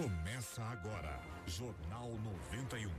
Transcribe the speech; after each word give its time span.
Começa 0.00 0.62
agora, 0.62 1.20
Jornal 1.46 2.08
91. 2.48 2.90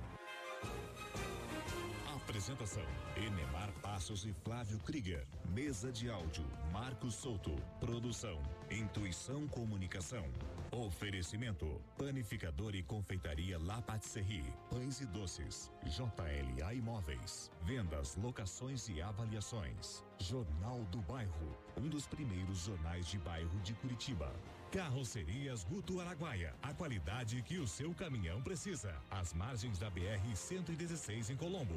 Apresentação: 2.15 2.85
Enemar 3.17 3.71
Passos 3.81 4.23
e 4.23 4.31
Flávio 4.43 4.77
Krieger. 4.81 5.25
Mesa 5.49 5.91
de 5.91 6.11
áudio: 6.11 6.45
Marcos 6.71 7.15
Souto. 7.15 7.55
Produção: 7.79 8.39
Intuição 8.69 9.47
Comunicação. 9.47 10.23
Oferecimento: 10.71 11.81
Panificador 11.97 12.75
e 12.75 12.83
Confeitaria 12.83 13.57
La 13.57 13.81
Patisserie. 13.81 14.53
Pães 14.69 15.01
e 15.01 15.07
doces. 15.07 15.71
JLA 15.83 16.71
Imóveis. 16.75 17.49
Vendas, 17.63 18.15
locações 18.15 18.87
e 18.89 19.01
avaliações. 19.01 20.03
Jornal 20.19 20.83
do 20.91 21.01
Bairro. 21.01 21.57
Um 21.75 21.89
dos 21.89 22.05
primeiros 22.05 22.59
jornais 22.59 23.07
de 23.07 23.17
bairro 23.17 23.59
de 23.61 23.73
Curitiba. 23.73 24.31
Carrocerias 24.71 25.65
Guto 25.65 25.99
Araguaia. 25.99 26.53
A 26.63 26.73
qualidade 26.73 27.41
que 27.41 27.57
o 27.57 27.67
seu 27.67 27.93
caminhão 27.93 28.41
precisa. 28.41 28.95
Às 29.09 29.33
margens 29.33 29.77
da 29.77 29.89
BR 29.89 30.33
116 30.33 31.29
em 31.29 31.35
Colombo. 31.35 31.75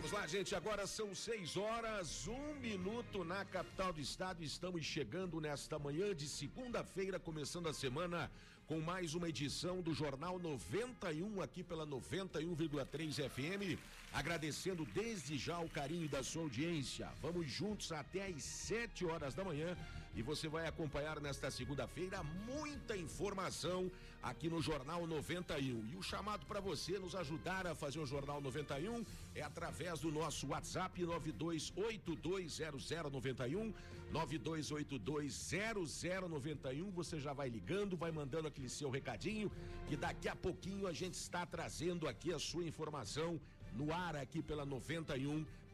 Vamos 0.00 0.12
lá, 0.12 0.26
gente. 0.26 0.54
Agora 0.54 0.86
são 0.86 1.14
seis 1.14 1.58
horas, 1.58 2.26
um 2.26 2.54
minuto 2.54 3.22
na 3.22 3.44
capital 3.44 3.92
do 3.92 4.00
estado. 4.00 4.42
Estamos 4.42 4.82
chegando 4.82 5.38
nesta 5.42 5.78
manhã 5.78 6.14
de 6.14 6.26
segunda-feira, 6.26 7.20
começando 7.20 7.68
a 7.68 7.74
semana 7.74 8.30
com 8.66 8.80
mais 8.80 9.12
uma 9.12 9.28
edição 9.28 9.82
do 9.82 9.92
Jornal 9.92 10.38
91 10.38 11.42
aqui 11.42 11.62
pela 11.62 11.86
91,3 11.86 13.28
FM. 13.28 13.78
Agradecendo 14.10 14.86
desde 14.86 15.36
já 15.36 15.58
o 15.58 15.68
carinho 15.68 16.08
da 16.08 16.22
sua 16.22 16.44
audiência. 16.44 17.06
Vamos 17.20 17.50
juntos 17.50 17.92
até 17.92 18.24
às 18.24 18.42
7 18.42 19.04
horas 19.04 19.34
da 19.34 19.44
manhã 19.44 19.76
e 20.14 20.22
você 20.22 20.48
vai 20.48 20.66
acompanhar 20.66 21.20
nesta 21.20 21.50
segunda-feira 21.50 22.22
muita 22.22 22.96
informação 22.96 23.90
aqui 24.22 24.48
no 24.48 24.60
Jornal 24.60 25.06
91. 25.06 25.86
E 25.86 25.96
o 25.96 26.02
chamado 26.02 26.44
para 26.46 26.60
você 26.60 26.98
nos 26.98 27.14
ajudar 27.14 27.66
a 27.66 27.74
fazer 27.74 28.00
o 28.00 28.06
Jornal 28.06 28.40
91 28.40 29.04
é 29.34 29.42
através 29.42 30.00
do 30.00 30.10
nosso 30.10 30.46
WhatsApp 30.48 31.02
92820091 31.02 33.74
92820091. 34.12 36.90
Você 36.90 37.20
já 37.20 37.32
vai 37.32 37.48
ligando, 37.48 37.96
vai 37.96 38.10
mandando 38.10 38.48
aquele 38.48 38.68
seu 38.68 38.90
recadinho, 38.90 39.50
que 39.86 39.96
daqui 39.96 40.28
a 40.28 40.34
pouquinho 40.34 40.86
a 40.86 40.92
gente 40.92 41.14
está 41.14 41.46
trazendo 41.46 42.08
aqui 42.08 42.32
a 42.32 42.38
sua 42.38 42.64
informação 42.64 43.40
no 43.72 43.92
ar 43.92 44.16
aqui 44.16 44.42
pela 44.42 44.64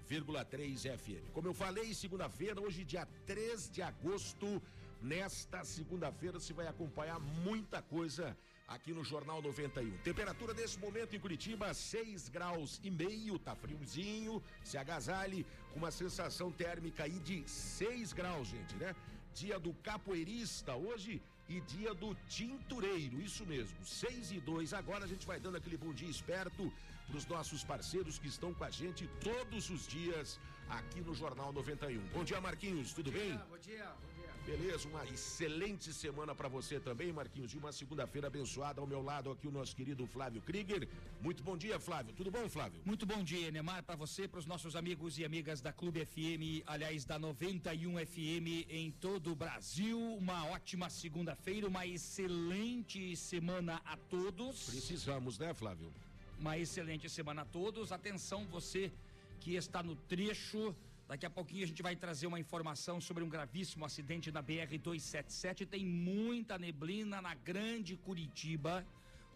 91,3 0.06 0.96
FM. 0.98 1.32
Como 1.32 1.48
eu 1.48 1.54
falei, 1.54 1.92
segunda-feira, 1.92 2.60
hoje 2.60 2.84
dia 2.84 3.06
3 3.26 3.68
de 3.70 3.82
agosto, 3.82 4.62
nesta 5.02 5.64
segunda-feira 5.64 6.38
você 6.38 6.52
vai 6.52 6.68
acompanhar 6.68 7.18
muita 7.18 7.82
coisa 7.82 8.36
aqui 8.68 8.92
no 8.92 9.04
Jornal 9.04 9.42
91. 9.42 9.98
Temperatura 9.98 10.54
nesse 10.54 10.78
momento 10.78 11.14
em 11.14 11.20
Curitiba, 11.20 11.74
6 11.74 12.28
graus 12.28 12.80
e 12.84 12.90
meio, 12.90 13.38
tá 13.38 13.54
friozinho, 13.56 14.42
se 14.62 14.78
agasalhe, 14.78 15.44
com 15.72 15.78
uma 15.80 15.90
sensação 15.90 16.52
térmica 16.52 17.04
aí 17.04 17.18
de 17.20 17.48
6 17.48 18.12
graus, 18.12 18.48
gente, 18.48 18.76
né? 18.76 18.94
Dia 19.34 19.58
do 19.58 19.74
capoeirista 19.74 20.74
hoje 20.74 21.20
e 21.48 21.60
dia 21.60 21.92
do 21.94 22.14
tintureiro, 22.28 23.20
isso 23.20 23.44
mesmo, 23.44 23.84
6 23.84 24.32
e 24.32 24.40
2. 24.40 24.72
Agora 24.72 25.04
a 25.04 25.08
gente 25.08 25.26
vai 25.26 25.38
dando 25.38 25.56
aquele 25.56 25.76
bom 25.76 25.92
dia 25.92 26.08
esperto 26.08 26.72
para 27.06 27.16
os 27.16 27.26
nossos 27.26 27.62
parceiros 27.64 28.18
que 28.18 28.28
estão 28.28 28.52
com 28.52 28.64
a 28.64 28.70
gente 28.70 29.08
todos 29.20 29.70
os 29.70 29.86
dias 29.86 30.38
aqui 30.68 31.00
no 31.00 31.14
Jornal 31.14 31.52
91. 31.52 32.00
Bom 32.08 32.24
dia, 32.24 32.40
Marquinhos, 32.40 32.92
tudo 32.92 33.10
bom 33.10 33.18
bem? 33.18 33.30
Dia, 33.30 33.46
bom 33.48 33.58
dia, 33.58 33.86
bom 33.86 34.20
dia. 34.20 34.26
Beleza, 34.46 34.88
uma 34.88 35.04
excelente 35.06 35.92
semana 35.92 36.32
para 36.32 36.48
você 36.48 36.78
também, 36.78 37.12
Marquinhos, 37.12 37.52
e 37.52 37.58
uma 37.58 37.72
segunda-feira 37.72 38.28
abençoada 38.28 38.80
ao 38.80 38.86
meu 38.86 39.02
lado 39.02 39.30
aqui 39.30 39.48
o 39.48 39.50
nosso 39.50 39.74
querido 39.74 40.06
Flávio 40.06 40.40
Krieger. 40.40 40.88
Muito 41.20 41.42
bom 41.42 41.56
dia, 41.56 41.80
Flávio. 41.80 42.14
Tudo 42.14 42.30
bom, 42.30 42.48
Flávio? 42.48 42.80
Muito 42.84 43.04
bom 43.04 43.24
dia, 43.24 43.50
Neymar, 43.50 43.82
para 43.82 43.96
você, 43.96 44.28
para 44.28 44.38
os 44.38 44.46
nossos 44.46 44.76
amigos 44.76 45.18
e 45.18 45.24
amigas 45.24 45.60
da 45.60 45.72
Clube 45.72 46.04
FM, 46.04 46.62
aliás, 46.64 47.04
da 47.04 47.18
91 47.18 48.06
FM 48.06 48.70
em 48.70 48.92
todo 48.92 49.32
o 49.32 49.34
Brasil. 49.34 49.98
Uma 50.16 50.46
ótima 50.46 50.88
segunda-feira, 50.90 51.66
uma 51.66 51.84
excelente 51.84 53.16
semana 53.16 53.82
a 53.84 53.96
todos. 53.96 54.64
Precisamos, 54.64 55.38
né, 55.40 55.52
Flávio? 55.54 55.92
Uma 56.38 56.58
excelente 56.58 57.08
semana 57.08 57.42
a 57.42 57.44
todos. 57.46 57.92
Atenção, 57.92 58.44
você 58.46 58.92
que 59.40 59.54
está 59.54 59.82
no 59.82 59.96
trecho. 59.96 60.76
Daqui 61.08 61.24
a 61.24 61.30
pouquinho 61.30 61.64
a 61.64 61.66
gente 61.66 61.82
vai 61.82 61.96
trazer 61.96 62.26
uma 62.26 62.38
informação 62.38 63.00
sobre 63.00 63.24
um 63.24 63.28
gravíssimo 63.28 63.86
acidente 63.86 64.30
na 64.30 64.42
BR 64.42 64.76
277. 64.78 65.64
Tem 65.64 65.84
muita 65.84 66.58
neblina 66.58 67.22
na 67.22 67.34
Grande 67.34 67.96
Curitiba. 67.96 68.86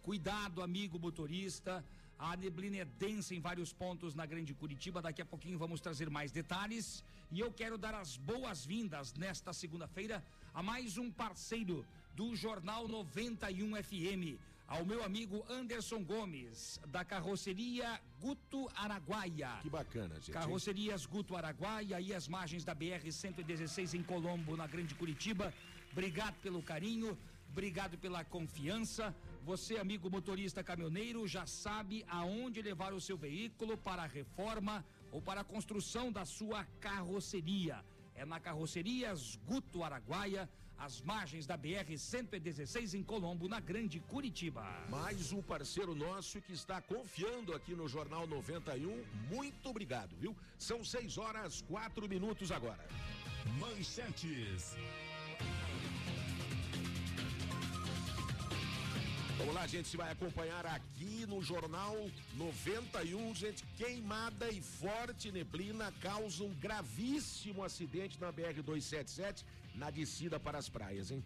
Cuidado, 0.03 0.61
amigo 0.61 0.99
motorista. 0.99 1.83
A 2.19 2.37
neblina 2.37 2.77
é 2.77 2.85
densa 2.85 3.33
em 3.33 3.39
vários 3.39 3.73
pontos 3.73 4.13
na 4.13 4.27
Grande 4.27 4.53
Curitiba. 4.53 5.01
Daqui 5.01 5.23
a 5.23 5.25
pouquinho 5.25 5.57
vamos 5.57 5.81
trazer 5.81 6.07
mais 6.07 6.31
detalhes. 6.31 7.03
E 7.31 7.39
eu 7.39 7.51
quero 7.51 7.79
dar 7.79 7.95
as 7.95 8.15
boas-vindas 8.15 9.11
nesta 9.15 9.53
segunda-feira 9.53 10.23
a 10.53 10.61
mais 10.61 10.99
um 10.99 11.09
parceiro 11.09 11.83
do 12.15 12.35
Jornal 12.35 12.87
91 12.87 13.81
FM, 13.81 14.39
ao 14.71 14.85
meu 14.85 15.03
amigo 15.03 15.45
Anderson 15.49 16.01
Gomes, 16.01 16.79
da 16.87 17.03
carroceria 17.03 17.99
Guto 18.21 18.69
Araguaia. 18.73 19.59
Que 19.61 19.69
bacana, 19.69 20.15
gente. 20.15 20.31
Carrocerias 20.31 21.05
Guto 21.05 21.35
Araguaia 21.35 21.99
e 21.99 22.13
as 22.13 22.25
margens 22.25 22.63
da 22.63 22.73
BR 22.73 23.11
116 23.11 23.93
em 23.95 24.01
Colombo, 24.01 24.55
na 24.55 24.65
Grande 24.67 24.95
Curitiba. 24.95 25.53
Obrigado 25.91 26.35
pelo 26.35 26.63
carinho. 26.63 27.17
Obrigado 27.49 27.97
pela 27.97 28.23
confiança. 28.23 29.13
Você, 29.43 29.75
amigo 29.75 30.09
motorista 30.09 30.63
caminhoneiro, 30.63 31.27
já 31.27 31.45
sabe 31.45 32.05
aonde 32.07 32.61
levar 32.61 32.93
o 32.93 33.01
seu 33.01 33.17
veículo 33.17 33.77
para 33.77 34.03
a 34.03 34.07
reforma 34.07 34.85
ou 35.11 35.21
para 35.21 35.41
a 35.41 35.43
construção 35.43 36.13
da 36.13 36.23
sua 36.23 36.63
carroceria. 36.79 37.83
É 38.15 38.23
na 38.25 38.39
Carrocerias 38.39 39.37
Guto 39.45 39.83
Araguaia, 39.83 40.49
às 40.81 40.99
margens 41.01 41.45
da 41.45 41.55
BR 41.55 41.95
116 41.95 42.95
em 42.95 43.03
Colombo, 43.03 43.47
na 43.47 43.59
Grande 43.59 43.99
Curitiba. 43.99 44.65
Mais 44.89 45.31
um 45.31 45.39
parceiro 45.39 45.93
nosso 45.93 46.41
que 46.41 46.53
está 46.53 46.81
confiando 46.81 47.53
aqui 47.53 47.75
no 47.75 47.87
Jornal 47.87 48.25
91. 48.25 49.03
Muito 49.29 49.69
obrigado, 49.69 50.15
viu? 50.17 50.35
São 50.57 50.83
6 50.83 51.19
horas, 51.19 51.61
4 51.61 52.09
minutos 52.09 52.51
agora. 52.51 52.83
Manchetes. 53.59 54.75
Vamos 59.37 59.53
lá, 59.55 59.67
gente, 59.67 59.87
se 59.87 59.97
vai 59.97 60.11
acompanhar 60.11 60.65
aqui 60.65 61.25
no 61.27 61.43
Jornal 61.43 61.95
91, 62.35 63.35
gente, 63.35 63.63
queimada 63.77 64.49
e 64.51 64.61
forte 64.61 65.31
neblina 65.31 65.91
causam 65.99 66.47
um 66.47 66.53
gravíssimo 66.55 67.63
acidente 67.63 68.19
na 68.19 68.31
BR 68.31 68.61
277 68.63 69.45
na 69.75 69.89
descida 69.89 70.39
para 70.39 70.57
as 70.57 70.69
praias, 70.69 71.11
hein? 71.11 71.23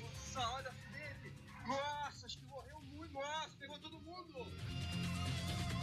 Nossa, 0.00 0.48
olha 0.50 0.70
acidente! 0.70 1.32
Nossa, 1.66 2.26
acho 2.26 2.38
que 2.38 2.44
morreu 2.44 2.80
muito, 2.82 3.12
nossa, 3.12 3.56
pegou 3.58 3.78
todo 3.78 4.00
mundo! 4.00 4.46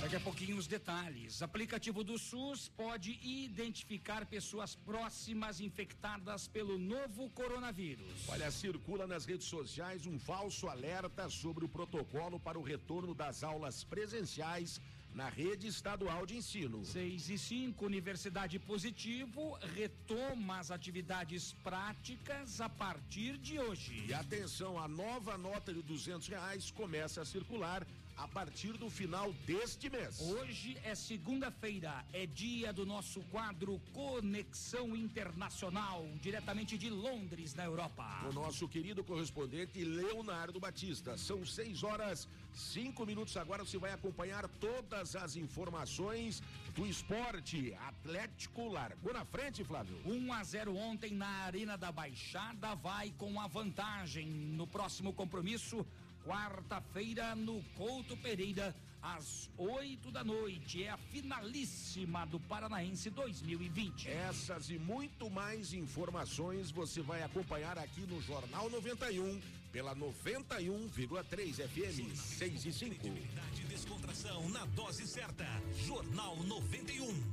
Daqui 0.06 0.18
a 0.18 0.20
pouquinho 0.20 0.58
os 0.58 0.68
detalhes. 0.68 1.42
Aplicativo 1.42 2.04
do 2.04 2.18
SUS 2.20 2.70
pode 2.70 3.18
identificar 3.24 4.24
pessoas 4.26 4.76
próximas 4.76 5.60
infectadas 5.60 6.48
pelo 6.48 6.78
novo 6.78 7.30
coronavírus. 7.32 8.30
Olha, 8.30 8.52
circula 8.52 9.08
nas 9.08 9.26
redes 9.26 9.48
sociais 9.48 10.06
um 10.06 10.20
falso 10.20 10.68
alerta 10.68 11.28
sobre 11.28 11.66
o 11.66 11.70
protocolo 11.70 12.40
para 12.40 12.60
o 12.60 12.62
retorno 12.62 13.16
das 13.16 13.44
aulas 13.44 13.84
presenciais 13.84 14.80
na 15.16 15.30
rede 15.30 15.66
estadual 15.68 16.26
de 16.26 16.36
ensino. 16.36 16.84
6 16.84 17.30
e 17.30 17.38
5, 17.38 17.86
Universidade 17.86 18.60
Positivo 18.60 19.58
retoma 19.74 20.60
as 20.60 20.72
atividades 20.72 21.54
práticas 21.64 22.60
a 22.60 22.68
partir 22.68 23.38
de 23.38 23.58
hoje. 23.58 24.06
E 24.10 24.14
atenção, 24.14 24.78
a 24.78 24.90
nova 24.90 25.38
nota 25.38 25.74
de 25.74 25.82
duzentos 25.82 26.28
reais 26.28 26.70
começa 26.70 27.22
a 27.22 27.26
circular 27.26 27.88
a 28.18 28.28
partir 28.28 28.74
do 28.78 28.90
final 28.90 29.34
deste 29.46 29.90
mês. 29.90 30.22
Hoje 30.22 30.78
é 30.84 30.96
segunda-feira, 30.96 32.06
é 32.14 32.26
dia 32.26 32.72
do 32.72 32.86
nosso 32.86 33.22
quadro 33.24 33.80
Conexão 33.94 34.96
Internacional, 34.96 36.08
diretamente 36.22 36.78
de 36.78 36.90
Londres, 36.90 37.54
na 37.54 37.66
Europa. 37.66 38.06
O 38.30 38.34
nosso 38.34 38.68
querido 38.68 39.04
correspondente 39.04 39.84
Leonardo 39.84 40.60
Batista. 40.60 41.18
São 41.18 41.46
6 41.46 41.84
horas, 41.84 42.28
5 42.54 43.06
minutos 43.06 43.36
agora. 43.36 43.66
Você 43.66 43.78
vai 43.78 43.92
acompanhar 43.92 44.48
todas 44.48 45.16
as 45.16 45.36
informações 45.36 46.42
do 46.74 46.86
esporte. 46.86 47.74
Atlético 47.88 48.70
largou 48.70 49.14
na 49.14 49.26
frente, 49.26 49.64
Flávio. 49.64 50.00
1 50.06 50.34
a 50.34 50.44
0 50.44 50.76
ontem 50.78 51.14
na 51.14 51.28
Arena 51.28 51.78
da 51.78 51.92
Baixada, 51.92 52.76
vai 52.76 53.12
com 53.18 53.40
a 53.40 53.48
vantagem 53.48 54.28
no 54.28 54.66
próximo 54.66 55.14
compromisso 55.14 55.86
quarta-feira 56.26 57.36
no 57.36 57.64
Couto 57.78 58.18
Pereira, 58.18 58.76
às 59.02 59.50
8 59.58 60.12
da 60.12 60.24
noite. 60.24 60.84
É 60.84 60.90
a 60.90 60.98
finalíssima 60.98 62.26
do 62.26 62.40
Paranaense 62.40 63.10
2020. 63.12 64.10
Essas 64.10 64.70
e 64.70 64.80
muito 64.80 65.30
mais 65.30 65.74
informações 65.74 66.72
você 66.72 67.02
vai 67.02 67.22
acompanhar 67.22 67.78
aqui 67.78 68.02
no 68.02 68.20
Jornal 68.22 68.70
91 68.70 69.40
pela 69.72 69.96
91,3 69.96 71.68
FM 71.68 72.16
6 72.16 72.66
e 72.66 72.74
5. 72.74 72.96
Credibilidade 72.96 73.62
e 73.62 73.66
descontração 73.66 74.50
na 74.50 74.66
dose 74.66 75.08
certa. 75.08 75.46
Jornal 75.86 76.38
91. 76.44 77.24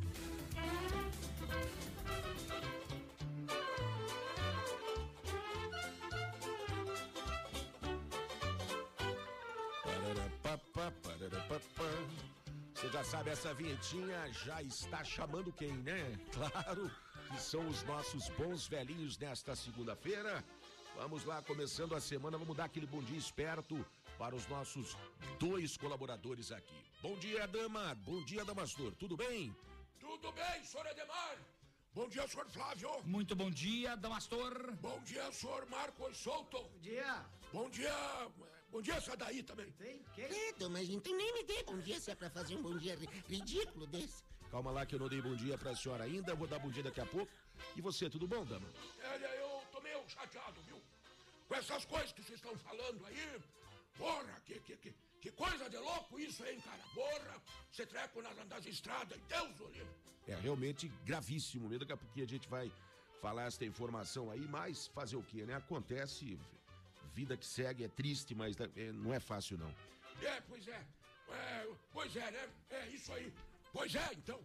Você 12.74 12.88
já 12.90 13.04
sabe, 13.04 13.30
essa 13.30 13.54
vinhetinha 13.54 14.32
já 14.32 14.62
está 14.62 15.04
chamando 15.04 15.52
quem, 15.52 15.72
né? 15.72 16.18
Claro 16.32 16.90
que 17.30 17.40
são 17.40 17.66
os 17.68 17.82
nossos 17.84 18.28
bons 18.30 18.66
velhinhos 18.66 19.16
nesta 19.18 19.54
segunda-feira. 19.54 20.44
Vamos 20.96 21.24
lá, 21.24 21.42
começando 21.42 21.94
a 21.94 22.00
semana, 22.00 22.36
vamos 22.36 22.56
dar 22.56 22.64
aquele 22.64 22.86
bom 22.86 23.02
dia 23.02 23.16
esperto 23.16 23.84
para 24.18 24.34
os 24.34 24.46
nossos 24.46 24.96
dois 25.38 25.76
colaboradores 25.76 26.52
aqui. 26.52 26.74
Bom 27.00 27.16
dia, 27.16 27.46
dama. 27.46 27.94
Bom 27.94 28.22
dia, 28.24 28.44
Damastor. 28.44 28.94
Tudo 28.96 29.16
bem? 29.16 29.54
Tudo 29.98 30.30
bem, 30.32 30.64
senhor 30.64 30.86
Edemar? 30.86 31.36
Bom 31.94 32.08
dia, 32.08 32.26
senhor 32.28 32.48
Flávio. 32.48 32.90
Muito 33.04 33.34
bom 33.34 33.50
dia, 33.50 33.96
Damastor. 33.96 34.72
Bom 34.80 35.00
dia, 35.02 35.30
senhor 35.32 35.66
Marcos 35.70 36.16
Souto. 36.16 36.58
Bom 36.62 36.78
dia. 36.80 37.26
Bom 37.52 37.70
dia. 37.70 38.51
Bom 38.72 38.80
dia, 38.80 38.94
essa 38.94 39.14
daí 39.16 39.42
também. 39.42 39.70
Tem? 39.72 40.02
Quem? 40.14 40.26
Credo, 40.28 40.70
mas 40.70 40.88
então 40.88 41.14
nem 41.14 41.32
me 41.34 41.44
dê 41.44 41.62
bom 41.64 41.78
dia 41.78 42.00
se 42.00 42.10
é 42.10 42.14
pra 42.14 42.30
fazer 42.30 42.56
um 42.56 42.62
bom 42.62 42.76
dia 42.78 42.96
ri- 42.96 43.08
ridículo 43.28 43.86
desse. 43.86 44.22
Calma 44.50 44.70
lá 44.70 44.84
que 44.86 44.94
eu 44.94 44.98
não 44.98 45.08
dei 45.08 45.20
bom 45.20 45.34
dia 45.36 45.56
para 45.58 45.70
a 45.72 45.76
senhora 45.76 46.04
ainda, 46.04 46.34
vou 46.34 46.46
dar 46.48 46.58
bom 46.58 46.70
dia 46.70 46.82
daqui 46.82 47.00
a 47.00 47.06
pouco. 47.06 47.30
E 47.76 47.80
você, 47.82 48.08
tudo 48.08 48.26
bom, 48.26 48.44
dama? 48.44 48.66
Olha, 49.12 49.26
eu 49.36 49.62
tô 49.70 49.80
meio 49.82 50.02
chateado, 50.08 50.60
viu? 50.62 50.80
Com 51.48 51.54
essas 51.54 51.84
coisas 51.84 52.12
que 52.12 52.22
vocês 52.22 52.38
estão 52.38 52.56
falando 52.58 53.04
aí. 53.06 53.40
Porra, 53.98 54.40
que, 54.46 54.58
que, 54.60 54.76
que, 54.78 54.94
que 55.20 55.30
coisa 55.32 55.68
de 55.68 55.76
louco 55.76 56.18
isso, 56.18 56.42
hein, 56.46 56.58
cara? 56.64 56.82
Porra, 56.94 57.42
você 57.70 57.84
treco 57.84 58.22
nas, 58.22 58.34
nas 58.48 58.64
estradas, 58.66 59.18
Deus 59.28 59.60
o 59.60 59.68
livre. 59.68 59.86
É 60.26 60.34
realmente 60.34 60.88
gravíssimo 61.04 61.68
mesmo, 61.68 61.80
daqui 61.80 61.92
a 61.92 61.96
pouquinho 61.96 62.24
a 62.24 62.28
gente 62.28 62.48
vai 62.48 62.72
falar 63.20 63.44
essa 63.44 63.64
informação 63.66 64.30
aí, 64.30 64.40
mas 64.48 64.86
fazer 64.88 65.16
o 65.16 65.22
quê, 65.22 65.44
né? 65.44 65.54
Acontece, 65.56 66.38
vida 67.12 67.36
que 67.36 67.46
segue, 67.46 67.84
é 67.84 67.88
triste, 67.88 68.34
mas 68.34 68.56
é, 68.60 68.92
não 68.92 69.12
é 69.12 69.20
fácil 69.20 69.58
não. 69.58 69.74
É, 70.22 70.40
pois 70.42 70.66
é. 70.66 70.84
é. 71.30 71.68
Pois 71.92 72.16
é, 72.16 72.30
né? 72.30 72.48
É 72.70 72.86
isso 72.88 73.12
aí. 73.12 73.32
Pois 73.72 73.94
é, 73.94 74.08
então. 74.12 74.40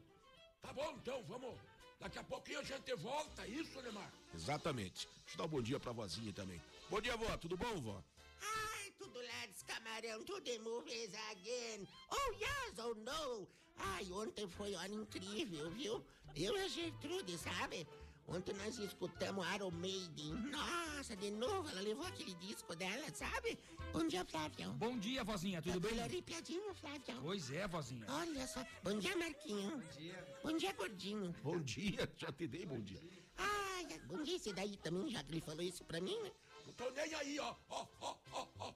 Tá 0.61 0.73
bom, 0.73 0.91
então, 1.01 1.23
vamos. 1.23 1.55
Daqui 1.99 2.19
a 2.19 2.23
pouquinho 2.23 2.59
a 2.59 2.63
gente 2.63 2.93
volta, 2.95 3.43
é 3.43 3.49
isso, 3.49 3.81
Neymar? 3.81 4.11
Exatamente. 4.33 5.07
Deixa 5.07 5.33
eu 5.33 5.37
dar 5.37 5.45
um 5.45 5.47
bom 5.47 5.61
dia 5.61 5.79
pra 5.79 5.91
vozinha 5.91 6.31
também. 6.33 6.61
Bom 6.89 7.01
dia, 7.01 7.17
vó. 7.17 7.35
Tudo 7.37 7.57
bom, 7.57 7.81
vó? 7.81 8.03
Ai, 8.41 8.91
tudo 8.97 9.19
lads, 9.19 9.63
camarão, 9.63 10.23
tudo 10.23 10.47
em 10.47 10.59
movies 10.59 11.13
again. 11.31 11.87
Oh, 12.11 12.33
yes, 12.33 12.79
oh, 12.79 12.93
no. 12.93 13.47
Ai, 13.77 14.11
ontem 14.11 14.47
foi 14.47 14.73
ano 14.75 15.01
incrível, 15.01 15.69
viu? 15.71 16.03
Eu 16.35 16.55
e 16.55 16.61
a 16.61 16.67
Gertrude, 16.67 17.37
sabe? 17.37 17.87
Ontem 18.27 18.53
nós 18.55 18.77
escutamos 18.77 19.45
Iron 19.55 19.71
Maiden. 19.71 20.33
Nossa, 20.51 21.15
de 21.15 21.31
novo, 21.31 21.69
ela 21.69 21.79
levou 21.79 22.05
aquele 22.05 22.33
disco 22.35 22.75
dela, 22.75 23.09
sabe? 23.13 23.57
Bom 23.93 24.05
dia, 24.05 24.25
Flávio. 24.25 24.73
Bom 24.73 24.97
dia, 24.97 25.23
vozinha. 25.23 25.61
Tudo 25.61 25.75
Cabelo 25.79 25.95
bem? 25.95 26.03
arrepiadinho, 26.03 26.73
Flávio. 26.75 27.21
Pois 27.21 27.49
é, 27.51 27.65
vozinha. 27.67 28.05
Olha 28.09 28.45
só. 28.45 28.65
Bom 28.83 28.99
dia, 28.99 29.15
Marquinho. 29.15 29.77
Bom 29.77 29.97
dia. 29.97 30.39
Bom 30.43 30.57
dia, 30.57 30.73
gordinho. 30.73 31.35
Bom 31.41 31.59
dia, 31.59 32.11
já 32.17 32.29
te 32.31 32.47
dei 32.47 32.65
bom 32.65 32.81
dia. 32.81 32.99
Ai, 33.37 33.97
bom 34.05 34.21
dia 34.21 34.35
esse 34.35 34.51
daí 34.51 34.75
também, 34.77 35.09
já 35.09 35.23
que 35.23 35.31
ele 35.31 35.41
falou 35.41 35.61
isso 35.61 35.85
pra 35.85 36.01
mim, 36.01 36.19
né? 36.21 36.31
Não 36.65 36.73
tô 36.73 36.89
nem 36.91 37.13
aí, 37.13 37.39
ó, 37.39 37.55
ó, 37.69 37.87
ó, 38.01 38.17
ó, 38.33 38.47
ó. 38.59 38.73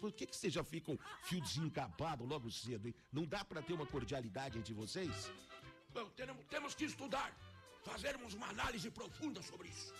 Por 0.00 0.10
que, 0.12 0.26
que 0.26 0.34
vocês 0.34 0.54
já 0.54 0.64
ficam 0.64 0.98
fio 1.24 1.42
desencapado 1.42 2.24
logo 2.24 2.50
cedo, 2.50 2.88
hein? 2.88 2.94
Não 3.12 3.26
dá 3.26 3.44
pra 3.44 3.60
ter 3.60 3.74
uma 3.74 3.84
cordialidade 3.84 4.58
entre 4.58 4.72
vocês? 4.72 5.30
Bom, 5.92 6.08
temos, 6.10 6.36
temos 6.46 6.74
que 6.74 6.84
estudar, 6.86 7.36
fazermos 7.82 8.34
uma 8.34 8.48
análise 8.48 8.90
profunda 8.90 9.42
sobre 9.42 9.68
isso. 9.68 9.94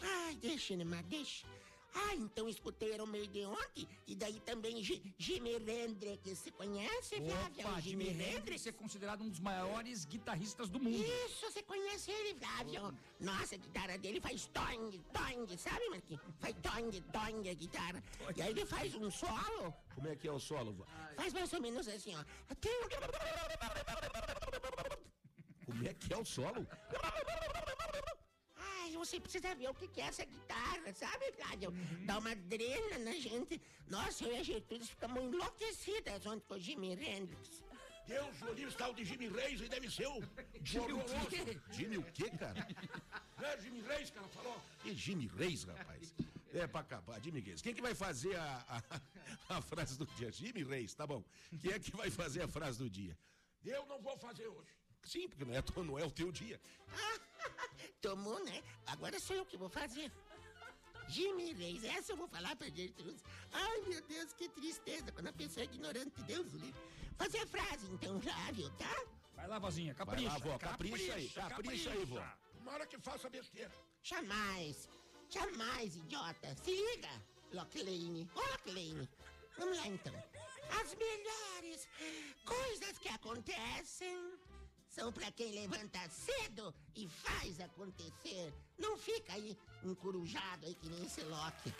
Ai, 0.00 0.34
deixa, 0.36 0.76
Neymar, 0.76 1.02
deixa. 1.04 1.46
Ah, 1.96 2.14
então 2.16 2.48
escutei 2.48 2.92
Iron 2.92 3.06
Maiden 3.06 3.46
ontem 3.46 3.88
e 4.04 4.16
daí 4.16 4.40
também 4.40 4.82
Jimi 4.82 5.54
Hendrix. 5.54 6.38
Você 6.38 6.50
conhece, 6.50 7.14
Flávio? 7.20 7.60
Opa, 7.60 7.78
o 7.78 7.80
Jimi 7.80 8.08
Hendrix 8.08 8.66
é 8.66 8.72
considerado 8.72 9.22
um 9.22 9.28
dos 9.28 9.38
maiores 9.38 10.04
guitarristas 10.04 10.68
do 10.68 10.80
mundo. 10.80 11.04
Isso, 11.26 11.48
você 11.48 11.62
conhece 11.62 12.10
ele, 12.10 12.34
Flávio? 12.34 12.98
Nossa, 13.20 13.54
a 13.54 13.58
guitarra 13.58 13.96
dele 13.96 14.20
faz 14.20 14.46
toing, 14.46 15.00
toing, 15.12 15.56
sabe, 15.56 15.88
Marquinhos? 15.88 16.22
Faz 16.40 16.56
toing, 16.60 16.90
toing 17.12 17.48
a 17.48 17.54
guitarra. 17.54 18.02
E 18.36 18.42
aí 18.42 18.50
ele 18.50 18.66
faz 18.66 18.92
um 18.96 19.08
solo, 19.08 19.72
Como 19.94 20.08
é 20.08 20.16
que 20.16 20.26
é 20.26 20.32
o 20.32 20.40
solo, 20.40 20.84
faz 21.16 21.32
mais 21.32 21.52
ou 21.52 21.60
menos 21.60 21.86
assim, 21.86 22.16
ó. 22.16 22.24
Tem 22.56 22.72
Como 25.74 25.88
é 25.88 25.94
que 25.94 26.12
é 26.14 26.16
o 26.16 26.24
solo? 26.24 26.66
Ai, 28.56 28.92
você 28.92 29.18
precisa 29.18 29.54
ver 29.56 29.68
o 29.68 29.74
que 29.74 29.88
que 29.88 30.00
é 30.00 30.04
essa 30.04 30.24
guitarra, 30.24 30.94
sabe, 30.94 31.32
Flávio? 31.32 31.72
Dá 32.06 32.18
uma 32.18 32.34
drena 32.36 32.98
na 32.98 33.12
gente. 33.12 33.60
Nossa, 33.88 34.24
eu 34.24 34.32
e 34.34 34.38
a 34.38 34.42
Gertrude 34.42 34.86
ficamos 34.86 35.22
enlouquecidas 35.24 36.24
ontem 36.26 36.46
com 36.46 36.54
o 36.54 36.60
Jimi 36.60 36.92
Hendrix. 36.92 37.64
Deus 38.06 38.42
o 38.42 38.52
livre 38.52 38.70
está 38.70 38.88
o 38.88 38.94
de 38.94 39.04
Jimmy 39.04 39.28
Reis 39.28 39.60
e 39.62 39.68
deve 39.68 39.90
ser 39.90 40.06
o 40.06 40.20
de 40.60 40.78
horroroso. 40.78 41.14
Jimmy 41.72 41.96
o 41.96 42.02
quê, 42.12 42.30
cara? 42.30 42.54
É 43.42 43.60
Jimmy 43.60 43.82
Reis 43.82 44.08
que 44.10 44.16
ela 44.16 44.28
falou? 44.28 44.62
E 44.84 44.94
Jimmy 44.94 45.26
Reis, 45.26 45.64
rapaz. 45.64 46.14
É 46.54 46.66
pra 46.66 46.80
acabar, 46.80 47.20
Jimmy 47.20 47.40
Reis. 47.40 47.60
Quem 47.60 47.74
que 47.74 47.82
vai 47.82 47.94
fazer 47.94 48.36
a, 48.36 48.82
a, 49.48 49.56
a 49.56 49.60
frase 49.60 49.98
do 49.98 50.06
dia? 50.06 50.30
Jimmy 50.32 50.62
Reis, 50.62 50.94
tá 50.94 51.06
bom. 51.06 51.22
Quem 51.60 51.72
é 51.72 51.78
que 51.78 51.94
vai 51.94 52.10
fazer 52.10 52.42
a 52.42 52.48
frase 52.48 52.78
do 52.78 52.88
dia? 52.88 53.18
Eu 53.64 53.84
não 53.86 54.00
vou 54.00 54.16
fazer 54.16 54.46
hoje. 54.46 54.70
Sim, 55.04 55.28
porque 55.28 55.44
não 55.44 55.54
é, 55.54 55.62
não 55.84 55.98
é 55.98 56.04
o 56.04 56.10
teu 56.10 56.32
dia. 56.32 56.60
Tomou, 58.00 58.42
né? 58.44 58.62
Agora 58.86 59.18
sou 59.20 59.36
eu 59.36 59.46
que 59.46 59.56
vou 59.56 59.68
fazer. 59.68 60.10
Jimmy 61.08 61.52
Reis, 61.52 61.84
essa 61.84 62.12
eu 62.12 62.16
vou 62.16 62.28
falar 62.28 62.56
pra 62.56 62.68
Gertrude. 62.68 63.22
Ai, 63.52 63.80
meu 63.82 64.00
Deus, 64.02 64.32
que 64.32 64.48
tristeza 64.48 65.12
quando 65.12 65.28
a 65.28 65.32
pessoa 65.32 65.62
é 65.62 65.66
ignorante, 65.66 66.22
Deus 66.22 66.52
o 66.54 66.56
livre. 66.56 66.80
Fazer 67.18 67.38
a 67.38 67.46
frase, 67.46 67.86
então, 67.92 68.20
Flávio, 68.20 68.70
tá? 68.70 69.04
Vai 69.34 69.46
lá, 69.46 69.58
vozinha, 69.58 69.94
Vai 69.94 70.06
capricha. 70.06 70.32
lá, 70.32 70.38
vó, 70.38 70.58
capricha 70.58 71.14
aí, 71.14 71.28
capricha 71.28 71.90
aí, 71.90 72.04
vó. 72.04 72.24
Tomara 72.54 72.86
que 72.86 72.98
faça 72.98 73.28
besteira. 73.28 73.70
Jamais, 74.02 74.88
jamais, 75.28 75.96
idiota. 75.96 76.56
Se 76.62 76.70
liga, 76.70 77.10
Locklane. 77.52 78.28
Ô, 78.34 78.40
Locklane. 78.40 79.08
Vamos 79.58 79.76
lá, 79.78 79.86
então. 79.86 80.14
As 80.80 80.94
melhores 80.94 81.86
coisas 82.44 82.98
que 82.98 83.08
acontecem 83.08 84.38
são 84.94 85.12
pra 85.12 85.30
quem 85.32 85.52
levanta 85.52 85.98
cedo 86.08 86.72
e 86.94 87.08
faz 87.08 87.60
acontecer. 87.60 88.52
Não 88.78 88.96
fica 88.96 89.32
aí 89.32 89.56
encurujado 89.82 90.66
aí 90.66 90.74
que 90.74 90.88
nem 90.88 91.04
esse 91.04 91.20
Loki. 91.22 91.74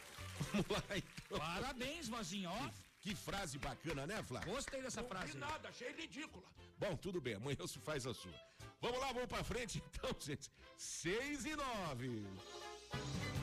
Vamos 0.52 0.68
lá, 0.68 0.82
então. 0.96 1.38
Parabéns, 1.38 2.08
vozinha, 2.08 2.50
ó. 2.50 2.70
Que 3.00 3.14
frase 3.14 3.58
bacana, 3.58 4.06
né, 4.06 4.22
Flávio? 4.22 4.52
Gostei 4.52 4.82
dessa 4.82 5.02
Não 5.02 5.08
frase. 5.08 5.32
vi 5.32 5.38
nada, 5.38 5.68
achei 5.68 5.92
ridícula. 5.92 6.44
Bom, 6.78 6.96
tudo 6.96 7.20
bem, 7.20 7.34
amanhã 7.34 7.66
se 7.66 7.78
faz 7.78 8.06
a 8.06 8.14
sua. 8.14 8.34
Vamos 8.80 8.98
lá, 8.98 9.12
vamos 9.12 9.28
pra 9.28 9.44
frente 9.44 9.82
então, 9.94 10.10
gente. 10.18 10.50
Seis 10.76 11.44
e 11.44 11.54
nove. 11.54 12.26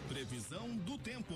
Previsão 0.09 0.75
do 0.77 0.97
tempo. 0.97 1.33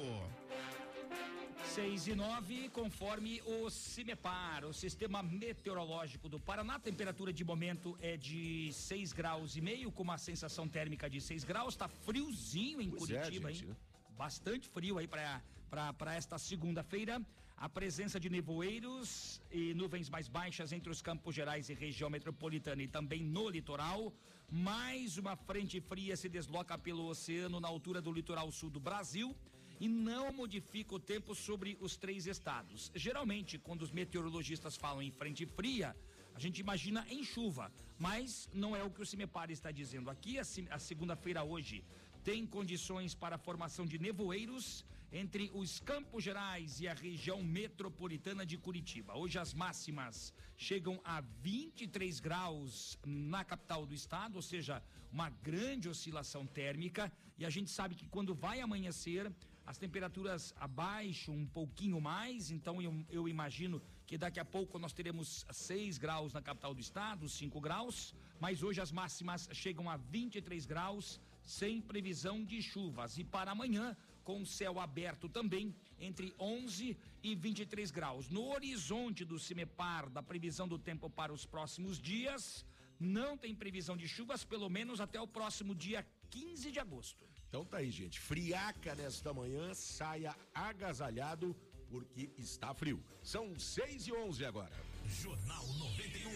6 1.63 2.07
e 2.07 2.15
9, 2.15 2.69
conforme 2.69 3.41
o 3.45 3.69
CIMEPAR, 3.69 4.65
o 4.65 4.73
Sistema 4.73 5.23
Meteorológico 5.23 6.29
do 6.29 6.39
Paraná. 6.39 6.75
A 6.75 6.79
temperatura 6.79 7.31
de 7.33 7.43
momento 7.43 7.97
é 8.01 8.17
de 8.17 8.71
6 8.73 9.13
graus 9.13 9.55
e 9.55 9.61
meio, 9.61 9.91
com 9.91 10.03
uma 10.03 10.17
sensação 10.17 10.67
térmica 10.67 11.09
de 11.09 11.19
6 11.19 11.43
graus. 11.43 11.75
Tá 11.75 11.87
friozinho 11.87 12.81
em 12.81 12.89
Pois 12.89 13.09
é, 13.09 13.19
Curitiba, 13.19 13.51
gente, 13.51 13.63
hein? 13.63 13.69
né? 13.69 13.75
Bastante 14.17 14.67
frio 14.69 14.97
aí 14.97 15.07
para 15.07 16.15
esta 16.15 16.37
segunda-feira. 16.37 17.21
A 17.57 17.69
presença 17.69 18.19
de 18.19 18.29
nevoeiros 18.29 19.41
e 19.49 19.73
nuvens 19.73 20.09
mais 20.09 20.27
baixas 20.27 20.73
entre 20.73 20.89
os 20.89 21.01
Campos 21.01 21.33
Gerais 21.33 21.69
e 21.69 21.73
região 21.73 22.09
metropolitana 22.09 22.83
e 22.83 22.87
também 22.87 23.23
no 23.23 23.49
litoral. 23.49 24.13
Mais 24.51 25.17
uma 25.17 25.35
frente 25.35 25.79
fria 25.81 26.15
se 26.17 26.29
desloca 26.29 26.77
pelo 26.77 27.07
oceano 27.07 27.59
na 27.59 27.67
altura 27.67 28.01
do 28.01 28.11
litoral 28.11 28.51
sul 28.51 28.69
do 28.69 28.79
Brasil 28.79 29.35
e 29.79 29.87
não 29.87 30.31
modifica 30.31 30.95
o 30.95 30.99
tempo 30.99 31.33
sobre 31.35 31.77
os 31.81 31.95
três 31.97 32.25
estados. 32.27 32.91
Geralmente, 32.95 33.57
quando 33.57 33.81
os 33.81 33.91
meteorologistas 33.91 34.75
falam 34.75 35.01
em 35.01 35.11
frente 35.11 35.45
fria, 35.45 35.95
a 36.33 36.39
gente 36.39 36.59
imagina 36.59 37.05
em 37.09 37.23
chuva, 37.23 37.71
mas 37.97 38.49
não 38.53 38.75
é 38.75 38.83
o 38.83 38.89
que 38.89 39.01
o 39.01 39.05
CIMEPAR 39.05 39.49
está 39.51 39.71
dizendo 39.71 40.09
aqui. 40.09 40.37
A, 40.37 40.43
se- 40.43 40.67
a 40.69 40.79
segunda-feira 40.79 41.43
hoje 41.43 41.83
tem 42.23 42.45
condições 42.45 43.13
para 43.15 43.35
a 43.35 43.39
formação 43.39 43.85
de 43.85 43.97
nevoeiros 43.99 44.83
entre 45.11 45.49
os 45.53 45.79
Campos 45.79 46.23
Gerais 46.23 46.81
e 46.81 46.87
a 46.87 46.93
região 46.93 47.41
metropolitana 47.43 48.45
de 48.45 48.57
Curitiba. 48.57 49.15
Hoje 49.15 49.37
as 49.39 49.53
máximas 49.53 50.33
chegam 50.57 50.99
a 51.05 51.21
23 51.21 52.19
graus 52.19 52.97
na 53.05 53.45
capital 53.45 53.85
do 53.85 53.93
estado, 53.93 54.35
ou 54.35 54.41
seja, 54.41 54.83
uma 55.11 55.29
grande 55.29 55.87
oscilação 55.87 56.45
térmica. 56.45 57.11
E 57.37 57.45
a 57.45 57.49
gente 57.49 57.69
sabe 57.69 57.95
que 57.95 58.07
quando 58.07 58.33
vai 58.35 58.59
amanhecer, 58.59 59.31
as 59.65 59.77
temperaturas 59.77 60.53
abaixam 60.57 61.35
um 61.35 61.45
pouquinho 61.45 61.99
mais, 61.99 62.51
então 62.51 62.81
eu, 62.81 62.93
eu, 63.09 63.27
imagino 63.27 63.81
que 64.05 64.17
daqui 64.17 64.39
a 64.39 64.45
pouco 64.45 64.77
nós 64.77 64.93
teremos 64.93 65.45
6 65.49 65.97
graus 65.97 66.33
na 66.33 66.41
capital 66.41 66.73
do 66.73 66.79
estado, 66.79 67.27
5 67.27 67.59
graus, 67.59 68.13
mas 68.39 68.61
hoje 68.61 68.79
as 68.79 68.91
máximas 68.91 69.49
chegam 69.53 69.89
a 69.89 69.97
23 69.97 70.65
graus, 70.67 71.19
sem 71.43 71.81
previsão 71.81 72.43
de 72.43 72.61
chuvas. 72.61 73.17
E 73.17 73.23
para 73.23 73.51
amanhã, 73.51 73.97
com 74.23 74.45
céu 74.45 74.79
aberto 74.79 75.27
também, 75.27 75.73
entre 75.99 76.33
11 76.39 76.97
e 77.23 77.35
23 77.35 77.89
graus. 77.89 78.29
No 78.29 78.45
horizonte 78.47 79.25
do 79.25 79.39
CIMEPAR, 79.39 80.09
da 80.09 80.21
previsão 80.21 80.67
do 80.67 80.77
tempo 80.77 81.09
para 81.09 81.33
os 81.33 81.45
próximos 81.45 81.99
dias, 81.99 82.65
não 82.99 83.37
tem 83.37 83.53
previsão 83.53 83.97
de 83.97 84.07
chuvas, 84.07 84.43
pelo 84.43 84.69
menos 84.69 85.01
até 85.01 85.19
o 85.19 85.27
próximo 85.27 85.73
dia 85.73 86.05
15 86.29 86.71
de 86.71 86.79
agosto. 86.79 87.25
Então 87.55 87.63
tá 87.63 87.77
aí, 87.77 87.89
gente. 87.89 88.19
Friaca 88.19 88.93
nesta 88.95 89.33
manhã, 89.33 89.73
saia 89.73 90.35
agasalhado, 90.53 91.55
porque 91.89 92.29
está 92.37 92.73
frio. 92.73 93.01
São 93.23 93.57
6 93.57 94.07
e 94.07 94.11
11 94.11 94.43
agora. 94.43 94.73
Jornal 95.05 95.65
91. 95.65 96.31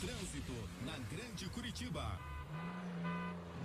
Trânsito 0.00 0.52
na 0.86 0.96
Grande 1.14 1.50
Curitiba. 1.50 2.18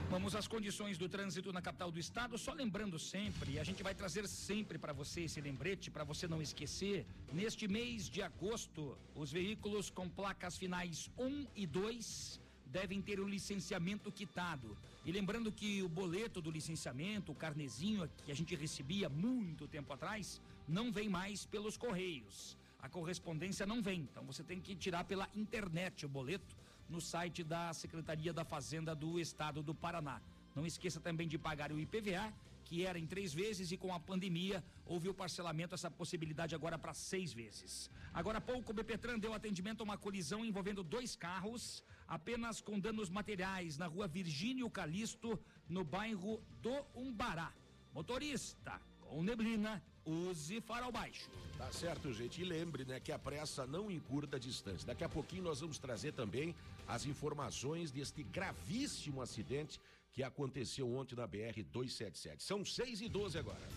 Vamos 0.09 0.35
às 0.35 0.45
condições 0.45 0.97
do 0.97 1.07
trânsito 1.07 1.53
na 1.53 1.61
capital 1.61 1.89
do 1.89 1.97
estado. 1.97 2.37
Só 2.37 2.51
lembrando 2.51 2.99
sempre, 2.99 3.57
a 3.57 3.63
gente 3.63 3.81
vai 3.81 3.95
trazer 3.95 4.27
sempre 4.27 4.77
para 4.77 4.91
você 4.91 5.21
esse 5.21 5.39
lembrete, 5.39 5.89
para 5.89 6.03
você 6.03 6.27
não 6.27 6.41
esquecer. 6.41 7.05
Neste 7.31 7.65
mês 7.65 8.09
de 8.09 8.21
agosto, 8.21 8.97
os 9.15 9.31
veículos 9.31 9.89
com 9.89 10.09
placas 10.09 10.57
finais 10.57 11.09
1 11.17 11.47
e 11.55 11.65
2 11.65 12.42
devem 12.73 12.99
ter 13.01 13.19
o 13.19 13.27
licenciamento 13.27 14.11
quitado. 14.11 14.75
E 15.05 15.11
lembrando 15.11 15.51
que 15.51 15.83
o 15.83 15.87
boleto 15.87 16.41
do 16.41 16.49
licenciamento, 16.49 17.31
o 17.31 17.35
carnezinho 17.35 18.09
que 18.25 18.31
a 18.31 18.35
gente 18.35 18.55
recebia 18.55 19.07
muito 19.07 19.67
tempo 19.67 19.93
atrás, 19.93 20.41
não 20.67 20.91
vem 20.91 21.07
mais 21.07 21.45
pelos 21.45 21.77
correios. 21.77 22.57
A 22.81 22.89
correspondência 22.89 23.65
não 23.65 23.81
vem, 23.81 23.99
então 24.01 24.23
você 24.25 24.43
tem 24.43 24.59
que 24.59 24.75
tirar 24.75 25.03
pela 25.03 25.29
internet 25.35 26.05
o 26.05 26.09
boleto 26.09 26.55
no 26.89 26.99
site 26.99 27.43
da 27.43 27.71
Secretaria 27.73 28.33
da 28.33 28.43
Fazenda 28.43 28.95
do 28.95 29.19
Estado 29.19 29.61
do 29.61 29.75
Paraná. 29.75 30.19
Não 30.55 30.65
esqueça 30.65 30.99
também 30.99 31.27
de 31.27 31.37
pagar 31.37 31.71
o 31.71 31.79
IPVA, 31.79 32.33
que 32.65 32.85
era 32.85 32.97
em 32.97 33.05
três 33.05 33.33
vezes 33.33 33.71
e 33.71 33.77
com 33.77 33.93
a 33.93 33.99
pandemia 33.99 34.63
houve 34.85 35.07
o 35.09 35.13
parcelamento, 35.13 35.75
essa 35.75 35.91
possibilidade 35.91 36.55
agora 36.55 36.77
para 36.77 36.93
seis 36.93 37.31
vezes. 37.31 37.89
Agora 38.13 38.37
há 38.39 38.41
pouco 38.41 38.71
o 38.71 38.73
BPTran 38.73 39.19
deu 39.19 39.33
atendimento 39.33 39.81
a 39.81 39.83
uma 39.83 39.97
colisão 39.97 40.43
envolvendo 40.45 40.83
dois 40.83 41.15
carros, 41.15 41.83
apenas 42.13 42.61
com 42.61 42.79
danos 42.79 43.09
materiais 43.09 43.77
na 43.77 43.87
rua 43.87 44.07
Virgínio 44.07 44.69
Calisto, 44.69 45.39
no 45.67 45.83
bairro 45.83 46.39
do 46.61 46.85
Umbará. 46.95 47.51
Motorista 47.93 48.79
com 48.99 49.23
neblina, 49.23 49.83
use 50.05 50.61
farol 50.61 50.91
baixo. 50.91 51.29
Tá 51.57 51.71
certo, 51.71 52.11
gente. 52.13 52.41
E 52.41 52.43
lembre, 52.43 52.85
né, 52.85 52.99
que 52.99 53.11
a 53.11 53.17
pressa 53.19 53.65
não 53.65 53.89
encurta 53.89 54.37
a 54.37 54.39
distância. 54.39 54.85
Daqui 54.85 55.03
a 55.03 55.09
pouquinho 55.09 55.43
nós 55.43 55.61
vamos 55.61 55.77
trazer 55.79 56.13
também 56.13 56.55
as 56.87 57.05
informações 57.05 57.91
deste 57.91 58.23
gravíssimo 58.23 59.21
acidente 59.21 59.79
que 60.11 60.21
aconteceu 60.23 60.91
ontem 60.95 61.15
na 61.15 61.25
BR 61.25 61.63
277. 61.71 62.43
São 62.43 62.63
6 62.63 63.01
e 63.01 63.09
12 63.09 63.39
agora. 63.39 63.67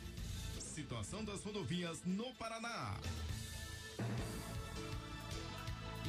Situação 0.61 1.25
das 1.25 1.43
rodovias 1.43 2.03
no 2.05 2.35
Paraná. 2.35 2.95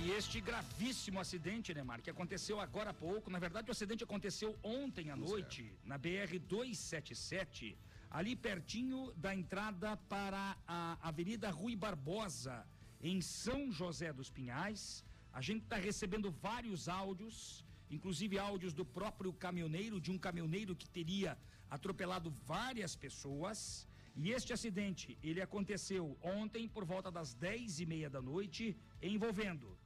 E 0.04 0.12
este 0.12 0.39
gravíssimo 0.39 1.20
acidente, 1.20 1.74
Neymar, 1.74 2.01
que 2.01 2.10
aconteceu 2.10 2.60
agora 2.60 2.92
há 2.92 2.94
pouco, 2.94 3.32
na 3.32 3.39
verdade 3.39 3.68
o 3.68 3.72
acidente 3.72 4.04
aconteceu 4.04 4.56
ontem 4.62 5.10
à 5.10 5.16
noite, 5.16 5.74
na 5.84 5.98
BR 5.98 6.38
277, 6.48 7.75
ali 8.10 8.36
pertinho 8.36 9.12
da 9.18 9.34
entrada 9.34 9.98
para 10.13 10.56
a 10.68 10.98
Avenida 11.01 11.50
Rui 11.50 11.75
Barbosa, 11.75 12.66
em 13.01 13.22
São 13.22 13.72
José 13.72 14.13
dos 14.13 14.30
Pinhais. 14.30 15.04
A 15.34 15.42
gente 15.42 15.63
está 15.63 15.77
recebendo 15.77 16.30
vários 16.32 16.88
áudios, 16.88 17.66
inclusive 17.89 18.38
áudios 18.38 18.74
do 18.74 18.86
próprio 18.86 19.34
caminhoneiro, 19.34 20.00
de 20.00 20.12
um 20.12 20.18
caminhoneiro 20.18 20.75
que 20.75 20.88
teria 20.88 21.38
atropelado 21.70 22.30
várias 22.46 22.96
pessoas. 22.96 23.88
E 24.16 24.32
este 24.32 24.54
acidente, 24.54 25.18
ele 25.24 25.42
aconteceu 25.42 26.18
ontem 26.22 26.68
por 26.68 26.86
volta 26.86 27.12
das 27.12 27.34
dez 27.34 27.80
e 27.80 27.86
meia 27.86 28.10
da 28.10 28.22
noite, 28.22 28.77
envolvendo 29.01 29.77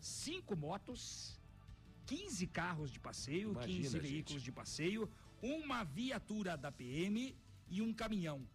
cinco 0.00 0.56
motos, 0.56 1.38
15 2.06 2.46
carros 2.48 2.90
de 2.90 2.98
passeio, 2.98 3.52
Imagina, 3.52 3.82
15 3.82 3.98
veículos 3.98 4.42
gente. 4.42 4.44
de 4.44 4.52
passeio, 4.52 5.10
uma 5.42 5.84
viatura 5.84 6.56
da 6.56 6.72
PM 6.72 7.36
e 7.68 7.80
um 7.80 7.92
caminhão. 7.92 8.46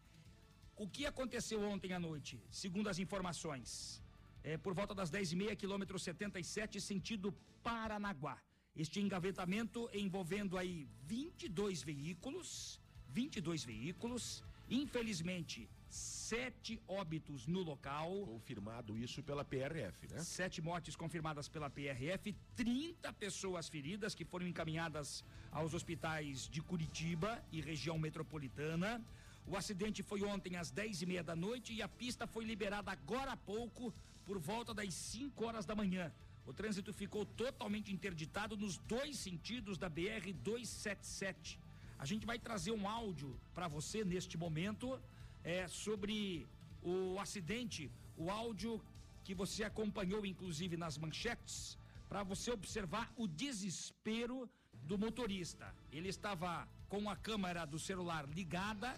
O 0.76 0.88
que 0.88 1.06
aconteceu 1.06 1.62
ontem 1.64 1.94
à 1.94 2.00
noite, 2.00 2.42
segundo 2.52 2.90
as 2.90 3.00
informações? 3.00 4.02
É, 4.44 4.58
por 4.58 4.74
volta 4.74 4.94
das 4.94 5.10
10 5.10 5.32
e 5.32 5.36
meia, 5.36 5.56
quilômetro 5.56 5.98
77, 5.98 6.82
sentido 6.82 7.34
Paranaguá. 7.64 8.38
Este 8.76 9.00
engavetamento 9.00 9.90
envolvendo 9.94 10.58
aí 10.58 10.86
22 11.04 11.82
veículos, 11.82 12.80
22 13.08 13.64
veículos, 13.64 14.44
infelizmente, 14.70 15.70
sete 15.96 16.80
óbitos 16.88 17.48
no 17.48 17.62
local. 17.62 18.10
Confirmado 18.26 18.98
isso 18.98 19.24
pela 19.24 19.46
PRF, 19.46 20.08
né? 20.12 20.20
Sete 20.24 20.62
mortes 20.62 20.96
confirmadas 20.96 21.48
pela 21.48 21.70
PRF, 21.70 22.36
30 22.56 23.14
pessoas 23.14 23.70
feridas 23.70 24.14
que 24.14 24.26
foram 24.26 24.48
encaminhadas 24.48 25.24
aos 25.52 25.74
hospitais 25.74 26.50
de 26.50 26.62
Curitiba 26.62 27.44
e 27.52 27.62
região 27.62 27.98
metropolitana. 27.98 29.02
O 29.48 29.56
acidente 29.56 30.02
foi 30.04 30.24
ontem 30.24 30.56
às 30.58 30.72
10 30.72 31.04
e 31.04 31.06
meia 31.06 31.24
da 31.24 31.36
noite 31.36 31.74
e 31.74 31.82
a 31.82 31.88
pista 31.88 32.26
foi 32.28 32.44
liberada 32.44 32.92
agora 32.92 33.32
há 33.34 33.38
pouco, 33.38 33.94
por 34.26 34.40
volta 34.40 34.74
das 34.74 34.94
5 34.94 35.46
horas 35.46 35.66
da 35.66 35.76
manhã. 35.76 36.12
O 36.48 36.54
trânsito 36.54 36.92
ficou 36.92 37.26
totalmente 37.26 37.92
interditado 37.94 38.58
nos 38.58 38.78
dois 38.78 39.18
sentidos 39.18 39.78
da 39.78 39.88
BR 39.88 40.34
277. 40.44 41.60
A 41.98 42.06
gente 42.06 42.26
vai 42.26 42.38
trazer 42.38 42.72
um 42.72 42.88
áudio 42.88 43.40
para 43.54 43.68
você 43.68 44.04
neste 44.04 44.38
momento 44.38 45.00
é, 45.46 45.68
sobre 45.68 46.48
o 46.82 47.20
acidente, 47.20 47.92
o 48.18 48.30
áudio 48.32 48.82
que 49.24 49.34
você 49.42 49.64
acompanhou 49.64 50.26
inclusive 50.26 50.76
nas 50.76 50.98
manchetes, 50.98 51.78
para 52.10 52.24
você 52.24 52.50
observar 52.52 53.06
o 53.16 53.28
desespero 53.28 54.50
do 54.90 54.98
motorista. 54.98 55.74
Ele 55.92 56.10
estava 56.10 56.68
com 56.90 57.10
a 57.10 57.16
câmera 57.16 57.66
do 57.66 57.80
celular 57.80 58.28
ligada. 58.40 58.90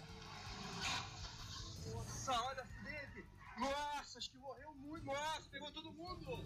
Nossa, 1.92 2.32
olha 2.48 2.62
acidente! 2.62 3.24
Nossa, 3.58 4.18
acho 4.18 4.30
que 4.30 4.38
morreu 4.38 4.74
muito! 4.74 5.04
Nossa, 5.04 5.48
pegou 5.50 5.70
todo 5.70 5.92
mundo! 5.92 6.44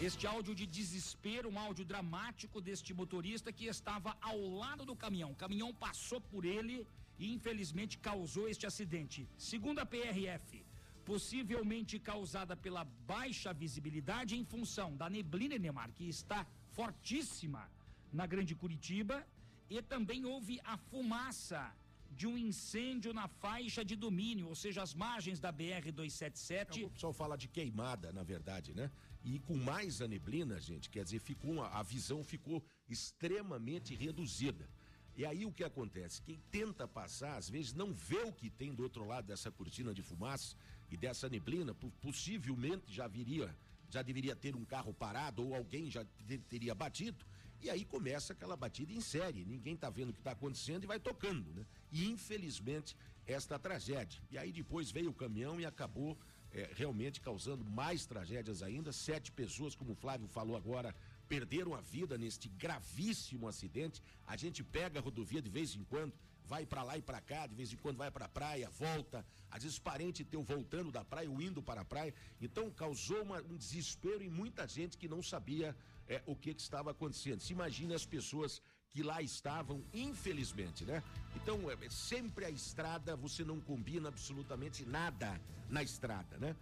Este 0.00 0.26
áudio 0.26 0.54
de 0.54 0.66
desespero, 0.66 1.50
um 1.50 1.58
áudio 1.58 1.84
dramático 1.84 2.60
deste 2.60 2.92
motorista 2.92 3.52
que 3.52 3.66
estava 3.66 4.16
ao 4.20 4.38
lado 4.62 4.84
do 4.84 4.94
caminhão. 4.94 5.30
O 5.32 5.36
caminhão 5.44 5.72
passou 5.72 6.20
por 6.20 6.44
ele 6.44 6.86
e 7.18 7.32
infelizmente 7.32 7.98
causou 7.98 8.48
este 8.48 8.66
acidente. 8.66 9.28
Segundo 9.36 9.78
a 9.78 9.86
PRF, 9.86 10.64
possivelmente 11.04 11.98
causada 11.98 12.56
pela 12.56 12.84
baixa 12.84 13.52
visibilidade 13.52 14.36
em 14.36 14.44
função 14.44 14.96
da 14.96 15.08
neblina 15.08 15.56
Neymar, 15.56 15.92
que 15.92 16.08
está 16.08 16.46
fortíssima 16.72 17.70
na 18.12 18.26
Grande 18.26 18.54
Curitiba, 18.54 19.26
e 19.70 19.80
também 19.82 20.24
houve 20.24 20.60
a 20.64 20.76
fumaça 20.76 21.72
de 22.10 22.26
um 22.26 22.36
incêndio 22.36 23.12
na 23.12 23.28
faixa 23.28 23.84
de 23.84 23.94
domínio, 23.94 24.48
ou 24.48 24.54
seja, 24.54 24.82
as 24.82 24.94
margens 24.94 25.38
da 25.38 25.52
BR 25.52 25.92
277. 25.92 26.82
É, 26.82 26.86
o 26.86 26.90
pessoal 26.90 27.12
fala 27.12 27.36
de 27.36 27.48
queimada, 27.48 28.12
na 28.12 28.22
verdade, 28.22 28.74
né? 28.74 28.90
E 29.22 29.38
com 29.40 29.56
mais 29.56 30.00
a 30.00 30.08
neblina, 30.08 30.58
gente, 30.60 30.88
quer 30.88 31.04
dizer, 31.04 31.18
ficou 31.18 31.62
a 31.62 31.82
visão 31.82 32.22
ficou 32.24 32.64
extremamente 32.88 33.94
reduzida. 33.94 34.68
E 35.16 35.24
aí 35.24 35.46
o 35.46 35.52
que 35.52 35.64
acontece? 35.64 36.20
Quem 36.20 36.38
tenta 36.50 36.86
passar, 36.86 37.36
às 37.36 37.48
vezes 37.48 37.72
não 37.72 37.92
vê 37.92 38.18
o 38.18 38.32
que 38.32 38.50
tem 38.50 38.74
do 38.74 38.82
outro 38.82 39.06
lado 39.06 39.26
dessa 39.26 39.50
cortina 39.50 39.94
de 39.94 40.02
fumaça 40.02 40.54
e 40.90 40.96
dessa 40.96 41.26
neblina, 41.28 41.74
possivelmente 42.02 42.92
já 42.92 43.08
viria, 43.08 43.56
já 43.88 44.02
deveria 44.02 44.36
ter 44.36 44.54
um 44.54 44.64
carro 44.64 44.92
parado 44.92 45.42
ou 45.42 45.54
alguém 45.54 45.90
já 45.90 46.04
teria 46.48 46.74
batido. 46.74 47.24
E 47.62 47.70
aí 47.70 47.84
começa 47.84 48.34
aquela 48.34 48.56
batida 48.56 48.92
em 48.92 49.00
série. 49.00 49.44
Ninguém 49.46 49.74
está 49.74 49.88
vendo 49.88 50.10
o 50.10 50.12
que 50.12 50.20
está 50.20 50.32
acontecendo 50.32 50.84
e 50.84 50.86
vai 50.86 51.00
tocando, 51.00 51.50
né? 51.54 51.64
E 51.90 52.06
infelizmente 52.06 52.94
esta 53.26 53.58
tragédia. 53.58 54.20
E 54.30 54.36
aí 54.36 54.52
depois 54.52 54.90
veio 54.90 55.10
o 55.10 55.14
caminhão 55.14 55.58
e 55.58 55.64
acabou 55.64 56.16
é, 56.52 56.70
realmente 56.74 57.20
causando 57.20 57.64
mais 57.64 58.04
tragédias 58.04 58.62
ainda. 58.62 58.92
Sete 58.92 59.32
pessoas, 59.32 59.74
como 59.74 59.92
o 59.92 59.94
Flávio 59.94 60.28
falou 60.28 60.56
agora, 60.56 60.94
perderam 61.28 61.74
a 61.74 61.80
vida 61.80 62.16
neste 62.16 62.48
gravíssimo 62.48 63.48
acidente. 63.48 64.02
A 64.26 64.36
gente 64.36 64.62
pega 64.62 64.98
a 64.98 65.02
rodovia 65.02 65.42
de 65.42 65.50
vez 65.50 65.74
em 65.74 65.84
quando, 65.84 66.12
vai 66.44 66.64
para 66.64 66.82
lá 66.82 66.96
e 66.96 67.02
para 67.02 67.20
cá, 67.20 67.46
de 67.46 67.54
vez 67.54 67.72
em 67.72 67.76
quando 67.76 67.96
vai 67.96 68.10
para 68.10 68.26
a 68.26 68.28
praia, 68.28 68.70
volta, 68.70 69.26
às 69.50 69.62
vezes 69.62 69.78
parente 69.78 70.24
teu 70.24 70.42
voltando 70.42 70.92
da 70.92 71.04
praia 71.04 71.30
ou 71.30 71.42
indo 71.42 71.62
para 71.62 71.80
a 71.80 71.84
praia. 71.84 72.14
Então 72.40 72.70
causou 72.70 73.22
uma, 73.22 73.42
um 73.42 73.56
desespero 73.56 74.22
em 74.22 74.30
muita 74.30 74.66
gente 74.66 74.96
que 74.96 75.08
não 75.08 75.22
sabia 75.22 75.76
é, 76.08 76.22
o 76.26 76.36
que, 76.36 76.54
que 76.54 76.62
estava 76.62 76.92
acontecendo. 76.92 77.40
Se 77.40 77.52
imagine 77.52 77.94
as 77.94 78.06
pessoas 78.06 78.62
que 78.90 79.02
lá 79.02 79.20
estavam, 79.20 79.84
infelizmente, 79.92 80.84
né? 80.84 81.02
Então, 81.34 81.70
é, 81.70 81.76
sempre 81.90 82.46
a 82.46 82.50
estrada, 82.50 83.14
você 83.14 83.44
não 83.44 83.60
combina 83.60 84.08
absolutamente 84.08 84.86
nada 84.86 85.38
na 85.68 85.82
estrada, 85.82 86.38
né? 86.38 86.56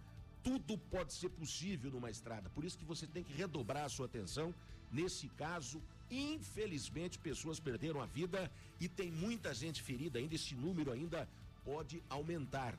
Tudo 0.45 0.77
pode 0.77 1.11
ser 1.11 1.29
possível 1.29 1.89
numa 1.89 2.11
estrada, 2.11 2.51
por 2.51 2.63
isso 2.63 2.77
que 2.77 2.85
você 2.85 3.07
tem 3.07 3.23
que 3.23 3.33
redobrar 3.33 3.85
a 3.85 3.89
sua 3.89 4.05
atenção. 4.05 4.53
Nesse 4.91 5.27
caso, 5.29 5.81
infelizmente, 6.09 7.17
pessoas 7.17 7.59
perderam 7.59 7.99
a 7.99 8.05
vida 8.05 8.51
e 8.79 8.87
tem 8.87 9.11
muita 9.11 9.55
gente 9.55 9.81
ferida 9.81 10.19
ainda, 10.19 10.35
esse 10.35 10.53
número 10.53 10.91
ainda 10.91 11.27
pode 11.63 12.03
aumentar. 12.07 12.77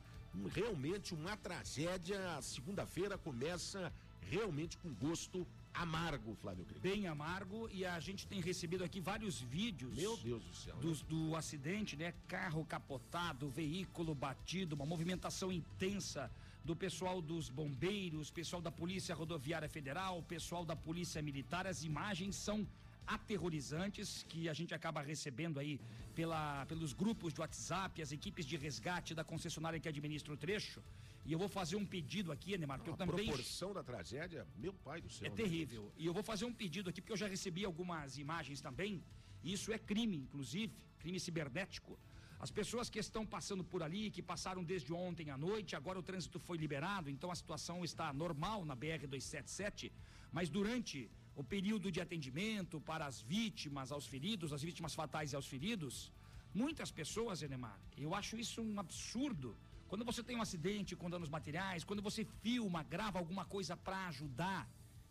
Realmente 0.53 1.13
uma 1.13 1.35
tragédia, 1.35 2.37
a 2.37 2.41
segunda-feira 2.41 3.17
começa 3.17 3.91
realmente 4.21 4.77
com 4.77 4.93
gosto 4.93 5.45
amargo, 5.73 6.35
Flávio 6.35 6.63
Krieger. 6.63 6.81
Bem 6.81 7.07
amargo 7.07 7.69
e 7.69 7.85
a 7.85 7.99
gente 7.99 8.25
tem 8.27 8.39
recebido 8.39 8.83
aqui 8.85 9.01
vários 9.01 9.41
vídeos. 9.41 9.93
Meu 9.93 10.15
Deus 10.15 10.41
do 10.41 10.55
céu. 10.55 10.75
Dos, 10.77 11.01
do 11.01 11.35
acidente, 11.35 11.97
né? 11.97 12.13
Carro 12.29 12.63
capotado, 12.65 13.49
veículo 13.49 14.15
batido, 14.15 14.73
uma 14.73 14.85
movimentação 14.85 15.51
intensa 15.51 16.31
do 16.67 16.75
pessoal 16.75 17.21
dos 17.21 17.49
bombeiros, 17.49 18.29
pessoal 18.29 18.61
da 18.61 18.69
Polícia 18.69 19.15
Rodoviária 19.15 19.69
Federal, 19.69 20.21
pessoal 20.23 20.65
da 20.65 20.75
Polícia 20.75 21.21
Militar. 21.21 21.65
As 21.65 21.85
imagens 21.85 22.35
são 22.35 22.67
aterrorizantes 23.15 24.25
que 24.27 24.49
a 24.49 24.53
gente 24.53 24.73
acaba 24.75 25.01
recebendo 25.01 25.61
aí 25.61 25.79
pela, 26.13 26.65
pelos 26.65 26.91
grupos 26.91 27.33
de 27.33 27.39
WhatsApp, 27.39 28.01
as 28.01 28.11
equipes 28.11 28.45
de 28.45 28.57
resgate 28.57 29.15
da 29.15 29.23
concessionária 29.23 29.79
que 29.79 29.87
administra 29.87 30.33
o 30.33 30.35
trecho. 30.35 30.83
E 31.25 31.31
eu 31.31 31.39
vou 31.39 31.47
fazer 31.47 31.77
um 31.77 31.85
pedido 31.85 32.33
aqui, 32.33 32.57
Neymar, 32.57 32.81
que 32.81 32.89
a 32.89 32.91
eu 32.91 32.97
também. 32.97 33.29
A 33.29 33.31
proporção 33.31 33.73
da 33.73 33.81
tragédia, 33.81 34.45
meu 34.57 34.73
pai 34.73 34.99
do 34.99 35.09
céu. 35.09 35.27
É 35.27 35.29
terrível. 35.29 35.89
E 35.97 36.05
eu 36.05 36.13
vou 36.13 36.23
fazer 36.31 36.43
um 36.43 36.53
pedido 36.53 36.89
aqui, 36.89 36.99
porque 36.99 37.13
eu 37.13 37.23
já 37.25 37.29
recebi 37.29 37.63
algumas 37.63 38.17
imagens 38.17 38.59
também. 38.59 39.01
Isso 39.41 39.71
é 39.71 39.79
crime, 39.79 40.17
inclusive, 40.17 40.73
crime 40.99 41.17
cibernético. 41.17 41.97
As 42.39 42.51
pessoas 42.51 42.89
que 42.89 42.99
estão 42.99 43.25
passando 43.25 43.63
por 43.63 43.81
ali, 43.81 44.11
que 44.11 44.21
passaram 44.21 44.63
desde 44.63 44.93
ontem 44.93 45.31
à 45.31 45.37
noite, 45.37 45.75
agora 45.75 45.97
o 45.99 46.03
trânsito 46.03 46.39
foi 46.39 46.57
liberado, 46.57 47.09
então 47.09 47.31
a 47.31 47.35
situação 47.35 47.83
está 47.83 48.13
normal 48.13 48.63
na 48.63 48.75
BR-277, 48.75 49.91
mas 50.31 50.47
durante 50.47 51.09
o 51.35 51.43
período 51.43 51.91
de 51.91 51.99
atendimento 51.99 52.79
para 52.79 53.05
as 53.05 53.21
vítimas, 53.21 53.91
aos 53.91 54.05
feridos, 54.05 54.53
as 54.53 54.61
vítimas 54.61 54.93
fatais 54.93 55.33
e 55.33 55.35
aos 55.35 55.47
feridos, 55.47 56.11
muitas 56.53 56.91
pessoas, 56.91 57.41
Enemar, 57.41 57.79
eu 57.97 58.13
acho 58.13 58.37
isso 58.37 58.61
um 58.61 58.79
absurdo 58.79 59.57
quando 59.87 60.03
você 60.03 60.21
tem 60.21 60.35
um 60.35 60.41
acidente 60.41 60.95
com 60.95 61.09
danos 61.09 61.29
materiais, 61.29 61.83
quando 61.83 62.01
você 62.01 62.25
filma, 62.43 62.83
grava 62.83 63.17
alguma 63.17 63.45
coisa 63.45 63.75
para 63.77 64.07
ajudar, 64.07 64.69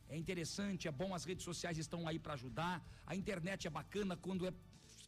é 0.09 0.17
interessante, 0.17 0.87
é 0.87 0.93
bom, 0.93 1.15
as 1.15 1.25
redes 1.25 1.45
sociais 1.45 1.79
estão 1.79 2.07
aí 2.07 2.19
para 2.19 2.35
ajudar. 2.35 2.85
A 3.07 3.17
internet 3.17 3.67
é 3.67 3.71
bacana 3.71 4.17
quando 4.17 4.47
é 4.47 4.53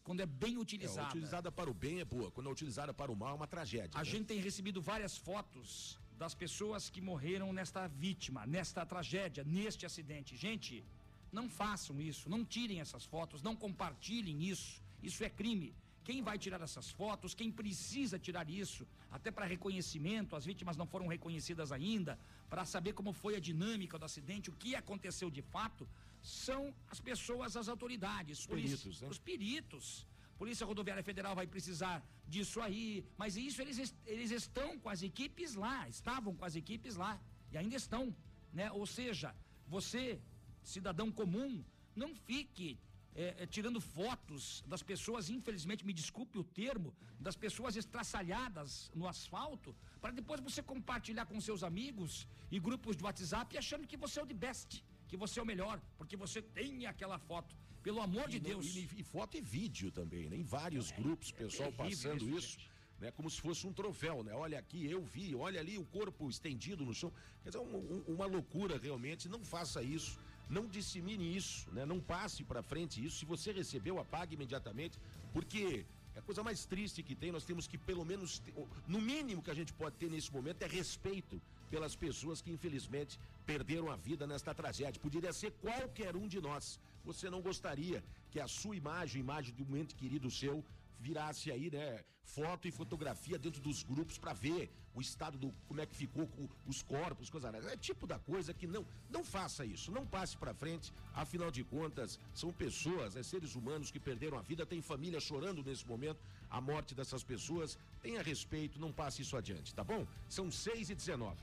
quando 0.09 0.21
é 0.21 0.27
bem 0.43 0.57
utilizada. 0.57 1.09
É, 1.09 1.11
utilizada 1.11 1.53
para 1.53 1.69
o 1.71 1.75
bem 1.75 2.00
é 2.00 2.05
boa, 2.12 2.31
quando 2.31 2.49
é 2.49 2.50
utilizada 2.50 2.95
para 2.95 3.12
o 3.12 3.17
mal 3.23 3.33
é 3.33 3.35
uma 3.35 3.47
tragédia. 3.47 3.91
A 3.95 3.99
né? 3.99 4.11
gente 4.12 4.25
tem 4.25 4.41
recebido 4.41 4.81
várias 4.81 5.19
fotos 5.19 5.99
das 6.17 6.35
pessoas 6.35 6.88
que 6.88 7.03
morreram 7.03 7.53
nesta 7.53 7.87
vítima, 7.87 8.47
nesta 8.47 8.87
tragédia, 8.87 9.45
neste 9.45 9.85
acidente. 9.85 10.35
Gente, 10.35 10.83
não 11.31 11.47
façam 11.50 12.00
isso, 12.00 12.31
não 12.31 12.43
tirem 12.43 12.81
essas 12.81 13.05
fotos, 13.05 13.43
não 13.43 13.55
compartilhem 13.55 14.43
isso. 14.45 14.83
Isso 15.03 15.23
é 15.23 15.29
crime 15.29 15.75
quem 16.09 16.23
vai 16.23 16.38
tirar 16.38 16.62
essas 16.62 16.88
fotos, 16.91 17.35
quem 17.35 17.50
precisa 17.53 18.19
tirar 18.19 18.49
isso, 18.49 18.87
até 19.11 19.31
para 19.31 19.45
reconhecimento, 19.45 20.35
as 20.35 20.47
vítimas 20.47 20.75
não 20.75 20.87
foram 20.87 21.07
reconhecidas 21.07 21.71
ainda, 21.71 22.19
para 22.49 22.65
saber 22.65 22.95
como 22.95 23.12
foi 23.12 23.37
a 23.37 23.41
dinâmica 23.49 23.99
do 23.99 24.07
acidente, 24.07 24.49
o 24.49 24.55
que 24.55 24.75
aconteceu 24.75 25.29
de 25.31 25.43
fato, 25.43 25.87
são 26.23 26.75
as 26.89 27.01
pessoas, 27.01 27.57
as 27.57 27.69
autoridades, 27.69 28.41
os 28.41 28.47
peritos, 28.47 29.01
né? 29.01 29.09
os 29.09 29.19
peritos. 29.19 30.07
Polícia 30.39 30.65
Rodoviária 30.65 31.03
Federal 31.03 31.35
vai 31.35 31.47
precisar 31.47 32.05
disso 32.27 32.61
aí, 32.61 33.04
mas 33.17 33.37
isso 33.37 33.61
eles, 33.61 33.95
eles 34.07 34.31
estão 34.31 34.78
com 34.78 34.89
as 34.89 35.02
equipes 35.02 35.54
lá, 35.54 35.89
estavam 35.89 36.35
com 36.35 36.45
as 36.45 36.54
equipes 36.54 36.95
lá 36.95 37.21
e 37.50 37.59
ainda 37.59 37.75
estão, 37.75 38.15
né? 38.52 38.71
Ou 38.71 38.87
seja, 38.87 39.35
você, 39.67 40.21
cidadão 40.63 41.11
comum, 41.11 41.65
não 41.97 42.15
fique 42.15 42.78
é, 43.15 43.35
é, 43.43 43.47
tirando 43.47 43.81
fotos 43.81 44.63
das 44.65 44.81
pessoas, 44.81 45.28
infelizmente, 45.28 45.85
me 45.85 45.93
desculpe 45.93 46.39
o 46.39 46.45
termo, 46.45 46.95
das 47.19 47.37
pessoas 47.37 47.75
estraçalhadas 47.75 48.93
no 48.95 49.09
asfalto, 49.09 49.75
para 50.00 50.13
depois 50.13 50.41
você 50.41 50.63
compartilhar 50.63 51.26
com 51.26 51.41
seus 51.41 51.65
amigos 51.65 52.28
e 52.49 52.61
grupos 52.61 52.97
de 52.97 53.02
WhatsApp 53.02 53.59
achando 53.59 53.89
que 53.89 53.97
você 53.97 54.21
é 54.21 54.23
o 54.23 54.26
de 54.26 54.35
best, 54.35 54.85
que 55.08 55.16
você 55.16 55.40
é 55.40 55.42
o 55.42 55.47
melhor, 55.47 55.80
porque 55.97 56.16
você 56.16 56.40
tem 56.40 56.86
aquela 56.86 57.18
foto. 57.18 57.56
Pelo 57.82 58.00
amor 58.00 58.28
e 58.28 58.32
de 58.32 58.40
Deus. 58.40 58.66
E, 58.66 58.88
e, 58.97 59.02
foto 59.02 59.36
e 59.36 59.40
vídeo 59.40 59.90
também, 59.90 60.28
né? 60.28 60.36
Em 60.36 60.42
vários 60.42 60.92
é, 60.92 60.97
grupos, 60.97 61.32
pessoal 61.32 61.73
passando 61.73 62.28
isso. 62.28 62.58
isso 62.58 62.58
né? 63.00 63.10
Como 63.12 63.30
se 63.30 63.40
fosse 63.40 63.66
um 63.66 63.73
troféu, 63.73 64.23
né? 64.23 64.34
Olha 64.34 64.58
aqui, 64.58 64.84
eu 64.84 65.02
vi, 65.02 65.34
olha 65.34 65.60
ali 65.60 65.78
o 65.78 65.84
corpo 65.84 66.28
estendido 66.28 66.84
no 66.84 66.92
chão. 66.92 67.12
Quer 67.42 67.50
dizer, 67.50 67.60
um, 67.60 67.76
um, 67.76 68.14
uma 68.14 68.26
loucura 68.26 68.78
realmente. 68.78 69.28
Não 69.28 69.44
faça 69.44 69.82
isso 69.82 70.18
não 70.49 70.66
dissemine 70.66 71.36
isso, 71.36 71.71
né? 71.73 71.84
Não 71.84 72.00
passe 72.00 72.42
para 72.42 72.62
frente 72.62 73.04
isso. 73.04 73.18
Se 73.18 73.25
você 73.25 73.52
recebeu, 73.52 73.99
apague 73.99 74.34
imediatamente, 74.34 74.99
porque 75.32 75.84
é 76.14 76.18
a 76.18 76.23
coisa 76.23 76.42
mais 76.42 76.64
triste 76.64 77.02
que 77.02 77.14
tem. 77.14 77.30
Nós 77.30 77.44
temos 77.44 77.66
que 77.66 77.76
pelo 77.76 78.04
menos, 78.04 78.42
no 78.86 79.00
mínimo 79.00 79.42
que 79.42 79.50
a 79.50 79.54
gente 79.54 79.73
pode 79.73 79.97
ter 79.97 80.10
nesse 80.10 80.32
momento 80.32 80.62
é 80.62 80.66
respeito 80.66 81.40
pelas 81.69 81.95
pessoas 81.95 82.41
que 82.43 82.50
infelizmente 82.50 83.19
perderam 83.47 83.91
a 83.91 83.97
vida 83.97 84.26
nesta 84.26 84.54
tragédia. 84.54 85.00
Poderia 85.00 85.33
ser 85.33 85.50
qualquer 85.52 86.17
um 86.17 86.26
de 86.28 86.41
nós. 86.41 86.78
Você 87.04 87.31
não 87.31 87.41
gostaria 87.41 88.02
que 88.31 88.41
a 88.41 88.49
sua 88.49 88.76
imagem, 88.76 89.21
imagem 89.21 89.54
de 89.54 89.63
um 89.63 89.76
ente 89.76 89.95
querido 89.95 90.31
seu, 90.31 90.65
virasse 91.00 91.50
aí, 91.50 91.71
né, 91.71 92.04
foto 92.23 92.69
e 92.69 92.71
fotografia 92.71 93.39
dentro 93.39 93.61
dos 93.61 93.83
grupos 93.83 94.19
para 94.19 94.33
ver 94.33 94.71
o 94.95 95.00
estado 95.00 95.39
do 95.39 95.52
como 95.67 95.81
é 95.81 95.87
que 95.87 95.95
ficou 95.95 96.26
com 96.26 96.49
os 96.67 96.83
corpos, 96.83 97.31
coisa 97.31 97.49
É 97.49 97.76
tipo 97.76 98.07
da 98.07 98.19
coisa 98.19 98.52
que 98.52 98.67
não 98.67 98.85
não 99.09 99.25
faça 99.25 99.65
isso, 99.65 99.91
não 99.91 100.04
passe 100.07 100.37
para 100.37 100.52
frente. 100.52 100.93
Afinal 101.15 101.50
de 101.50 101.63
contas, 101.65 102.19
são 102.35 102.52
pessoas, 102.52 103.17
é 103.17 103.23
seres 103.23 103.54
humanos 103.54 103.91
que 103.91 104.00
perderam 104.00 104.39
a 104.39 104.43
vida, 104.43 104.67
tem 104.67 104.83
família 104.83 105.21
chorando 105.21 105.63
nesse 105.63 105.87
momento 105.87 106.21
a 106.50 106.61
morte 106.61 106.95
dessas 106.95 107.23
pessoas. 107.23 107.78
Tenha 108.02 108.23
respeito, 108.23 108.81
não 108.81 108.93
passe 108.93 109.23
isso 109.23 109.37
adiante, 109.37 109.75
tá 109.75 109.85
bom? 109.85 110.07
São 110.28 110.50
6 110.50 110.91
e 110.91 110.95
19. 110.95 111.39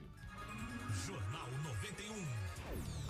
Jornal 0.93 1.49
91. 1.63 2.45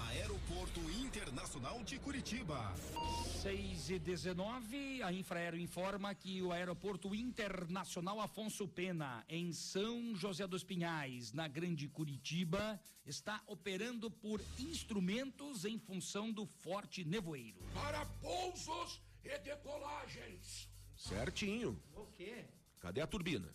Aeroporto 0.09 0.79
Internacional 0.91 1.83
de 1.83 1.99
Curitiba. 1.99 2.73
6 3.41 3.89
e 3.89 3.99
19, 3.99 5.03
a 5.03 5.11
Infraero 5.11 5.57
informa 5.57 6.15
que 6.15 6.41
o 6.41 6.51
Aeroporto 6.51 7.13
Internacional 7.13 8.19
Afonso 8.21 8.67
Pena, 8.67 9.23
em 9.27 9.51
São 9.51 10.15
José 10.15 10.47
dos 10.47 10.63
Pinhais, 10.63 11.31
na 11.33 11.47
Grande 11.47 11.88
Curitiba, 11.88 12.79
está 13.05 13.41
operando 13.45 14.09
por 14.09 14.41
instrumentos 14.57 15.65
em 15.65 15.77
função 15.77 16.31
do 16.31 16.45
forte 16.45 17.03
nevoeiro. 17.03 17.59
Para 17.73 18.05
pousos 18.05 19.01
e 19.23 19.38
decolagens. 19.39 20.69
Certinho. 20.95 21.81
O 21.93 22.05
quê? 22.07 22.45
Cadê 22.79 23.01
a 23.01 23.07
turbina? 23.07 23.53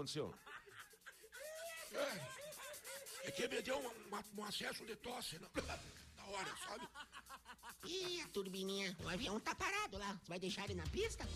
Aconteceu? 0.00 0.34
É, 1.92 3.28
é 3.28 3.30
que 3.30 3.48
me 3.48 3.60
deu 3.60 3.78
um, 3.78 4.40
um, 4.40 4.44
acesso 4.44 4.84
de 4.86 4.96
tosse 4.96 5.38
na, 5.38 5.48
na 6.16 6.24
hora, 6.24 6.56
sabe? 6.66 6.88
Ih, 7.84 8.20
a 8.22 8.28
turbininha, 8.28 8.96
o 9.04 9.08
avião 9.08 9.38
tá 9.40 9.54
parado 9.54 9.98
lá. 9.98 10.12
Você 10.22 10.28
vai 10.28 10.38
deixar 10.38 10.64
ele 10.64 10.74
na 10.74 10.86
pista? 10.86 11.26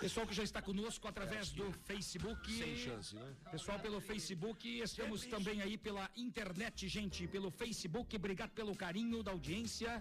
Pessoal 0.00 0.26
que 0.26 0.34
já 0.34 0.42
está 0.42 0.62
conosco 0.62 1.06
através 1.06 1.50
do 1.52 1.70
Facebook. 1.84 2.50
Sem 2.50 2.76
chance, 2.76 3.14
né? 3.14 3.36
Pessoal 3.50 3.78
pelo 3.78 4.00
Facebook, 4.00 4.66
estamos 4.80 5.26
também 5.26 5.60
aí 5.60 5.76
pela 5.76 6.10
internet, 6.16 6.88
gente, 6.88 7.28
pelo 7.28 7.50
Facebook. 7.50 8.16
Obrigado 8.16 8.52
pelo 8.52 8.74
carinho 8.74 9.22
da 9.22 9.32
audiência. 9.32 9.98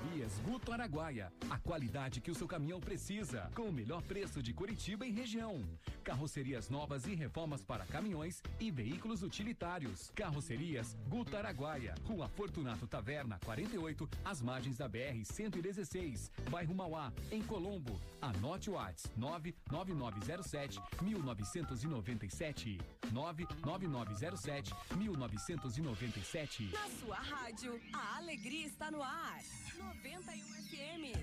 Carrocerias 0.00 0.40
Guto 0.40 0.72
Araguaia. 0.72 1.32
A 1.50 1.58
qualidade 1.58 2.20
que 2.20 2.30
o 2.30 2.34
seu 2.34 2.48
caminhão 2.48 2.80
precisa. 2.80 3.50
Com 3.54 3.64
o 3.64 3.72
melhor 3.72 4.02
preço 4.02 4.42
de 4.42 4.54
Curitiba 4.54 5.06
e 5.06 5.10
região. 5.10 5.62
Carrocerias 6.02 6.70
novas 6.70 7.06
e 7.06 7.14
reformas 7.14 7.62
para 7.62 7.84
caminhões 7.84 8.42
e 8.58 8.70
veículos 8.70 9.22
utilitários. 9.22 10.10
Carrocerias 10.14 10.96
Guto 11.06 11.36
Araguaia. 11.36 11.94
Rua 12.04 12.28
Fortunato 12.28 12.86
Taverna, 12.86 13.38
48, 13.44 14.08
às 14.24 14.40
margens 14.40 14.78
da 14.78 14.88
BR 14.88 15.22
116, 15.22 16.32
bairro 16.50 16.74
Mauá, 16.74 17.12
em 17.30 17.42
Colombo. 17.42 18.00
Anote 18.22 18.70
o 18.70 18.74
WhatsApp 18.74 19.14
99907 19.18 20.80
1997. 21.02 22.78
99907 23.12 24.74
1997. 24.96 26.70
Na 26.72 26.88
sua 26.88 27.16
rádio, 27.16 27.78
a 27.92 28.16
alegria 28.16 28.66
está 28.66 28.90
no 28.90 29.02
ar. 29.02 29.40
91 29.90 30.46
FM. 30.70 31.18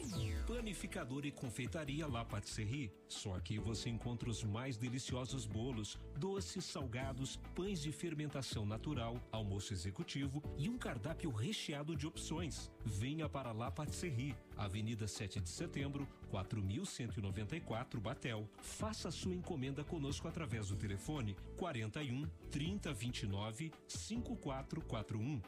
Panificador 0.47 1.25
e 1.25 1.31
confeitaria 1.31 2.07
La 2.07 2.27
Patisserie. 2.27 2.93
Só 3.09 3.35
aqui 3.35 3.59
você 3.59 3.89
encontra 3.89 4.29
os 4.29 4.45
mais 4.45 4.77
deliciosos 4.77 5.47
bolos, 5.47 5.97
doces, 6.15 6.67
salgados, 6.67 7.37
pães 7.55 7.81
de 7.81 7.91
fermentação 7.91 8.67
natural, 8.67 9.19
almoço 9.33 9.73
executivo 9.73 10.43
e 10.59 10.69
um 10.69 10.77
cardápio 10.77 11.31
recheado 11.31 11.97
de 11.97 12.07
opções. 12.07 12.71
Venha 12.85 13.31
para 13.31 13.51
La 13.51 13.71
Patisserie, 13.71 14.37
Avenida 14.59 15.09
7 15.09 15.41
de 15.41 15.49
Setembro, 15.49 16.07
4194 16.29 17.99
Batel. 17.99 18.47
Faça 18.61 19.11
sua 19.11 19.35
encomenda 19.35 19.83
conosco 19.83 20.29
através 20.29 20.69
do 20.69 20.77
telefone 20.77 21.35
41 21.57 22.29
3029 22.51 23.73
5441. 23.89 25.41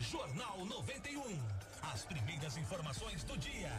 Jornal 0.00 0.64
91. 0.64 1.38
As 1.82 2.04
primeiras 2.04 2.56
informações 2.56 3.22
do 3.22 3.36
dia. 3.36 3.70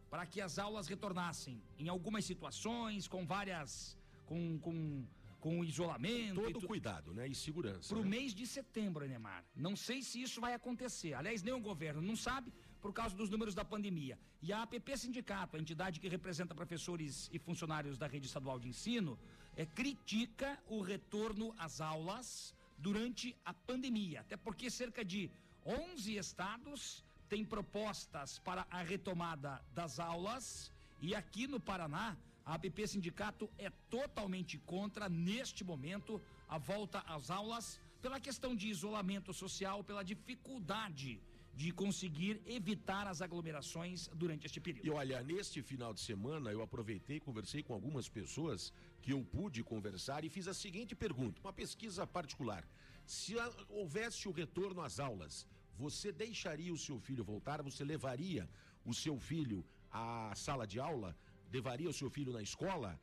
para 0.09 0.25
que 0.25 0.41
as 0.41 0.59
aulas 0.59 0.87
retornassem 0.87 1.61
em 1.79 1.89
algumas 1.89 2.25
situações, 2.25 3.09
com 3.09 3.27
várias. 3.27 3.97
com. 4.27 4.59
com 4.59 5.05
com 5.41 5.65
isolamento. 5.65 6.41
Todo 6.41 6.67
cuidado, 6.67 7.15
né? 7.15 7.29
E 7.29 7.35
segurança. 7.35 7.89
Para 7.89 7.99
o 7.99 8.05
né? 8.05 8.11
mês 8.11 8.35
de 8.35 8.47
setembro, 8.47 9.05
Enemar. 9.05 9.45
Não 9.55 9.77
sei 9.77 10.03
se 10.03 10.21
isso 10.21 10.41
vai 10.41 10.53
acontecer. 10.53 11.15
Aliás, 11.15 11.43
nem 11.43 11.55
o 11.55 11.61
governo 11.61 12.03
não 12.03 12.17
sabe 12.17 12.53
por 12.81 12.93
causa 12.93 13.17
dos 13.17 13.31
números 13.31 13.55
da 13.55 13.65
pandemia. 13.65 14.19
E 14.43 14.53
a 14.53 14.63
APP 14.63 14.97
Sindicato, 14.97 15.57
a 15.57 15.61
entidade 15.61 16.01
que 16.01 16.09
representa 16.09 16.55
professores 16.55 17.29
e 17.33 17.39
funcionários 17.39 17.99
da 17.99 18.07
rede 18.07 18.27
estadual 18.27 18.59
de 18.59 18.69
ensino, 18.69 19.19
é, 19.57 19.67
critica 19.67 20.59
o 20.67 20.81
retorno 20.81 21.55
às 21.59 21.81
aulas 21.81 22.55
durante 22.77 23.37
a 23.45 23.53
pandemia. 23.53 24.21
Até 24.21 24.37
porque 24.37 24.71
cerca 24.71 25.05
de 25.05 25.31
11 25.65 26.17
estados 26.17 27.05
têm 27.29 27.45
propostas 27.45 28.39
para 28.39 28.67
a 28.71 28.83
retomada 28.83 29.63
das 29.73 30.01
aulas. 30.01 30.73
E 31.01 31.15
aqui 31.15 31.47
no 31.47 31.61
Paraná, 31.61 32.17
a 32.45 32.55
APP 32.55 32.87
Sindicato 32.87 33.51
é 33.59 33.71
totalmente 33.91 34.59
contra, 34.59 35.09
neste 35.09 35.63
momento, 35.63 36.21
a 36.49 36.59
volta 36.59 37.01
às 37.01 37.31
aulas 37.31 37.81
pela 38.01 38.19
questão 38.19 38.55
de 38.57 38.69
isolamento 38.69 39.33
social, 39.33 39.85
pela 39.85 40.03
dificuldade 40.03 41.21
de 41.55 41.73
conseguir 41.73 42.41
evitar 42.47 43.05
as 43.09 43.21
aglomerações 43.21 44.09
durante 44.15 44.47
este 44.47 44.61
período. 44.61 44.87
E 44.87 44.91
olha, 44.91 45.21
neste 45.25 45.61
final 45.61 45.93
de 45.93 46.01
semana 46.01 46.53
eu 46.53 46.63
aproveitei, 46.63 47.19
conversei 47.19 47.65
com 47.65 47.75
algumas 47.75 48.09
pessoas 48.09 48.73
que 49.03 49.13
eu 49.13 49.25
pude 49.25 49.65
conversar 49.65 50.25
e 50.25 50.29
fiz 50.31 50.47
a 50.47 50.55
seguinte 50.55 50.95
pergunta, 50.95 51.41
uma 51.41 51.53
pesquisa 51.53 52.07
particular. 52.07 52.65
Se 53.05 53.35
houvesse 53.69 54.29
o 54.29 54.31
retorno 54.31 54.81
às 54.83 55.01
aulas, 55.01 55.47
você 55.83 56.09
deixaria 56.25 56.73
o 56.73 56.83
seu 56.87 56.99
filho 57.07 57.25
voltar? 57.33 57.63
Você 57.63 57.83
levaria 57.85 58.45
o 58.85 58.93
seu 58.93 59.17
filho 59.31 59.65
à 59.91 60.33
sala 60.35 60.67
de 60.67 60.79
aula? 60.91 61.17
levaria 61.53 61.89
o 61.89 61.93
seu 61.93 62.11
filho 62.11 62.33
na 62.33 62.43
escola? 62.43 63.01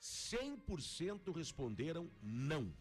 100% 0.00 1.34
responderam 1.34 2.10
não. 2.22 2.72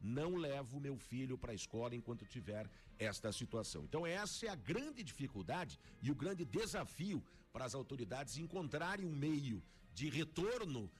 Não 0.00 0.36
levo 0.36 0.80
meu 0.80 0.96
filho 0.98 1.38
para 1.38 1.52
a 1.52 1.54
escola 1.54 1.94
enquanto 1.94 2.26
tiver 2.26 2.68
esta 2.98 3.32
situação. 3.32 3.84
Então, 3.84 4.06
essa 4.06 4.46
é 4.46 4.48
a 4.50 4.54
grande 4.54 5.02
dificuldade 5.02 5.78
e 6.02 6.10
o 6.10 6.14
grande 6.14 6.44
desafio 6.44 7.24
para 7.52 7.64
as 7.64 7.74
autoridades 7.74 8.36
encontrarem 8.36 9.06
um 9.06 9.16
meio 9.16 9.62
de 9.94 10.10
retorno 10.10 10.90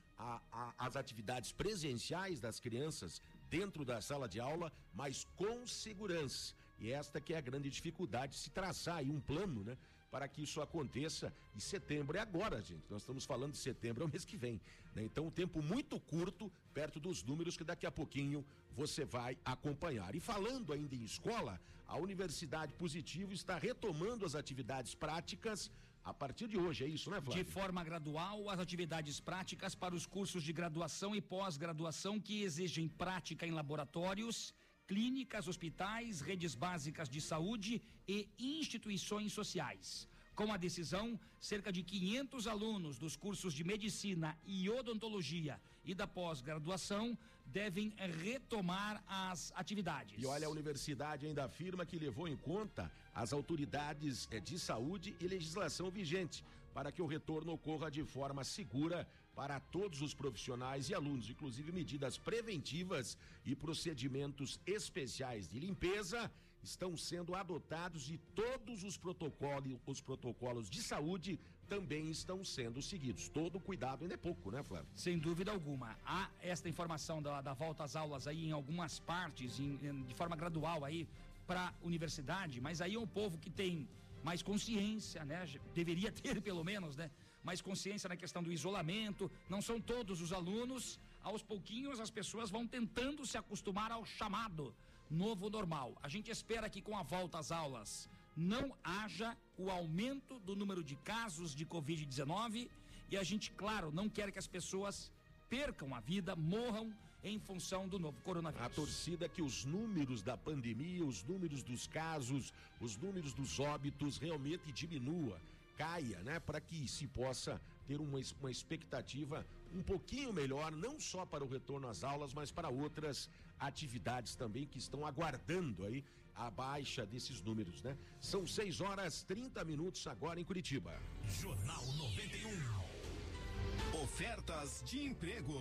às 0.79 0.97
atividades 0.97 1.53
presenciais 1.53 2.41
das 2.41 2.61
crianças 2.61 3.21
dentro 3.51 3.85
da 3.85 4.01
sala 4.01 4.29
de 4.29 4.41
aula, 4.41 4.73
mas 4.95 5.25
com 5.37 5.67
segurança. 5.67 6.55
E 6.79 6.91
esta 6.91 7.21
que 7.21 7.35
é 7.35 7.39
a 7.39 7.41
grande 7.41 7.71
dificuldade, 7.71 8.37
se 8.37 8.51
traçar 8.51 8.97
aí 8.97 9.11
um 9.11 9.21
plano, 9.21 9.63
né? 9.63 9.77
para 10.15 10.29
que 10.29 10.43
isso 10.45 10.61
aconteça. 10.61 11.35
E 11.57 11.61
setembro 11.61 12.17
é 12.17 12.21
agora, 12.21 12.63
gente. 12.63 12.85
Nós 12.89 13.03
estamos 13.03 13.25
falando 13.25 13.51
de 13.51 13.59
setembro, 13.59 14.05
é 14.05 14.07
o 14.07 14.09
mês 14.09 14.25
que 14.25 14.37
vem. 14.37 14.61
Né? 14.95 15.03
Então, 15.03 15.27
um 15.27 15.31
tempo 15.31 15.61
muito 15.61 15.99
curto, 15.99 16.53
perto 16.73 17.01
dos 17.01 17.25
números 17.25 17.57
que 17.57 17.65
daqui 17.65 17.85
a 17.85 17.91
pouquinho 17.91 18.45
você 18.77 19.05
vai 19.05 19.37
acompanhar. 19.45 20.15
E 20.15 20.21
falando 20.21 20.73
ainda 20.73 20.95
em 20.95 21.03
escola, 21.03 21.61
a 21.85 21.97
Universidade 21.97 22.73
Positivo 22.75 23.33
está 23.33 23.59
retomando 23.59 24.25
as 24.25 24.37
atividades 24.37 24.95
práticas 24.95 25.69
a 26.05 26.13
partir 26.13 26.47
de 26.47 26.59
hoje, 26.59 26.85
é 26.85 26.87
isso, 26.87 27.11
né, 27.11 27.19
Flávio? 27.21 27.43
De 27.43 27.51
forma 27.51 27.83
gradual, 27.83 28.51
as 28.51 28.61
atividades 28.61 29.19
práticas 29.21 29.75
para 29.75 29.95
os 29.95 30.07
cursos 30.07 30.43
de 30.43 30.53
graduação 30.53 31.17
e 31.17 31.21
pós-graduação 31.21 32.21
que 32.21 32.43
exigem 32.43 32.87
prática 32.87 33.47
em 33.47 33.51
laboratórios 33.51 34.55
clínicas, 34.87 35.49
hospitais, 35.49 36.21
redes 36.21 36.55
básicas 36.55 37.09
de 37.09 37.21
saúde 37.21 37.81
e 38.07 38.29
instituições 38.39 39.33
sociais. 39.33 40.09
Com 40.35 40.53
a 40.53 40.57
decisão, 40.57 41.19
cerca 41.41 41.73
de 41.73 41.83
500 41.83 42.47
alunos 42.47 42.99
dos 42.99 43.17
cursos 43.17 43.55
de 43.55 43.63
medicina 43.63 44.37
e 44.45 44.69
odontologia 44.69 45.61
e 45.85 45.95
da 45.95 46.07
pós-graduação 46.07 47.17
devem 47.47 47.95
retomar 48.23 49.03
as 49.07 49.53
atividades. 49.55 50.21
E 50.21 50.27
olha, 50.27 50.47
a 50.47 50.51
universidade 50.51 51.27
ainda 51.27 51.45
afirma 51.45 51.87
que 51.87 51.99
levou 51.99 52.27
em 52.27 52.37
conta 52.37 52.91
as 53.15 53.33
autoridades 53.33 54.27
eh, 54.31 54.41
de 54.41 54.59
saúde 54.59 55.15
e 55.21 55.29
legislação 55.29 55.91
vigente 55.91 56.45
para 56.73 56.91
que 56.91 57.01
o 57.01 57.07
retorno 57.07 57.53
ocorra 57.53 57.91
de 57.91 58.03
forma 58.03 58.43
segura 58.43 59.07
para 59.35 59.61
todos 59.61 60.01
os 60.03 60.15
profissionais 60.15 60.89
e 60.89 60.95
alunos, 60.95 61.29
inclusive 61.29 61.73
medidas 61.73 62.17
preventivas 62.17 63.17
e 63.45 63.55
procedimentos 63.55 64.61
especiais 64.67 65.49
de 65.49 65.59
limpeza 65.59 66.31
estão 66.63 66.97
sendo 66.97 67.35
adotados 67.35 68.11
e 68.11 68.17
todos 68.35 68.83
os 68.83 68.97
protocolos, 68.97 69.79
os 69.87 70.01
protocolos 70.01 70.71
de 70.71 70.83
saúde 70.83 71.39
também 71.69 72.11
estão 72.11 72.45
sendo 72.45 72.81
seguidos. 72.81 73.29
Todo 73.29 73.61
cuidado 73.61 74.03
ainda 74.03 74.15
é 74.15 74.17
pouco, 74.17 74.51
né, 74.51 74.63
Flávio? 74.63 74.89
Sem 74.95 75.19
dúvida 75.19 75.51
alguma. 75.53 75.97
Há 76.05 76.31
esta 76.43 76.69
informação 76.69 77.23
da, 77.23 77.41
da 77.41 77.53
volta 77.53 77.85
às 77.85 77.97
aulas 77.97 78.27
aí 78.27 78.47
em 78.47 78.53
algumas 78.53 78.99
partes, 79.01 79.61
em, 79.61 79.79
em, 79.83 80.03
de 80.05 80.15
forma 80.15 80.37
gradual 80.37 80.85
aí 80.85 81.07
para 81.47 81.75
universidade, 81.83 82.61
mas 82.61 82.81
aí 82.81 82.95
é 82.95 82.99
um 82.99 83.07
povo 83.07 83.39
que 83.39 83.51
tem 83.51 83.87
mais 84.23 84.43
consciência, 84.43 85.25
né? 85.25 85.47
Deveria 85.75 86.11
ter 86.23 86.41
pelo 86.41 86.65
menos, 86.65 86.97
né? 86.97 87.11
Mais 87.45 87.61
consciência 87.61 88.09
na 88.09 88.17
questão 88.17 88.43
do 88.43 88.51
isolamento. 88.51 89.31
Não 89.49 89.61
são 89.61 89.81
todos 89.81 90.21
os 90.21 90.33
alunos. 90.33 90.99
Aos 91.23 91.43
pouquinhos 91.43 92.01
as 92.01 92.11
pessoas 92.11 92.51
vão 92.51 92.67
tentando 92.67 93.27
se 93.27 93.37
acostumar 93.37 93.93
ao 93.93 94.05
chamado 94.05 94.75
novo 95.11 95.51
normal. 95.51 95.95
A 96.03 96.09
gente 96.09 96.31
espera 96.31 96.71
que 96.71 96.81
com 96.81 96.97
a 96.97 97.03
volta 97.03 97.39
às 97.39 97.53
aulas 97.53 98.09
não 98.37 98.75
haja 98.83 99.37
o 99.57 99.71
aumento 99.71 100.41
do 100.41 100.57
número 100.57 100.83
de 100.83 100.97
casos 100.97 101.55
de 101.55 101.65
Covid-19 101.65 102.69
e 103.11 103.17
a 103.17 103.23
gente, 103.23 103.51
claro, 103.53 103.93
não 103.93 104.09
quer 104.09 104.33
que 104.33 104.39
as 104.39 104.47
pessoas 104.47 105.13
percam 105.49 105.95
a 105.95 106.01
vida, 106.01 106.35
morram 106.35 106.93
em 107.23 107.39
função 107.39 107.87
do 107.87 107.99
novo 107.99 108.21
coronavírus. 108.23 108.67
A 108.67 108.71
torcida 108.71 109.29
que 109.29 109.41
os 109.41 109.65
números 109.65 110.21
da 110.23 110.37
pandemia, 110.37 111.05
os 111.05 111.23
números 111.23 111.63
dos 111.63 111.87
casos, 111.87 112.53
os 112.81 112.97
números 112.97 113.33
dos 113.33 113.61
óbitos 113.61 114.19
realmente 114.19 114.73
diminua 114.73 115.41
caia, 115.77 116.23
né? 116.23 116.41
Para 116.41 116.61
que 116.61 116.89
se 116.89 117.07
possa 117.07 117.61
ter 117.87 118.01
uma, 118.01 118.21
uma 118.41 118.51
expectativa 118.51 119.47
um 119.73 119.83
pouquinho 119.83 120.33
melhor, 120.33 120.73
não 120.73 121.01
só 121.01 121.27
para 121.27 121.45
o 121.45 121.49
retorno 121.49 121.89
às 121.89 122.05
aulas, 122.05 122.33
mas 122.33 122.51
para 122.51 122.69
outras 122.69 123.29
atividades 123.59 124.35
também 124.35 124.67
que 124.67 124.79
estão 124.79 125.07
aguardando 125.07 125.85
aí 125.85 126.05
a 126.35 126.51
baixa 126.51 127.07
desses 127.07 127.41
números, 127.41 127.83
né? 127.83 127.97
São 128.21 128.47
6 128.47 128.81
horas 128.81 129.23
30 129.23 129.65
minutos 129.65 130.07
agora 130.07 130.41
em 130.41 130.45
Curitiba. 130.45 130.93
Jornal 131.29 131.85
91. 131.97 134.03
Ofertas 134.03 134.83
de 134.85 135.07
emprego. 135.07 135.55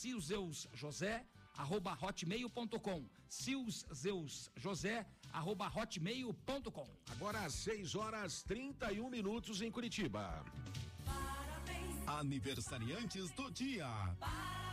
José 0.73 1.25
arroba 1.55 1.97
hotmail.com 1.99 3.03
José 4.55 5.05
arroba 5.33 5.67
hotmail.com 5.67 6.87
Agora 7.11 7.39
às 7.45 7.53
6 7.55 7.95
horas 7.95 8.43
31 8.43 9.09
minutos 9.09 9.61
em 9.61 9.71
Curitiba. 9.71 10.45
Aniversariantes 12.05 13.31
do 13.31 13.51
dia. 13.51 13.87
Parabéns 14.19 14.66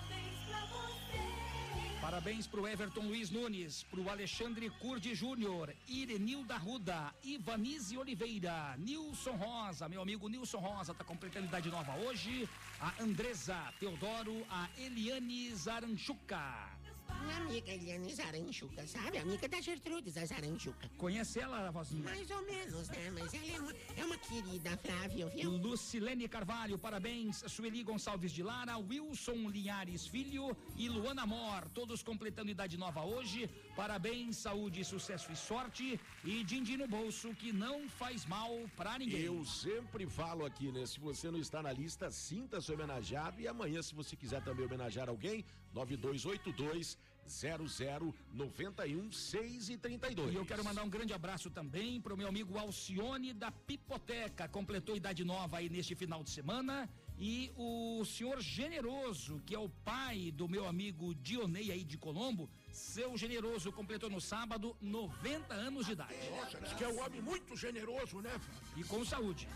pro 2.50 2.66
Everton 2.66 3.06
Luiz 3.06 3.30
Nunes, 3.30 3.82
pro 3.84 4.10
Alexandre 4.10 4.68
Curdi 4.78 5.14
Júnior, 5.14 5.72
Irenilda 5.88 6.56
Ruda, 6.58 7.14
Ivanise 7.24 7.96
Oliveira, 7.96 8.76
Nilson 8.78 9.36
Rosa, 9.36 9.88
meu 9.88 10.02
amigo 10.02 10.28
Nilson 10.28 10.58
Rosa 10.58 10.92
tá 10.92 11.02
completando 11.02 11.46
idade 11.46 11.70
nova 11.70 11.94
hoje, 11.96 12.48
a 12.78 13.02
Andresa 13.02 13.56
Teodoro, 13.80 14.44
a 14.50 14.68
Eliane 14.78 15.54
Zaranchuca. 15.54 16.73
Minha 17.22 17.36
amiga 17.36 17.70
Eliane 17.72 18.14
Zaranchuca, 18.14 18.86
sabe? 18.86 19.18
Amiga 19.18 19.48
da 19.48 19.60
Gertrudes, 19.60 20.16
a 20.16 20.24
Zaranchuca. 20.24 20.90
Conhece 20.96 21.40
ela, 21.40 21.70
vozinha? 21.70 22.02
Mais 22.02 22.30
ou 22.30 22.42
menos, 22.44 22.88
né? 22.88 23.10
Mas 23.12 23.32
ela 23.34 23.52
é 23.52 23.60
uma, 23.60 23.74
é 23.96 24.04
uma 24.04 24.18
querida, 24.18 24.76
Flávio, 24.78 25.28
viu? 25.30 25.50
Lucilene 25.50 26.28
Carvalho, 26.28 26.78
parabéns. 26.78 27.44
Sueli 27.46 27.82
Gonçalves 27.82 28.32
de 28.32 28.42
Lara, 28.42 28.76
Wilson 28.78 29.48
Linhares 29.48 30.06
Filho 30.06 30.56
e 30.76 30.88
Luana 30.88 31.26
Mor, 31.26 31.68
todos 31.70 32.02
completando 32.02 32.50
idade 32.50 32.76
nova 32.76 33.02
hoje. 33.04 33.48
Parabéns, 33.76 34.36
saúde, 34.36 34.84
sucesso 34.84 35.30
e 35.32 35.36
sorte. 35.36 36.00
E 36.24 36.44
din-din 36.44 36.76
no 36.76 36.88
bolso, 36.88 37.34
que 37.34 37.52
não 37.52 37.88
faz 37.88 38.24
mal 38.26 38.50
pra 38.76 38.98
ninguém. 38.98 39.22
Eu 39.22 39.44
sempre 39.44 40.06
falo 40.06 40.44
aqui, 40.44 40.70
né? 40.72 40.84
Se 40.86 41.00
você 41.00 41.30
não 41.30 41.38
está 41.38 41.62
na 41.62 41.72
lista, 41.72 42.10
sinta-se 42.10 42.72
homenageado. 42.72 43.40
E 43.40 43.48
amanhã, 43.48 43.82
se 43.82 43.94
você 43.94 44.16
quiser 44.16 44.42
também 44.42 44.66
homenagear 44.66 45.08
alguém, 45.08 45.44
9282 45.72 46.96
0091 47.26 49.12
6 49.12 49.68
e 49.70 49.76
32. 49.76 50.32
E 50.32 50.36
eu 50.36 50.46
quero 50.46 50.64
mandar 50.64 50.82
um 50.82 50.88
grande 50.88 51.12
abraço 51.12 51.50
também 51.50 52.00
pro 52.00 52.16
meu 52.16 52.28
amigo 52.28 52.58
Alcione 52.58 53.32
da 53.32 53.50
Pipoteca, 53.50 54.48
completou 54.48 54.96
idade 54.96 55.24
nova 55.24 55.58
aí 55.58 55.68
neste 55.68 55.94
final 55.94 56.22
de 56.22 56.30
semana. 56.30 56.88
E 57.18 57.52
o 57.56 58.04
senhor 58.04 58.40
Generoso, 58.40 59.40
que 59.46 59.54
é 59.54 59.58
o 59.58 59.68
pai 59.68 60.32
do 60.32 60.48
meu 60.48 60.66
amigo 60.66 61.14
Dionei 61.14 61.70
aí 61.70 61.84
de 61.84 61.96
Colombo, 61.96 62.50
seu 62.72 63.16
Generoso 63.16 63.72
completou 63.72 64.10
no 64.10 64.20
sábado 64.20 64.76
90 64.80 65.54
anos 65.54 65.86
de 65.86 65.92
idade. 65.92 66.14
Nossa, 66.30 66.60
diz 66.60 66.72
que 66.72 66.84
é 66.84 66.88
um 66.88 67.00
homem 67.00 67.22
muito 67.22 67.56
generoso, 67.56 68.20
né? 68.20 68.32
E 68.76 68.82
com 68.82 69.04
saúde. 69.04 69.48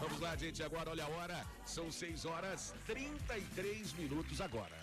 Vamos 0.00 0.20
lá, 0.20 0.36
gente, 0.36 0.62
agora 0.62 0.90
olha 0.90 1.04
a 1.04 1.08
hora, 1.08 1.46
são 1.66 1.90
6 1.90 2.24
horas 2.24 2.72
33 2.86 3.92
minutos 3.94 4.40
agora. 4.40 4.78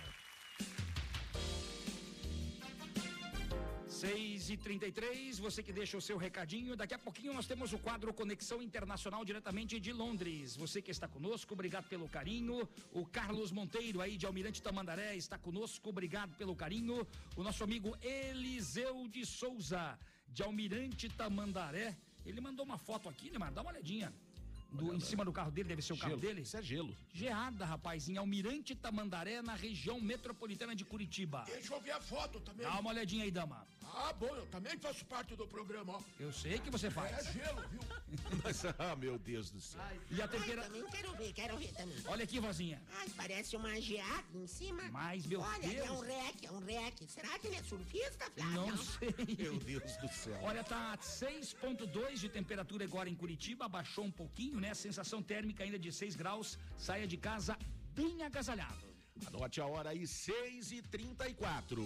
6 4.06 4.52
e 4.52 4.58
33 4.58 5.40
você 5.40 5.64
que 5.64 5.74
deixa 5.74 5.98
o 5.98 6.02
seu 6.02 6.16
recadinho. 6.16 6.76
Daqui 6.76 6.94
a 6.94 7.00
pouquinho 7.00 7.34
nós 7.34 7.48
temos 7.48 7.74
o 7.74 7.80
quadro 7.80 8.14
Conexão 8.14 8.62
Internacional 8.62 9.26
diretamente 9.26 9.80
de 9.80 9.92
Londres. 9.92 10.56
Você 10.56 10.80
que 10.80 10.92
está 10.92 11.08
conosco, 11.08 11.54
obrigado 11.56 11.88
pelo 11.90 12.08
carinho. 12.08 12.70
O 12.92 13.04
Carlos 13.04 13.52
Monteiro 13.52 14.02
aí 14.02 14.16
de 14.16 14.28
Almirante 14.28 14.62
Tamandaré 14.62 15.16
está 15.16 15.40
conosco, 15.40 15.90
obrigado 15.90 16.36
pelo 16.36 16.56
carinho. 16.56 17.08
O 17.36 17.42
nosso 17.42 17.64
amigo 17.64 17.98
Eliseu 18.00 19.08
de 19.08 19.26
Souza, 19.26 19.98
de 20.30 20.44
Almirante 20.44 21.10
Tamandaré. 21.10 21.98
Ele 22.28 22.40
mandou 22.40 22.64
uma 22.64 22.78
foto 22.78 23.10
aqui, 23.10 23.32
né, 23.32 23.40
mano? 23.40 23.56
Dá 23.56 23.62
uma 23.64 23.72
olhadinha. 23.72 24.14
Do, 24.72 24.94
em 24.94 25.00
cima 25.00 25.24
do 25.24 25.32
carro 25.32 25.52
dele, 25.52 25.70
deve 25.70 25.82
ser 25.82 25.94
o 25.94 25.98
carro 25.98 26.12
Gelo. 26.12 26.22
dele. 26.22 26.42
Isso 26.42 26.58
é 26.58 26.62
gelo. 26.62 26.94
Geada, 27.14 27.66
rapaz, 27.66 28.10
em 28.10 28.18
Almirante 28.18 28.76
Tamandaré, 28.76 29.42
na 29.42 29.56
região 29.56 30.02
metropolitana 30.02 30.76
de 30.76 30.84
Curitiba. 30.84 31.46
Deixa 31.48 31.74
eu 31.74 31.80
ver 31.80 31.92
a 31.92 32.02
foto 32.02 32.42
também. 32.42 32.68
Dá 32.68 32.80
uma 32.80 32.90
olhadinha 32.90 33.24
aí, 33.24 33.32
dama. 33.32 33.66
Ah, 33.94 34.12
bom, 34.14 34.28
eu 34.36 34.46
também 34.48 34.78
faço 34.78 35.06
parte 35.06 35.36
do 35.36 35.48
programa, 35.48 35.94
ó. 35.94 36.02
Eu 36.20 36.32
sei 36.34 36.60
que 36.60 36.70
você 36.70 36.88
É 36.88 36.92
faz. 36.92 37.26
gelo, 37.32 37.62
viu? 37.70 37.80
Mas, 38.44 38.64
ah, 38.66 38.96
meu 38.96 39.18
Deus 39.18 39.50
do 39.50 39.62
céu. 39.62 39.82
E 40.12 40.22
a 40.22 40.26
Ai, 40.26 40.30
temperatura. 40.30 40.64
também 40.64 40.86
quero 40.92 41.16
ver, 41.16 41.34
quero 41.34 41.58
ver 41.58 41.72
também. 41.74 41.98
Olha 42.08 42.24
aqui, 42.24 42.40
vozinha. 42.40 42.82
Ai, 43.00 43.10
parece 43.16 43.56
uma 43.56 43.80
geada 43.80 44.24
em 44.38 44.48
cima. 44.48 44.84
Mas, 44.92 45.26
meu 45.26 45.40
Olha, 45.42 45.60
Deus. 45.70 45.88
é 45.88 45.92
um 45.92 46.00
rec, 46.02 46.44
é 46.44 46.52
um 46.52 46.60
rec. 46.60 46.96
Será 47.08 47.40
que 47.40 47.48
ele 47.48 47.56
é 47.58 47.64
surfista, 47.64 48.30
Flávio? 48.36 48.52
Não 48.54 48.78
sei. 48.78 49.16
Meu 49.38 49.60
Deus 49.60 49.98
do 49.98 50.08
céu. 50.10 50.40
Olha, 50.44 50.64
tá 50.64 50.98
6.2 50.98 52.16
de 52.20 52.30
temperatura 52.30 52.84
agora 52.86 53.10
em 53.10 53.16
Curitiba, 53.16 53.66
abaixou 53.66 54.04
um 54.06 54.12
pouquinho, 54.12 54.60
né? 54.60 54.74
Sensação 54.74 55.22
térmica 55.22 55.64
ainda 55.64 55.80
de 55.80 55.92
6 55.92 56.16
graus. 56.16 56.58
Saia 56.78 57.08
de 57.08 57.18
casa 57.18 57.58
bem 57.94 58.24
agasalhado. 58.24 58.84
Anote 59.28 59.62
a 59.62 59.66
hora 59.66 59.92
aí, 59.92 60.06
6 60.06 60.74
e 60.74 60.82
34 60.82 61.82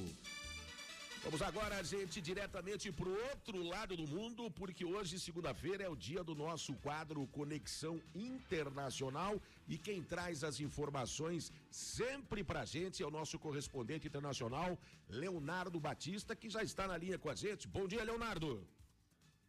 Vamos 1.21 1.41
agora, 1.41 1.83
gente, 1.83 2.21
diretamente 2.21 2.91
pro 2.93 3.11
outro 3.29 3.61
lado 3.61 3.95
do 3.97 4.07
mundo, 4.07 4.49
porque 4.51 4.85
hoje, 4.85 5.19
segunda-feira, 5.19 5.83
é 5.83 5.89
o 5.89 5.95
dia 5.95 6.23
do 6.23 6.33
nosso 6.33 6.73
quadro 6.75 7.27
Conexão 7.27 8.01
Internacional 8.15 9.39
e 9.67 9.77
quem 9.77 10.01
traz 10.01 10.45
as 10.45 10.61
informações 10.61 11.51
sempre 11.69 12.41
pra 12.41 12.63
gente 12.63 13.03
é 13.03 13.05
o 13.05 13.11
nosso 13.11 13.37
correspondente 13.37 14.07
internacional, 14.07 14.77
Leonardo 15.09 15.77
Batista, 15.77 16.37
que 16.37 16.49
já 16.49 16.63
está 16.63 16.87
na 16.87 16.97
linha 16.97 17.19
com 17.19 17.29
a 17.29 17.35
gente. 17.35 17.67
Bom 17.67 17.85
dia, 17.85 18.03
Leonardo. 18.03 18.65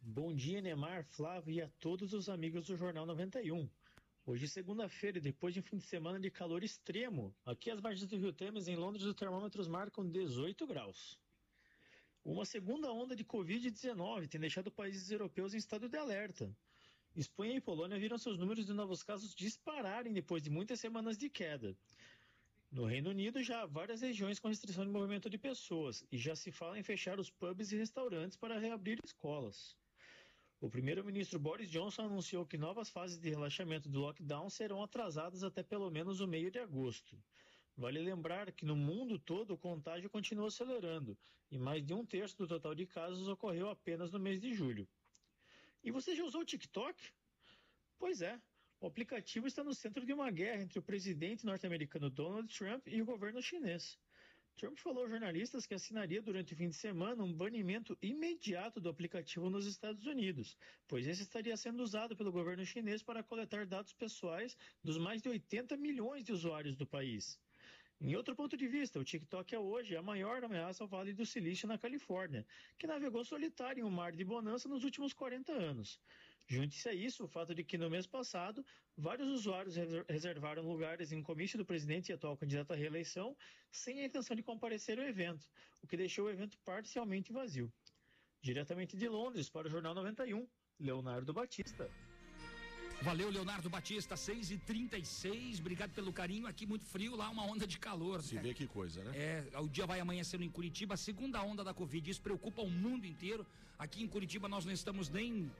Bom 0.03 0.35
dia, 0.35 0.61
Neymar, 0.61 1.05
Flávio 1.05 1.53
e 1.55 1.63
a 1.63 1.69
todos 1.79 2.13
os 2.13 2.29
amigos 2.29 2.67
do 2.67 2.77
Jornal 2.77 3.07
91. 3.07 3.69
Hoje, 4.27 4.49
segunda-feira, 4.49 5.21
depois 5.21 5.55
de 5.55 5.61
um 5.61 5.63
fim 5.63 5.77
de 5.77 5.85
semana 5.85 6.19
de 6.19 6.31
calor 6.33 6.65
extremo, 6.65 7.33
aqui 7.47 7.71
as 7.71 7.81
margens 7.81 8.09
do 8.11 8.19
Rio 8.19 8.33
Temes, 8.33 8.67
em 8.67 8.75
Londres, 8.75 9.05
os 9.05 9.15
termômetros 9.15 9.69
marcam 9.69 10.05
18 10.05 10.67
graus. 10.67 11.17
Uma 12.25 12.45
segunda 12.45 12.93
onda 12.93 13.17
de 13.17 13.25
Covid-19 13.25 14.29
tem 14.29 14.41
deixado 14.41 14.71
países 14.71 15.11
europeus 15.11 15.55
em 15.55 15.57
estado 15.57 15.89
de 15.89 15.97
alerta. 15.97 16.55
Espanha 17.17 17.57
e 17.57 17.61
Polônia 17.61 17.99
viram 17.99 18.19
seus 18.19 18.37
números 18.37 18.67
de 18.67 18.75
novos 18.75 19.03
casos 19.03 19.35
dispararem 19.35 20.13
depois 20.13 20.43
de 20.43 20.51
muitas 20.51 20.79
semanas 20.79 21.17
de 21.17 21.31
queda. 21.31 21.75
No 22.71 22.85
Reino 22.85 23.11
Unido, 23.11 23.43
já 23.43 23.63
há 23.63 23.67
várias 23.67 24.03
regiões 24.03 24.39
com 24.39 24.49
restrição 24.49 24.85
de 24.85 24.91
movimento 24.91 25.31
de 25.31 25.39
pessoas 25.39 26.05
e 26.13 26.19
já 26.19 26.37
se 26.37 26.53
fala 26.53 26.79
em 26.79 26.83
fechar 26.83 27.19
os 27.19 27.31
pubs 27.31 27.73
e 27.73 27.77
restaurantes 27.77 28.37
para 28.37 28.59
reabrir 28.59 29.01
escolas. 29.03 29.75
O 30.61 30.69
primeiro-ministro 30.69 31.39
Boris 31.39 31.71
Johnson 31.71 32.03
anunciou 32.03 32.45
que 32.45 32.59
novas 32.59 32.91
fases 32.91 33.19
de 33.19 33.31
relaxamento 33.31 33.89
do 33.89 33.99
lockdown 33.99 34.51
serão 34.51 34.83
atrasadas 34.83 35.43
até 35.43 35.63
pelo 35.63 35.91
menos 35.91 36.21
o 36.21 36.29
meio 36.29 36.51
de 36.51 36.59
agosto. 36.59 37.19
Vale 37.81 37.99
lembrar 37.99 38.53
que 38.53 38.67
no 38.67 38.77
mundo 38.77 39.19
todo 39.19 39.55
o 39.55 39.59
contágio 39.59 40.11
continua 40.11 40.49
acelerando 40.49 41.17
e 41.51 41.59
mais 41.59 41.83
de 41.83 41.95
um 41.95 42.05
terço 42.05 42.37
do 42.37 42.47
total 42.47 42.75
de 42.75 42.85
casos 42.85 43.27
ocorreu 43.27 43.71
apenas 43.71 44.13
no 44.13 44.21
mês 44.21 44.39
de 44.39 44.53
julho. 44.53 44.87
E 45.83 45.91
você 45.91 46.15
já 46.15 46.23
usou 46.23 46.43
o 46.43 46.45
TikTok? 46.45 47.11
Pois 47.99 48.21
é, 48.21 48.39
O 48.83 48.87
aplicativo 48.87 49.47
está 49.47 49.65
no 49.65 49.73
centro 49.73 50.05
de 50.05 50.13
uma 50.13 50.31
guerra 50.31 50.63
entre 50.63 50.79
o 50.79 50.83
presidente 50.83 51.47
norte-americano 51.47 52.11
Donald 52.11 52.55
Trump 52.55 52.87
e 52.87 53.01
o 53.01 53.07
governo 53.07 53.41
chinês. 53.41 53.99
Trump 54.57 54.77
falou 54.79 55.05
aos 55.05 55.11
jornalistas 55.11 55.67
que 55.67 55.73
assinaria 55.73 56.21
durante 56.21 56.53
o 56.53 56.57
fim 56.57 56.69
de 56.69 56.77
semana 56.77 57.25
um 57.25 57.33
banimento 57.33 57.97
imediato 58.03 58.79
do 58.79 58.91
aplicativo 58.91 59.49
nos 59.49 59.67
Estados 59.67 60.05
Unidos, 60.05 60.55
pois 60.87 61.07
esse 61.07 61.23
estaria 61.23 61.57
sendo 61.57 61.83
usado 61.83 62.15
pelo 62.15 62.31
governo 62.31 62.67
chinês 62.67 63.03
para 63.03 63.23
coletar 63.23 63.65
dados 63.65 63.95
pessoais 63.95 64.55
dos 64.85 64.99
mais 64.99 65.23
de 65.23 65.31
80 65.31 65.79
milhões 65.79 66.23
de 66.23 66.33
usuários 66.33 66.77
do 66.77 66.87
país. 66.87 67.41
Em 68.03 68.17
outro 68.17 68.35
ponto 68.35 68.57
de 68.57 68.67
vista, 68.67 68.99
o 68.99 69.05
TikTok 69.05 69.55
é 69.55 69.59
hoje 69.59 69.95
a 69.95 70.01
maior 70.01 70.43
ameaça 70.43 70.83
ao 70.83 70.89
Vale 70.89 71.13
do 71.13 71.27
Silício 71.27 71.69
na 71.69 71.77
Califórnia, 71.77 72.47
que 72.79 72.87
navegou 72.87 73.23
solitário 73.23 73.83
em 73.83 73.85
um 73.85 73.91
mar 73.91 74.13
de 74.13 74.25
bonança 74.25 74.67
nos 74.71 74.85
últimos 74.85 75.13
40 75.13 75.53
anos. 75.53 76.01
Junte-se 76.47 76.89
a 76.89 76.95
isso 76.95 77.25
o 77.25 77.29
fato 77.29 77.55
de 77.55 77.63
que 77.63 77.77
no 77.77 77.91
mês 77.91 78.07
passado, 78.07 78.65
vários 78.97 79.29
usuários 79.29 79.77
reservaram 80.09 80.63
lugares 80.63 81.13
em 81.13 81.23
comício 81.23 81.59
do 81.59 81.65
presidente 81.65 82.09
e 82.09 82.15
atual 82.15 82.39
candidato 82.39 82.73
à 82.73 82.75
reeleição 82.75 83.37
sem 83.71 84.01
a 84.01 84.07
intenção 84.07 84.35
de 84.35 84.43
comparecer 84.43 84.99
ao 84.99 85.05
evento, 85.05 85.47
o 85.83 85.87
que 85.87 85.95
deixou 85.95 86.25
o 86.25 86.31
evento 86.31 86.57
parcialmente 86.65 87.35
vazio. 87.35 87.71
Diretamente 88.41 88.97
de 88.97 89.09
Londres, 89.09 89.51
para 89.51 89.69
o 89.69 89.71
Jornal 89.71 89.95
91, 89.95 90.49
Leonardo 90.79 91.35
Batista. 91.35 91.91
Valeu, 93.03 93.31
Leonardo 93.31 93.71
Batista, 93.71 94.15
6 94.15 94.51
e 94.51 94.59
36 94.59 95.59
Obrigado 95.59 95.91
pelo 95.93 96.13
carinho. 96.13 96.47
Aqui 96.47 96.67
muito 96.67 96.85
frio, 96.85 97.17
lá 97.17 97.31
uma 97.31 97.45
onda 97.45 97.67
de 97.67 97.79
calor. 97.79 98.23
Se 98.23 98.35
né? 98.35 98.43
vê 98.43 98.53
que 98.53 98.67
coisa, 98.67 99.03
né? 99.03 99.13
É, 99.17 99.59
o 99.59 99.67
dia 99.69 99.87
vai 99.87 100.01
amanhecendo 100.01 100.45
em 100.45 100.51
Curitiba, 100.51 100.95
a 100.95 100.97
segunda 100.99 101.43
onda 101.43 101.65
da 101.65 101.73
Covid. 101.73 102.11
Isso 102.11 102.21
preocupa 102.21 102.61
o 102.61 102.69
mundo 102.69 103.07
inteiro. 103.07 103.47
Aqui 103.79 104.03
em 104.03 104.07
Curitiba 104.07 104.49
nós 104.49 104.67
não 104.67 104.73
estamos 104.73 105.09
nem 105.09 105.51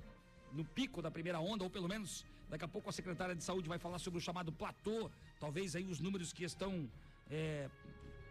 no 0.53 0.65
pico 0.67 1.01
da 1.01 1.11
primeira 1.11 1.41
onda, 1.41 1.65
ou 1.65 1.71
pelo 1.71 1.89
menos 1.89 2.27
daqui 2.51 2.65
a 2.65 2.69
pouco 2.69 2.91
a 2.91 2.93
secretária 2.93 3.35
de 3.35 3.43
saúde 3.43 3.69
vai 3.69 3.79
falar 3.79 3.99
sobre 3.99 4.19
o 4.19 4.21
chamado 4.21 4.53
platô. 4.53 5.11
Talvez 5.39 5.75
aí 5.75 5.87
os 5.87 5.99
números 5.99 6.35
que 6.35 6.45
estão 6.45 6.91
é, 7.31 7.71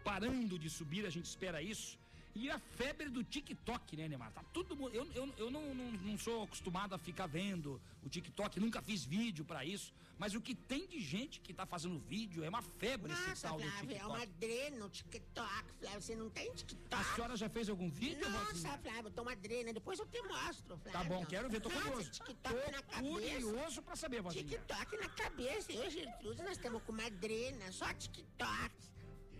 parando 0.04 0.56
de 0.56 0.70
subir, 0.70 1.04
a 1.04 1.10
gente 1.10 1.24
espera 1.24 1.60
isso. 1.60 1.98
E 2.40 2.48
a 2.50 2.58
febre 2.58 3.10
do 3.10 3.22
TikTok, 3.22 3.94
né, 3.98 4.08
Neymar? 4.08 4.32
Tá 4.32 4.42
todo 4.50 4.74
mundo. 4.74 4.94
Eu, 4.94 5.06
eu, 5.14 5.28
eu 5.36 5.50
não, 5.50 5.74
não, 5.74 5.92
não 5.92 6.16
sou 6.16 6.44
acostumado 6.44 6.94
a 6.94 6.98
ficar 6.98 7.26
vendo 7.26 7.78
o 8.02 8.08
TikTok, 8.08 8.58
nunca 8.58 8.80
fiz 8.80 9.04
vídeo 9.04 9.44
para 9.44 9.62
isso. 9.62 9.92
Mas 10.18 10.34
o 10.34 10.40
que 10.40 10.54
tem 10.54 10.86
de 10.86 11.00
gente 11.02 11.38
que 11.40 11.52
tá 11.52 11.66
fazendo 11.66 11.98
vídeo 11.98 12.42
é 12.42 12.48
uma 12.48 12.62
febre 12.62 13.12
Nossa, 13.12 13.32
esse 13.32 13.42
tal 13.42 13.58
Flávio, 13.58 13.70
do 13.74 13.88
TikTok. 13.88 14.00
é 14.02 14.06
uma 14.06 14.26
drena 14.26 14.76
no 14.78 14.88
TikTok, 14.88 15.64
Flávio. 15.80 16.00
Você 16.00 16.16
não 16.16 16.30
tem 16.30 16.50
TikTok? 16.54 16.94
A 16.94 17.14
senhora 17.14 17.36
já 17.36 17.48
fez 17.50 17.68
algum 17.68 17.90
vídeo, 17.90 18.26
Nossa? 18.30 18.78
Flávio, 18.78 19.08
eu 19.08 19.10
tô 19.10 19.20
uma 19.20 19.36
drena. 19.36 19.72
Depois 19.74 19.98
eu 19.98 20.06
te 20.06 20.22
mostro, 20.22 20.78
Flávio. 20.78 20.92
Tá 20.92 21.04
bom, 21.04 21.26
quero 21.26 21.50
ver, 21.50 21.60
tô 21.60 21.68
Nossa, 21.68 21.82
curioso. 21.82 22.10
TikTok 22.10 22.54
Tô 22.64 22.70
na 22.70 22.82
cabeça. 22.82 23.02
curioso 23.02 23.82
pra 23.82 23.96
saber, 23.96 24.22
Vozinha. 24.22 24.44
TikTok 24.44 24.96
na 24.96 25.08
cabeça. 25.10 25.72
Eu 25.72 25.90
Gertrude, 25.90 26.42
nós 26.42 26.52
estamos 26.52 26.82
com 26.84 26.92
uma 26.92 27.10
drena, 27.10 27.70
só 27.70 27.92
TikTok. 27.92 28.74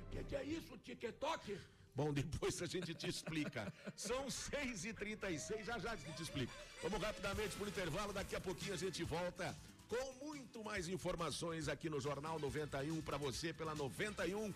O 0.02 0.10
que, 0.10 0.24
que 0.24 0.36
é 0.36 0.44
isso, 0.44 0.76
TikTok? 0.78 1.58
Bom, 1.94 2.12
depois 2.14 2.60
a 2.62 2.66
gente 2.66 2.94
te 2.94 3.08
explica. 3.08 3.72
São 3.96 4.26
6h36, 4.26 5.64
já 5.64 5.78
já 5.78 5.92
a 5.92 5.96
gente 5.96 6.16
te 6.16 6.22
explica. 6.22 6.52
Vamos 6.82 7.00
rapidamente 7.00 7.56
pro 7.56 7.68
intervalo, 7.68 8.12
daqui 8.12 8.36
a 8.36 8.40
pouquinho 8.40 8.74
a 8.74 8.76
gente 8.76 9.02
volta 9.04 9.56
com 9.88 10.24
muito 10.24 10.62
mais 10.62 10.88
informações 10.88 11.68
aqui 11.68 11.90
no 11.90 12.00
Jornal 12.00 12.38
91 12.38 13.02
para 13.02 13.16
você 13.16 13.52
pela 13.52 13.74
91,3 13.74 14.52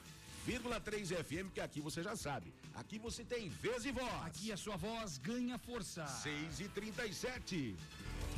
FM, 1.25 1.53
que 1.53 1.61
aqui 1.61 1.81
você 1.81 2.05
já 2.05 2.15
sabe. 2.15 2.53
Aqui 2.75 2.99
você 2.99 3.25
tem 3.25 3.49
vez 3.49 3.85
e 3.85 3.91
voz. 3.91 4.27
Aqui 4.27 4.53
a 4.53 4.57
sua 4.57 4.77
voz 4.77 5.19
ganha 5.19 5.59
força. 5.59 6.07
6 6.07 6.61
e 6.61 6.69
37 6.69 7.77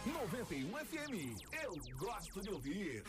91 0.05 0.69
FM, 0.85 1.15
eu 1.65 1.81
gosto 1.97 2.43
de 2.43 2.51
ouvir. 2.51 3.03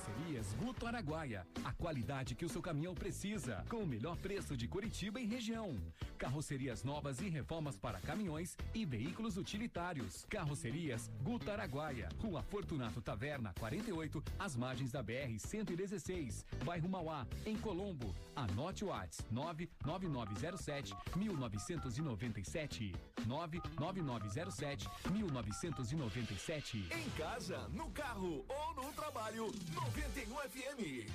Carrocerias 0.00 0.54
Guto 0.54 0.86
Araguaia. 0.86 1.46
A 1.62 1.72
qualidade 1.72 2.34
que 2.34 2.44
o 2.44 2.48
seu 2.48 2.62
caminhão 2.62 2.94
precisa. 2.94 3.64
Com 3.68 3.78
o 3.78 3.86
melhor 3.86 4.16
preço 4.16 4.56
de 4.56 4.66
Curitiba 4.66 5.20
e 5.20 5.26
região. 5.26 5.76
Carrocerias 6.16 6.82
novas 6.82 7.20
e 7.20 7.28
reformas 7.28 7.76
para 7.76 8.00
caminhões 8.00 8.56
e 8.74 8.86
veículos 8.86 9.36
utilitários. 9.36 10.24
Carrocerias 10.28 11.10
Guto 11.22 11.50
Araguaia. 11.50 12.08
Rua 12.18 12.42
Fortunato 12.42 13.02
Taverna 13.02 13.52
48, 13.58 14.22
às 14.38 14.56
margens 14.56 14.92
da 14.92 15.02
BR 15.02 15.38
116, 15.38 16.46
bairro 16.64 16.88
Mauá, 16.88 17.26
em 17.44 17.56
Colombo. 17.56 18.14
Anote 18.34 18.84
o 18.84 18.88
WhatsApp 18.88 19.30
99907 19.30 20.94
1997. 21.16 22.94
99907 23.26 24.88
1997. 25.10 26.88
Em 26.90 27.10
casa, 27.10 27.68
no 27.68 27.90
carro 27.90 28.44
ou 28.48 28.74
no 28.74 28.92
trabalho, 28.92 29.52
91 29.90 30.36
FM. 30.48 31.10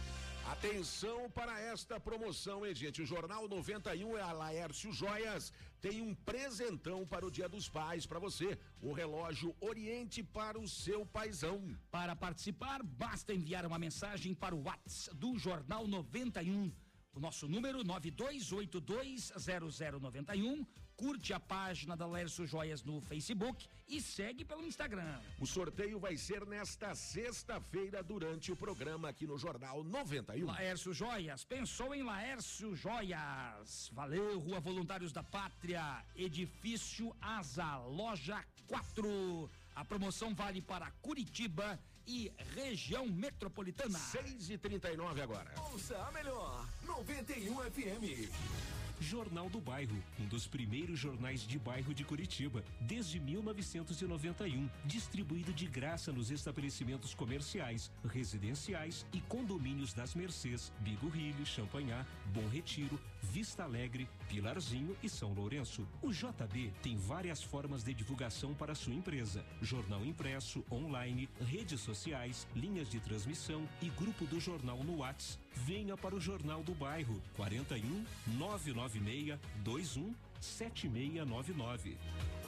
Atenção 0.51 1.29
para 1.29 1.59
esta 1.61 1.97
promoção, 1.97 2.65
hein, 2.65 2.75
gente? 2.75 3.01
O 3.01 3.05
Jornal 3.05 3.47
91 3.47 4.17
é 4.17 4.21
a 4.21 4.33
Laércio 4.33 4.91
Joias. 4.91 5.53
Tem 5.79 6.01
um 6.01 6.13
presentão 6.13 7.05
para 7.07 7.25
o 7.25 7.31
Dia 7.31 7.47
dos 7.47 7.69
Pais 7.69 8.05
para 8.05 8.19
você. 8.19 8.57
Um 8.83 8.91
relógio 8.91 9.55
Oriente 9.61 10.21
para 10.21 10.59
o 10.59 10.67
seu 10.67 11.05
paizão. 11.05 11.75
Para 11.89 12.17
participar, 12.17 12.83
basta 12.83 13.33
enviar 13.33 13.65
uma 13.65 13.79
mensagem 13.79 14.33
para 14.33 14.53
o 14.53 14.63
WhatsApp 14.63 15.15
do 15.17 15.37
Jornal 15.37 15.87
91. 15.87 16.69
O 17.15 17.19
nosso 17.19 17.47
número 17.47 17.83
92820091. 17.85 20.67
Curte 20.97 21.33
a 21.33 21.39
página 21.39 21.95
da 21.95 22.05
Lércio 22.05 22.45
Joias 22.45 22.83
no 22.83 22.99
Facebook 23.01 23.67
e 23.87 24.01
segue 24.01 24.43
pelo 24.43 24.65
Instagram. 24.65 25.21
O 25.39 25.45
sorteio 25.45 25.97
vai 25.97 26.17
ser 26.17 26.45
nesta 26.45 26.93
sexta-feira 26.93 28.03
durante 28.03 28.51
o 28.51 28.55
programa 28.55 29.07
aqui 29.09 29.25
no 29.25 29.37
Jornal 29.37 29.81
91. 29.83 30.45
Laércio 30.45 30.93
Joias, 30.93 31.45
pensou 31.45 31.95
em 31.95 32.03
Laércio 32.03 32.75
Joias. 32.75 33.89
Valeu, 33.93 34.37
Rua 34.39 34.59
Voluntários 34.59 35.13
da 35.13 35.23
Pátria, 35.23 36.03
Edifício 36.15 37.15
Asa, 37.21 37.77
Loja 37.77 38.43
4. 38.67 39.49
A 39.73 39.85
promoção 39.85 40.33
vale 40.33 40.61
para 40.61 40.91
Curitiba 41.01 41.79
e 42.07 42.31
região 42.55 43.05
metropolitana. 43.07 43.97
6 43.97 44.49
e 44.49 44.57
39 44.57 45.21
agora. 45.21 45.51
Ouça 45.71 45.97
a 45.97 46.11
melhor, 46.11 46.67
91 46.83 47.55
FM. 47.71 48.84
Jornal 48.99 49.49
do 49.49 49.59
Bairro, 49.59 50.01
um 50.19 50.25
dos 50.25 50.47
primeiros 50.47 50.99
jornais 50.99 51.41
de 51.41 51.59
bairro 51.59 51.93
de 51.93 52.03
Curitiba, 52.03 52.63
desde 52.79 53.19
1991, 53.19 54.69
distribuído 54.85 55.53
de 55.53 55.67
graça 55.67 56.11
nos 56.11 56.31
estabelecimentos 56.31 57.13
comerciais, 57.13 57.91
residenciais 58.05 59.05
e 59.13 59.19
condomínios 59.21 59.93
das 59.93 60.15
Mercês, 60.15 60.71
Bigorrilho, 60.79 61.45
Champanhar, 61.45 62.05
Bom 62.33 62.47
Retiro, 62.47 62.99
Vista 63.21 63.63
Alegre, 63.63 64.07
Pilarzinho 64.29 64.95
e 65.03 65.09
São 65.09 65.33
Lourenço. 65.33 65.87
O 66.01 66.11
JB 66.11 66.71
tem 66.81 66.95
várias 66.97 67.43
formas 67.43 67.83
de 67.83 67.93
divulgação 67.93 68.53
para 68.53 68.75
sua 68.75 68.93
empresa: 68.93 69.43
jornal 69.61 70.05
impresso, 70.05 70.63
online, 70.71 71.29
redes 71.41 71.81
sociais, 71.81 72.47
linhas 72.55 72.89
de 72.89 72.99
transmissão 72.99 73.67
e 73.81 73.89
grupo 73.89 74.25
do 74.25 74.39
jornal 74.39 74.83
no 74.83 74.97
WhatsApp. 74.97 75.44
Venha 75.55 75.95
para 75.95 76.15
o 76.15 76.19
Jornal 76.19 76.61
do 76.63 76.73
Bairro 76.75 77.21
41 77.35 78.05
996 78.37 79.39
21 79.63 80.13
7699. 80.41 81.97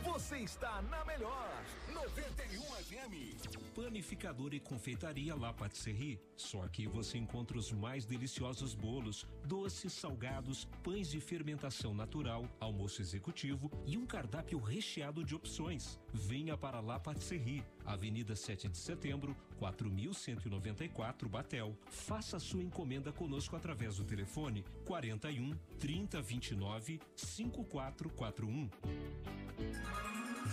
Você 0.04 0.38
está 0.38 0.82
na 0.84 1.04
melhor, 1.04 1.64
91 1.92 2.62
FM. 2.62 3.76
Panificador 3.76 4.54
e 4.54 4.60
confeitaria 4.60 5.36
La 5.36 5.52
Patisserie. 5.52 6.20
Só 6.36 6.62
aqui 6.62 6.88
você 6.88 7.18
encontra 7.18 7.58
os 7.58 7.72
mais 7.72 8.06
deliciosos 8.06 8.74
bolos, 8.74 9.26
doces, 9.44 9.94
salgados, 9.94 10.66
pães 10.84 11.10
de 11.10 11.20
fermentação 11.20 11.94
natural, 11.94 12.48
almoço 12.60 13.02
executivo 13.02 13.72
e 13.86 13.98
um 13.98 14.06
cardápio 14.06 14.60
recheado 14.60 15.24
de 15.24 15.36
opções. 15.36 16.00
Venha 16.14 16.56
para 16.56 16.80
La 16.80 17.00
Patisserie, 17.00 17.66
Avenida 17.88 18.36
7 18.36 18.68
de 18.68 18.78
Setembro, 18.78 19.34
4194 19.60 21.30
Batel. 21.30 21.74
Faça 21.90 22.38
sua 22.38 22.62
encomenda 22.62 23.14
conosco 23.14 23.56
através 23.56 23.96
do 23.96 24.04
telefone 24.04 24.66
41 24.86 25.58
3029 25.80 27.00
5441. 27.16 28.70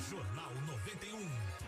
Jornal 0.09 0.55
91. 0.66 1.64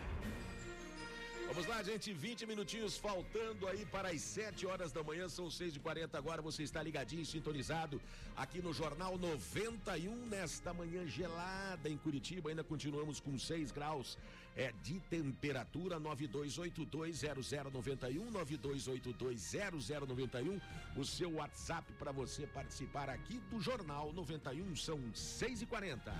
Vamos 1.47 1.65
lá, 1.65 1.81
gente, 1.81 2.13
20 2.13 2.45
minutinhos 2.45 2.97
faltando 2.97 3.67
aí 3.67 3.85
para 3.85 4.09
as 4.09 4.21
7 4.21 4.65
horas 4.67 4.91
da 4.91 5.01
manhã, 5.01 5.29
são 5.29 5.49
6 5.49 5.77
e 5.77 5.79
40 5.79 6.17
agora. 6.17 6.41
Você 6.41 6.63
está 6.63 6.83
ligadinho, 6.83 7.25
sintonizado 7.25 8.01
aqui 8.35 8.61
no 8.61 8.73
Jornal 8.73 9.17
91, 9.17 10.27
nesta 10.27 10.73
manhã 10.73 11.07
gelada 11.07 11.89
em 11.89 11.97
Curitiba. 11.97 12.49
Ainda 12.49 12.65
continuamos 12.65 13.19
com 13.21 13.39
6 13.39 13.71
graus 13.71 14.17
é, 14.57 14.73
de 14.83 14.99
temperatura. 15.01 15.99
92820091, 15.99 18.31
92820091. 18.31 20.59
O 20.97 21.05
seu 21.05 21.35
WhatsApp 21.35 21.93
para 21.93 22.11
você 22.11 22.47
participar 22.47 23.07
aqui 23.09 23.39
do 23.51 23.61
Jornal 23.61 24.11
91, 24.11 24.75
são 24.75 24.99
6 25.13 25.61
e 25.61 25.65
40 25.65 26.11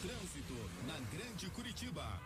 Trânsito 0.00 0.54
na 0.86 0.98
Grande 1.16 1.50
Curitiba. 1.50 2.20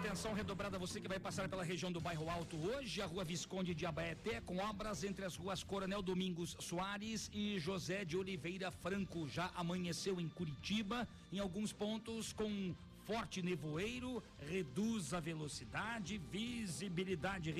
Atenção 0.00 0.34
redobrada 0.34 0.78
você 0.78 1.00
que 1.00 1.08
vai 1.08 1.18
passar 1.18 1.48
pela 1.48 1.64
região 1.64 1.90
do 1.90 2.00
bairro 2.00 2.30
Alto 2.30 2.56
hoje, 2.56 3.02
a 3.02 3.06
rua 3.06 3.24
Visconde 3.24 3.74
de 3.74 3.84
Abaeté, 3.86 4.40
com 4.40 4.58
obras 4.58 5.02
entre 5.02 5.24
as 5.24 5.34
ruas 5.36 5.64
Coronel 5.64 6.02
Domingos 6.02 6.56
Soares 6.60 7.30
e 7.32 7.58
José 7.58 8.04
de 8.04 8.16
Oliveira 8.16 8.70
Franco. 8.70 9.28
Já 9.28 9.50
amanheceu 9.54 10.20
em 10.20 10.28
Curitiba, 10.28 11.08
em 11.32 11.38
alguns 11.38 11.72
pontos 11.72 12.32
com 12.32 12.74
forte 13.06 13.40
nevoeiro, 13.40 14.22
reduz 14.50 15.14
a 15.14 15.20
velocidade, 15.20 16.18
visibilidade 16.18 17.50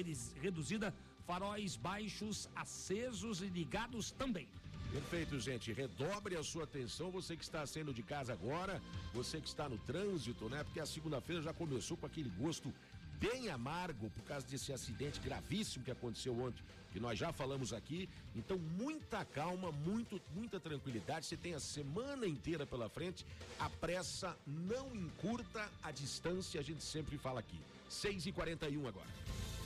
reduzida, 0.42 0.92
faróis 1.26 1.76
baixos 1.76 2.49
acesos 2.55 3.40
e 3.40 3.47
ligados 3.47 4.11
também. 4.11 4.49
Perfeito, 4.92 5.38
gente. 5.38 5.72
Redobre 5.72 6.36
a 6.36 6.42
sua 6.42 6.64
atenção, 6.64 7.11
você 7.11 7.36
que 7.36 7.44
está 7.44 7.66
saindo 7.66 7.92
de 7.92 8.03
casa 8.03 8.32
agora, 8.32 8.80
você 9.12 9.40
que 9.40 9.49
está 9.49 9.68
no 9.68 9.78
trânsito, 9.78 10.49
né? 10.49 10.64
Porque 10.64 10.80
a 10.80 10.86
segunda-feira 10.86 11.42
já 11.42 11.53
começou 11.53 11.97
com 11.97 12.07
aquele 12.07 12.30
gosto 12.30 12.72
bem 13.19 13.49
amargo 13.49 14.11
por 14.11 14.23
causa 14.25 14.47
desse 14.47 14.73
acidente 14.73 15.21
gravíssimo 15.21 15.85
que 15.85 15.91
aconteceu 15.91 16.39
ontem, 16.41 16.62
que 16.93 17.01
nós 17.01 17.19
já 17.19 17.33
falamos 17.33 17.73
aqui. 17.73 18.09
Então, 18.35 18.59
muita 18.59 19.25
calma, 19.25 19.71
muito, 19.73 20.21
muita 20.35 20.59
tranquilidade. 20.59 21.27
Você 21.27 21.37
tem 21.37 21.55
a 21.55 21.61
semana 21.61 22.27
inteira 22.27 22.67
pela 22.67 22.89
frente. 22.89 23.25
A 23.59 23.69
pressa 23.69 24.37
não 24.47 24.95
encurta 24.95 25.71
a 25.83 25.91
distância, 25.91 26.61
a 26.61 26.64
gente 26.64 26.83
sempre 26.83 27.19
fala 27.19 27.41
aqui. 27.41 27.61
6 27.89 28.27
e 28.27 28.33
41 28.33 28.87
agora. 28.87 29.09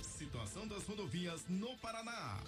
Situação 0.02 0.66
das 0.66 0.84
rodovias 0.84 1.44
no 1.48 1.76
Paraná. 1.78 2.38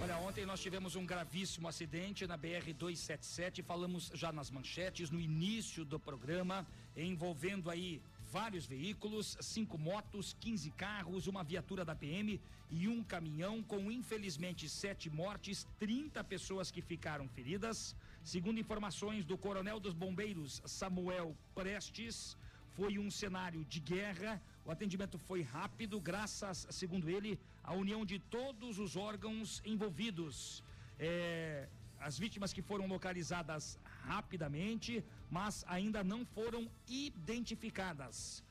Olha, 0.00 0.16
ontem 0.18 0.44
nós 0.44 0.60
tivemos 0.60 0.96
um 0.96 1.06
gravíssimo 1.06 1.68
acidente 1.68 2.26
na 2.26 2.36
BR 2.36 2.72
277, 2.76 3.62
falamos 3.62 4.10
já 4.12 4.32
nas 4.32 4.50
manchetes 4.50 5.10
no 5.10 5.20
início 5.20 5.84
do 5.84 6.00
programa, 6.00 6.66
envolvendo 6.96 7.70
aí 7.70 8.02
vários 8.30 8.66
veículos, 8.66 9.36
cinco 9.40 9.78
motos, 9.78 10.36
15 10.40 10.70
carros, 10.72 11.26
uma 11.26 11.42
viatura 11.42 11.84
da 11.84 11.94
PM 11.94 12.40
e 12.70 12.86
um 12.86 13.02
caminhão, 13.02 13.62
com 13.62 13.90
infelizmente 13.90 14.68
sete 14.68 15.08
mortes, 15.08 15.66
30 15.78 16.22
pessoas 16.24 16.70
que 16.70 16.82
ficaram 16.82 17.26
feridas. 17.28 17.96
Segundo 18.22 18.60
informações 18.60 19.24
do 19.24 19.38
Coronel 19.38 19.80
dos 19.80 19.94
Bombeiros, 19.94 20.60
Samuel 20.66 21.34
Prestes, 21.54 22.36
foi 22.76 22.98
um 22.98 23.10
cenário 23.10 23.64
de 23.64 23.80
guerra. 23.80 24.40
O 24.64 24.70
atendimento 24.70 25.18
foi 25.18 25.42
rápido, 25.42 25.98
graças, 25.98 26.66
segundo 26.70 27.08
ele, 27.08 27.38
à 27.64 27.72
união 27.72 28.04
de 28.04 28.18
todos 28.18 28.78
os 28.78 28.96
órgãos 28.96 29.62
envolvidos. 29.64 30.62
É, 30.98 31.66
as 31.98 32.18
vítimas 32.18 32.52
que 32.52 32.62
foram 32.62 32.86
localizadas 32.86 33.78
rapidamente, 34.12 34.92
mas 35.36 35.64
ainda 35.76 36.00
não 36.12 36.20
foram 36.36 36.62
identificadas. 36.88 38.42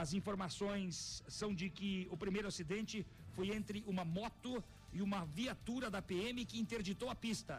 As 0.00 0.12
informações 0.18 1.22
são 1.38 1.50
de 1.60 1.68
que 1.78 1.90
o 2.14 2.16
primeiro 2.16 2.48
acidente 2.52 3.06
foi 3.34 3.46
entre 3.58 3.78
uma 3.92 4.04
moto 4.18 4.52
e 4.96 5.00
uma 5.06 5.20
viatura 5.38 5.88
da 5.94 6.00
PM 6.10 6.44
que 6.50 6.60
interditou 6.64 7.08
a 7.10 7.14
pista. 7.26 7.56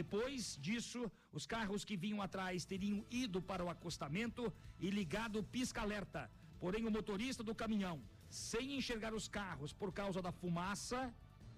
Depois 0.00 0.58
disso, 0.66 1.00
os 1.32 1.46
carros 1.54 1.84
que 1.88 1.96
vinham 2.04 2.20
atrás 2.26 2.64
teriam 2.72 2.98
ido 3.10 3.40
para 3.50 3.64
o 3.64 3.70
acostamento 3.70 4.52
e 4.84 4.90
ligado 4.90 5.38
o 5.38 5.46
pisca-alerta. 5.54 6.22
Porém, 6.62 6.84
o 6.84 6.90
motorista 6.98 7.42
do 7.48 7.54
caminhão, 7.62 7.96
sem 8.28 8.76
enxergar 8.78 9.14
os 9.14 9.28
carros 9.28 9.72
por 9.72 9.90
causa 10.00 10.20
da 10.20 10.32
fumaça, 10.40 11.00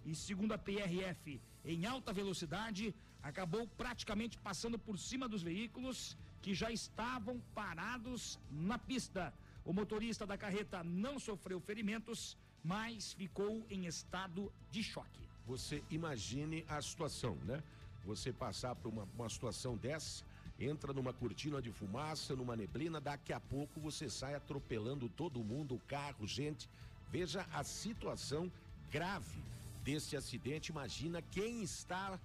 e 0.04 0.14
segundo 0.14 0.52
a 0.52 0.58
PRF, 0.58 1.40
em 1.64 1.86
alta 1.86 2.12
velocidade, 2.12 2.94
acabou 3.22 3.66
praticamente 3.66 4.38
passando 4.38 4.78
por 4.78 4.98
cima 4.98 5.28
dos 5.28 5.42
veículos 5.42 6.16
que 6.42 6.54
já 6.54 6.70
estavam 6.70 7.40
parados 7.54 8.38
na 8.50 8.78
pista. 8.78 9.32
O 9.64 9.72
motorista 9.72 10.26
da 10.26 10.38
carreta 10.38 10.82
não 10.82 11.18
sofreu 11.18 11.60
ferimentos, 11.60 12.36
mas 12.64 13.12
ficou 13.12 13.64
em 13.70 13.86
estado 13.86 14.52
de 14.70 14.82
choque. 14.82 15.20
Você 15.46 15.82
imagine 15.90 16.64
a 16.68 16.80
situação, 16.80 17.34
né? 17.44 17.62
Você 18.04 18.32
passar 18.32 18.74
por 18.74 18.88
uma, 18.88 19.06
uma 19.14 19.28
situação 19.28 19.76
dessa, 19.76 20.24
entra 20.58 20.92
numa 20.92 21.12
cortina 21.12 21.60
de 21.60 21.70
fumaça, 21.70 22.34
numa 22.34 22.56
neblina, 22.56 23.00
daqui 23.00 23.32
a 23.32 23.40
pouco 23.40 23.80
você 23.80 24.08
sai 24.08 24.34
atropelando 24.34 25.08
todo 25.08 25.44
mundo, 25.44 25.80
carro, 25.86 26.26
gente. 26.26 26.68
Veja 27.10 27.46
a 27.52 27.64
situação 27.64 28.50
grave 28.90 29.42
desse 29.82 30.16
acidente. 30.16 30.70
Imagina 30.70 31.22
quem 31.22 31.62
está 31.62 32.18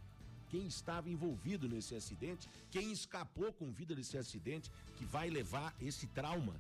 quem 0.50 0.66
estava 0.66 1.10
envolvido 1.10 1.68
nesse 1.68 1.96
acidente, 1.96 2.50
quem 2.72 2.92
escapou 2.92 3.52
com 3.54 3.72
vida 3.72 3.96
desse 3.96 4.18
acidente, 4.18 4.72
que 4.98 5.06
vai 5.06 5.30
levar 5.30 5.74
esse 5.82 6.08
trauma, 6.08 6.56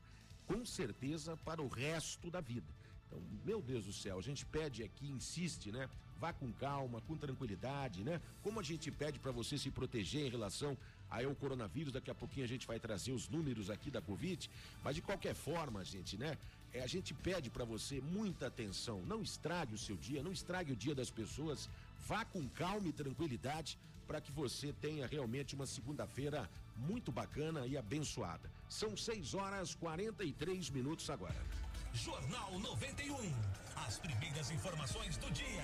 com 0.47 0.65
certeza, 0.65 1.37
para 1.37 1.61
o 1.61 1.67
resto 1.67 2.29
da 2.29 2.41
vida. 2.41 2.67
Então, 3.07 3.21
meu 3.45 3.61
Deus 3.61 3.85
do 3.85 3.93
céu, 3.93 4.17
a 4.17 4.21
gente 4.21 4.45
pede 4.45 4.83
aqui, 4.83 5.07
insiste, 5.07 5.71
né? 5.71 5.89
Vá 6.19 6.31
com 6.31 6.51
calma, 6.53 7.01
com 7.01 7.17
tranquilidade, 7.17 8.03
né? 8.03 8.21
Como 8.41 8.59
a 8.59 8.63
gente 8.63 8.89
pede 8.91 9.19
para 9.19 9.31
você 9.31 9.57
se 9.57 9.69
proteger 9.69 10.25
em 10.25 10.29
relação 10.29 10.77
aí 11.09 11.25
ao 11.25 11.35
coronavírus, 11.35 11.93
daqui 11.93 12.09
a 12.09 12.15
pouquinho 12.15 12.45
a 12.45 12.49
gente 12.49 12.65
vai 12.65 12.79
trazer 12.79 13.11
os 13.11 13.29
números 13.29 13.69
aqui 13.69 13.91
da 13.91 14.01
Covid, 14.01 14.49
mas 14.83 14.95
de 14.95 15.01
qualquer 15.01 15.35
forma, 15.35 15.83
gente, 15.83 16.17
né? 16.17 16.37
É, 16.73 16.81
a 16.81 16.87
gente 16.87 17.13
pede 17.13 17.49
para 17.49 17.63
você 17.63 18.01
muita 18.01 18.47
atenção, 18.47 19.01
não 19.05 19.21
estrague 19.21 19.73
o 19.73 19.77
seu 19.77 19.95
dia, 19.95 20.21
não 20.21 20.31
estrague 20.31 20.73
o 20.73 20.75
dia 20.75 20.93
das 20.93 21.09
pessoas, 21.09 21.69
vá 22.05 22.23
com 22.23 22.47
calma 22.47 22.87
e 22.87 22.93
tranquilidade 22.93 23.77
para 24.07 24.21
que 24.21 24.31
você 24.31 24.71
tenha 24.73 25.07
realmente 25.07 25.55
uma 25.55 25.65
segunda-feira 25.65 26.49
muito 26.75 27.11
bacana 27.11 27.65
e 27.65 27.75
abençoada. 27.77 28.51
São 28.69 28.95
6 28.95 29.33
horas 29.33 29.73
43 29.73 30.69
minutos 30.69 31.09
agora. 31.09 31.35
Jornal 31.93 32.59
91. 32.59 33.33
As 33.87 33.97
primeiras 33.97 34.51
informações 34.51 35.17
do 35.17 35.31
dia. 35.31 35.63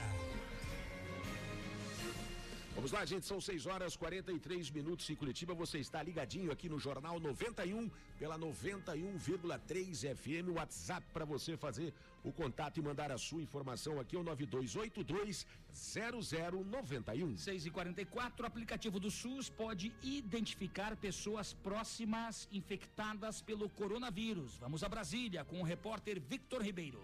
Vamos 2.74 2.94
lá, 2.94 3.04
gente, 3.06 3.26
são 3.26 3.40
6 3.40 3.66
horas 3.66 3.98
43 3.98 4.72
minutos 4.72 5.10
em 5.10 5.16
Curitiba. 5.16 5.54
Você 5.54 5.78
está 5.78 6.02
ligadinho 6.02 6.52
aqui 6.52 6.70
no 6.70 6.80
Jornal 6.80 7.20
91 7.20 7.92
pela 8.18 8.40
91,3 8.40 10.16
FM. 10.16 10.56
WhatsApp 10.56 11.06
para 11.12 11.26
você 11.26 11.58
fazer 11.58 11.94
o 12.24 12.32
contato 12.32 12.78
e 12.78 12.82
mandar 12.82 13.12
a 13.12 13.18
sua 13.18 13.42
informação 13.42 14.00
aqui 14.00 14.16
ao 14.16 14.24
9282 14.24 15.46
0091. 15.74 17.38
6 17.38 17.66
e 17.66 17.70
44 17.70 18.44
o 18.44 18.48
aplicativo 18.48 19.00
do 19.00 19.10
SUS 19.10 19.50
pode 19.50 19.92
identificar 20.02 20.96
pessoas 20.96 21.54
próximas 21.54 22.48
infectadas 22.52 23.42
pelo 23.42 23.70
coronavírus. 23.70 24.58
Vamos 24.58 24.84
a 24.84 24.90
Brasília 24.90 25.44
com 25.46 25.60
o 25.62 25.64
repórter 25.64 26.20
Victor 26.20 26.62
Ribeiro. 26.62 27.00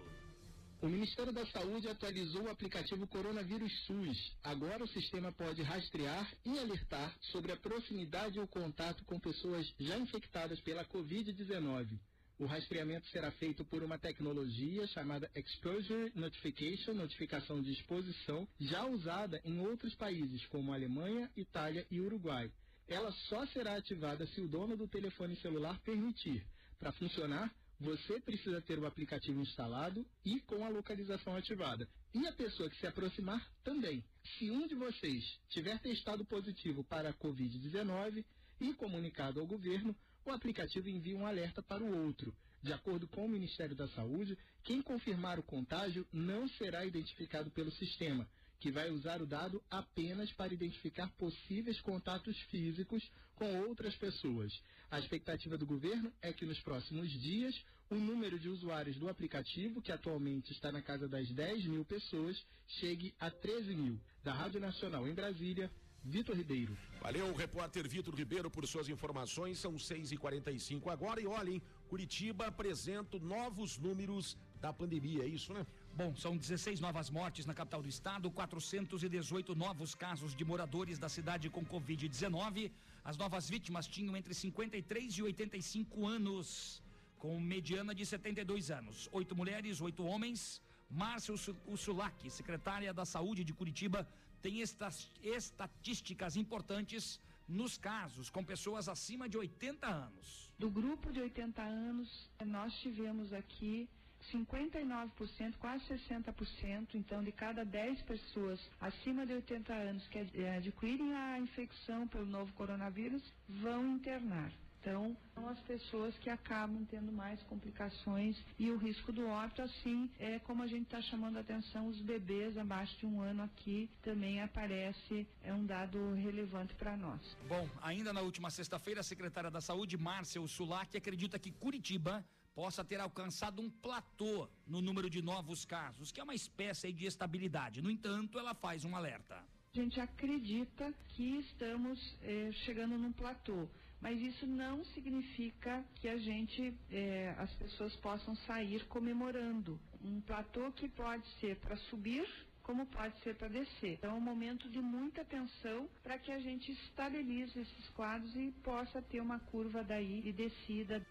O 0.80 0.88
Ministério 0.88 1.34
da 1.34 1.44
Saúde 1.48 1.90
atualizou 1.90 2.44
o 2.44 2.52
aplicativo 2.52 3.08
Coronavírus 3.08 3.72
SUS. 3.88 4.38
Agora 4.44 4.84
o 4.84 4.88
sistema 4.88 5.32
pode 5.32 5.64
rastrear 5.64 6.32
e 6.46 6.60
alertar 6.60 7.18
sobre 7.32 7.52
a 7.52 7.58
proximidade 7.58 8.40
ou 8.40 8.48
contato 8.48 9.04
com 9.06 9.20
pessoas 9.20 9.74
já 9.80 9.98
infectadas 9.98 10.60
pela 10.62 10.86
Covid-19. 10.86 11.98
O 12.40 12.46
rastreamento 12.46 13.08
será 13.08 13.32
feito 13.32 13.66
por 13.66 13.82
uma 13.82 13.98
tecnologia 13.98 14.86
chamada 14.88 15.30
Exposure 15.36 16.12
Notification, 16.14 16.94
notificação 16.94 17.60
de 17.62 17.72
exposição, 17.72 18.48
já 18.60 18.86
usada 18.86 19.42
em 19.44 19.60
outros 19.60 19.96
países 19.96 20.46
como 20.48 20.72
Alemanha, 20.72 21.32
Itália 21.36 21.88
e 21.90 22.00
Uruguai. 22.00 22.52
Ela 22.88 23.12
só 23.28 23.44
será 23.48 23.76
ativada 23.76 24.28
se 24.28 24.42
o 24.42 24.48
dono 24.48 24.78
do 24.78 24.88
telefone 24.88 25.36
celular 25.38 25.80
permitir. 25.80 26.46
Para 26.78 26.92
funcionar, 26.92 27.52
você 27.80 28.20
precisa 28.20 28.62
ter 28.62 28.78
o 28.78 28.86
aplicativo 28.86 29.42
instalado 29.42 30.06
e 30.24 30.40
com 30.42 30.64
a 30.64 30.70
localização 30.70 31.36
ativada. 31.36 31.88
E 32.14 32.28
a 32.28 32.34
pessoa 32.34 32.70
que 32.70 32.78
se 32.78 32.86
aproximar 32.86 33.44
também. 33.64 34.04
Se 34.38 34.52
um 34.52 34.68
de 34.68 34.76
vocês 34.76 35.24
tiver 35.50 35.80
testado 35.80 36.24
positivo 36.24 36.84
para 36.84 37.10
a 37.10 37.14
Covid-19 37.14 38.24
e 38.62 38.74
comunicado 38.76 39.40
ao 39.40 39.48
governo, 39.48 39.96
o 40.28 40.34
aplicativo 40.34 40.90
envia 40.90 41.16
um 41.16 41.26
alerta 41.26 41.64
para 41.64 41.84
o 41.84 42.06
outro. 42.06 42.36
De 42.62 42.74
acordo 42.74 43.08
com 43.08 43.26
o 43.26 43.30
Ministério 43.30 43.76
da 43.76 43.88
Saúde, 43.90 44.38
quem 44.64 44.82
confirmar 44.82 45.40
o 45.40 45.44
contágio 45.44 46.06
não 46.12 46.48
será 46.50 46.86
identificado 46.86 47.50
pelo 47.52 47.72
sistema, 47.72 48.28
que 48.60 48.72
vai 48.72 48.90
usar 48.90 49.22
o 49.22 49.26
dado 49.26 49.64
apenas 49.70 50.32
para 50.34 50.54
identificar 50.54 51.08
possíveis 51.18 51.80
contatos 51.82 52.38
físicos 52.50 53.02
com 53.36 53.62
outras 53.62 53.96
pessoas. 53.96 54.52
A 54.90 55.00
expectativa 55.00 55.58
do 55.58 55.66
governo 55.66 56.12
é 56.22 56.34
que 56.34 56.46
nos 56.46 56.60
próximos 56.62 57.10
dias 57.22 57.56
o 57.90 57.96
número 57.96 58.38
de 58.38 58.50
usuários 58.50 58.98
do 58.98 59.08
aplicativo, 59.08 59.82
que 59.82 59.92
atualmente 59.92 60.52
está 60.52 60.72
na 60.72 60.82
casa 60.82 61.08
das 61.08 61.30
10 61.30 61.66
mil 61.66 61.86
pessoas, 61.86 62.38
chegue 62.80 63.14
a 63.20 63.32
13 63.32 63.76
mil. 63.76 64.00
Da 64.24 64.34
Rádio 64.34 64.60
Nacional 64.60 65.08
em 65.08 65.14
Brasília, 65.14 65.72
Vitor 66.08 66.38
Ribeiro. 66.38 66.76
Valeu, 67.02 67.36
repórter 67.36 67.86
Vitor 67.86 68.16
Ribeiro, 68.16 68.50
por 68.50 68.66
suas 68.66 68.88
informações. 68.88 69.60
São 69.60 69.74
6h45 69.74 70.90
agora. 70.90 71.20
E 71.20 71.28
olhem, 71.28 71.62
Curitiba 71.90 72.48
apresenta 72.48 73.20
novos 73.20 73.78
números 73.78 74.38
da 74.62 74.72
pandemia, 74.72 75.24
é 75.24 75.28
isso, 75.28 75.54
né? 75.54 75.68
Bom, 75.94 76.16
são 76.16 76.38
16 76.38 76.80
novas 76.80 77.10
mortes 77.10 77.46
na 77.46 77.54
capital 77.54 77.82
do 77.82 77.90
estado, 77.90 78.32
418 78.32 79.54
novos 79.54 79.94
casos 79.94 80.34
de 80.34 80.46
moradores 80.46 80.98
da 80.98 81.10
cidade 81.10 81.50
com 81.50 81.66
Covid-19. 81.66 82.72
As 83.04 83.18
novas 83.18 83.50
vítimas 83.50 83.86
tinham 83.86 84.16
entre 84.16 84.34
53 84.34 85.14
e 85.14 85.24
85 85.24 86.08
anos, 86.08 86.82
com 87.18 87.38
mediana 87.38 87.94
de 87.94 88.06
72 88.06 88.72
anos. 88.72 89.10
Oito 89.12 89.36
mulheres, 89.36 89.82
oito 89.82 90.06
homens. 90.06 90.62
Márcia 90.90 91.36
Ursulac, 91.68 92.30
secretária 92.30 92.94
da 92.94 93.04
Saúde 93.04 93.44
de 93.44 93.54
Curitiba, 93.54 94.08
tem 94.42 94.62
estas 94.62 95.12
estatísticas 95.22 96.36
importantes 96.36 97.20
nos 97.48 97.78
casos 97.78 98.30
com 98.30 98.44
pessoas 98.44 98.90
acima 98.90 99.30
de 99.30 99.38
80 99.38 99.88
anos. 99.88 100.52
Do 100.60 100.70
grupo 100.70 101.12
de 101.12 101.22
80 101.22 101.62
anos, 101.62 102.30
nós 102.46 102.74
tivemos 102.80 103.32
aqui 103.32 103.88
59%, 104.32 105.56
quase 105.58 105.86
60%, 105.86 106.96
então 106.96 107.24
de 107.24 107.32
cada 107.32 107.64
10 107.64 108.02
pessoas 108.02 108.60
acima 108.82 109.26
de 109.26 109.34
80 109.34 109.74
anos 109.74 110.08
que 110.08 110.20
adquirem 110.58 111.14
a 111.16 111.40
infecção 111.40 112.08
pelo 112.08 112.26
novo 112.26 112.52
coronavírus 112.54 113.22
vão 113.48 113.96
internar. 113.96 114.52
Então, 114.82 115.16
são 115.34 115.50
as 115.50 115.60
pessoas 115.62 116.18
que 116.20 116.30
acabam 116.30 116.86
tendo 116.86 117.12
mais 117.12 117.42
complicações 117.44 118.38
e 118.58 118.72
o 118.72 118.78
risco 118.78 119.12
do 119.12 119.28
óbito, 119.28 119.62
assim, 119.62 120.10
é 120.20 120.40
como 120.40 120.64
a 120.64 120.68
gente 120.68 120.84
está 120.84 121.02
chamando 121.02 121.38
a 121.38 121.42
atenção, 121.42 121.88
os 121.88 122.00
bebês 122.02 122.58
abaixo 122.58 122.98
de 122.98 123.06
um 123.06 123.22
ano 123.22 123.44
aqui 123.44 123.90
também 124.02 124.42
aparece, 124.42 125.28
é 125.44 125.54
um 125.54 125.66
dado 125.66 126.14
relevante 126.16 126.74
para 126.76 126.96
nós. 126.96 127.20
Bom, 127.48 127.68
ainda 127.82 128.14
na 128.14 128.22
última 128.22 128.50
sexta-feira, 128.50 129.02
a 129.02 129.04
secretária 129.04 129.52
da 129.52 129.62
Saúde, 129.62 129.98
Márcia 129.98 130.42
Ursulac, 130.42 130.96
acredita 130.96 131.38
que 131.38 131.52
Curitiba 131.52 132.24
possa 132.56 132.84
ter 132.84 133.00
alcançado 133.00 133.62
um 133.62 133.70
platô 133.70 134.50
no 134.66 134.82
número 134.82 135.10
de 135.10 135.22
novos 135.22 135.64
casos, 135.64 136.12
que 136.12 136.20
é 136.20 136.24
uma 136.24 136.34
espécie 136.34 136.92
de 136.92 137.06
estabilidade. 137.06 137.84
No 137.84 137.92
entanto, 137.92 138.40
ela 138.40 138.56
faz 138.56 138.84
um 138.84 138.96
alerta. 138.96 139.36
A 139.36 139.80
gente 139.80 140.00
acredita 140.00 140.92
que 141.10 141.38
estamos 141.38 142.18
eh, 142.24 142.50
chegando 142.66 142.98
num 142.98 143.12
platô 143.12 143.68
mas 144.02 144.22
isso 144.22 144.46
não 144.46 144.84
significa 144.86 145.84
que 145.96 146.08
a 146.08 146.18
gente, 146.18 146.74
é, 146.92 147.36
as 147.38 147.52
pessoas 147.56 147.96
possam 147.98 148.36
sair 148.36 148.86
comemorando. 148.86 149.80
Um 150.02 150.22
platô 150.22 150.72
que 150.72 150.88
pode 150.88 151.26
ser 151.40 151.58
para 151.58 151.76
subir, 151.90 152.28
como 152.62 152.86
pode 152.86 153.18
ser 153.22 153.36
para 153.36 153.48
descer. 153.48 153.94
Então 153.94 154.12
é 154.12 154.14
um 154.14 154.22
momento 154.22 154.70
de 154.70 154.80
muita 154.80 155.22
atenção 155.22 155.90
para 156.04 156.20
que 156.20 156.32
a 156.32 156.40
gente 156.40 156.72
estabilize 156.72 157.58
esses 157.58 157.90
quadros 157.92 158.36
e 158.36 158.52
possa 158.64 159.02
ter 159.02 159.22
uma 159.22 159.40
curva 159.40 159.84
daí 159.84 160.22
de 160.22 160.34
descida. 160.34 161.04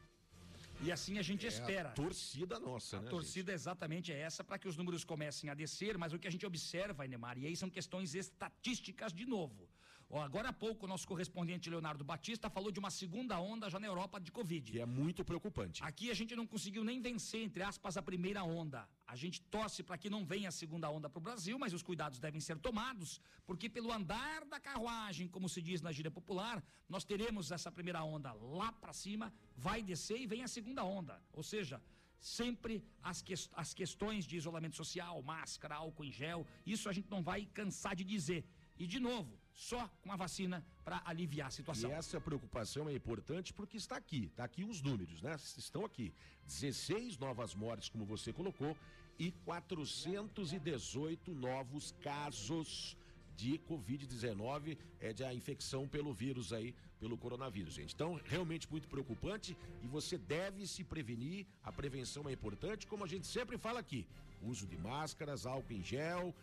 E 0.82 0.93
assim 0.93 1.18
a 1.18 1.22
gente 1.22 1.47
é 1.47 1.49
espera. 1.49 1.89
A 1.89 1.93
torcida 1.93 2.59
nossa, 2.61 2.99
a 2.99 3.01
né? 3.01 3.07
A 3.07 3.11
torcida 3.11 3.53
gente? 3.53 3.61
exatamente 3.61 4.12
é 4.12 4.20
essa 4.20 4.45
para 4.45 4.59
que 4.59 4.68
os 4.68 4.76
números 4.76 5.03
comecem 5.05 5.49
a 5.49 5.55
descer, 5.55 5.97
mas 5.97 6.12
o 6.12 6.18
que 6.18 6.28
a 6.28 6.30
gente 6.30 6.47
observa, 6.47 7.05
Enemar, 7.05 7.39
e 7.39 7.47
aí 7.47 7.57
são 7.57 7.70
questões 7.70 8.14
estatísticas 8.14 9.12
de 9.12 9.24
novo. 9.24 9.66
Ó, 10.09 10.21
agora 10.23 10.51
há 10.51 10.53
pouco, 10.53 10.87
o 10.87 10.89
nosso 10.89 11.07
correspondente 11.07 11.69
Leonardo 11.69 12.05
Batista 12.05 12.49
falou 12.49 12.71
de 12.71 12.79
uma 12.79 12.91
segunda 12.91 13.41
onda 13.41 13.69
já 13.69 13.79
na 13.81 13.89
Europa 13.89 14.21
de 14.21 14.31
Covid. 14.31 14.71
Que 14.71 14.81
é 14.81 14.87
muito 14.87 15.25
preocupante. 15.25 15.83
Aqui 15.83 16.11
a 16.11 16.15
gente 16.15 16.37
não 16.37 16.47
conseguiu 16.47 16.85
nem 16.85 17.01
vencer, 17.01 17.43
entre 17.43 17.65
aspas, 17.65 17.97
a 17.97 18.03
primeira 18.03 18.45
onda. 18.45 18.89
A 19.05 19.17
gente 19.17 19.41
torce 19.43 19.83
para 19.83 19.99
que 19.99 20.09
não 20.09 20.25
venha 20.25 20.49
a 20.49 20.53
segunda 20.53 20.89
onda 20.89 21.11
para 21.11 21.19
o 21.19 21.23
Brasil, 21.23 21.59
mas 21.59 21.73
os 21.73 21.83
cuidados 21.83 22.21
devem 22.21 22.41
ser 22.41 22.57
tomados, 22.59 23.21
porque 23.45 23.69
pelo 23.69 23.93
andar 23.93 24.45
da 24.45 24.61
carruagem, 24.61 25.27
como 25.27 25.49
se 25.49 25.61
diz 25.61 25.83
na 25.83 25.91
gíria 25.91 26.11
popular, 26.11 26.63
nós 26.89 27.05
teremos 27.05 27.51
essa 27.51 27.73
primeira 27.73 28.03
onda 28.05 28.33
lá 28.33 28.71
para 28.73 28.93
cima, 28.93 29.35
vai 29.57 29.83
descer 29.83 30.21
e 30.21 30.27
vem 30.27 30.45
a 30.45 30.49
segunda 30.49 30.85
onda. 30.85 31.21
Ou 31.33 31.43
seja, 31.43 31.83
sempre 32.21 32.85
as, 33.03 33.23
que, 33.23 33.35
as 33.55 33.75
questões 33.75 34.25
de 34.25 34.37
isolamento 34.37 34.77
social, 34.77 35.21
máscara, 35.21 35.75
álcool 35.75 36.05
em 36.05 36.13
gel, 36.13 36.47
isso 36.65 36.89
a 36.89 36.93
gente 36.93 37.11
não 37.11 37.25
vai 37.25 37.45
cansar 37.47 37.97
de 37.97 38.05
dizer. 38.05 38.45
E 38.79 38.87
de 38.87 39.01
novo, 39.01 39.37
só 39.57 39.91
com 40.03 40.13
a 40.13 40.17
vacina 40.17 40.63
para 40.85 41.01
aliviar 41.05 41.49
a 41.49 41.51
situação. 41.51 41.91
E 41.91 41.95
essa 41.95 42.21
preocupação 42.21 42.89
é 42.89 42.95
importante 42.95 43.55
porque 43.55 43.79
está 43.79 43.97
aqui, 43.97 44.27
está 44.27 44.45
aqui 44.45 44.63
os 44.63 44.83
números, 44.83 45.23
né? 45.23 45.35
Estão 45.57 45.85
aqui. 45.85 46.13
16 46.45 47.19
novas 47.19 47.55
mortes, 47.55 47.89
como 47.89 48.05
você 48.05 48.33
colocou, 48.33 48.77
e 49.19 49.33
418 49.47 51.35
novos 51.35 51.95
casos 52.03 52.97
de 53.35 53.59
Covid-19, 53.59 54.79
é 55.01 55.13
de 55.13 55.25
a 55.25 55.33
infecção 55.35 55.89
pelo 55.89 56.13
vírus 56.13 56.53
aí, 56.53 56.75
pelo 57.01 57.17
coronavírus, 57.17 57.75
gente. 57.75 57.95
Então, 57.95 58.21
realmente 58.25 58.71
muito 58.71 58.89
preocupante 58.89 59.57
e 59.83 59.87
você 59.87 60.17
deve 60.19 60.67
se 60.67 60.85
prevenir. 60.85 61.47
A 61.63 61.73
prevenção 61.73 62.29
é 62.29 62.33
importante, 62.33 62.87
como 62.87 63.05
a 63.05 63.07
gente 63.07 63.27
sempre 63.27 63.59
fala 63.59 63.81
aqui. 63.81 64.07
Uso 64.43 64.67
de 64.67 64.77
máscaras, 64.77 65.47
álcool 65.47 65.73
em 65.73 65.83
gel, 65.83 66.35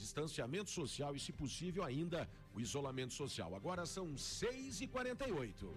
distanciamento 0.00 0.70
social 0.70 1.14
e, 1.14 1.20
se 1.20 1.32
possível, 1.32 1.84
ainda 1.84 2.28
o 2.54 2.60
isolamento 2.60 3.14
social. 3.14 3.54
Agora 3.54 3.84
são 3.86 4.16
6 4.16 4.80
e 4.80 4.86
48 4.86 5.70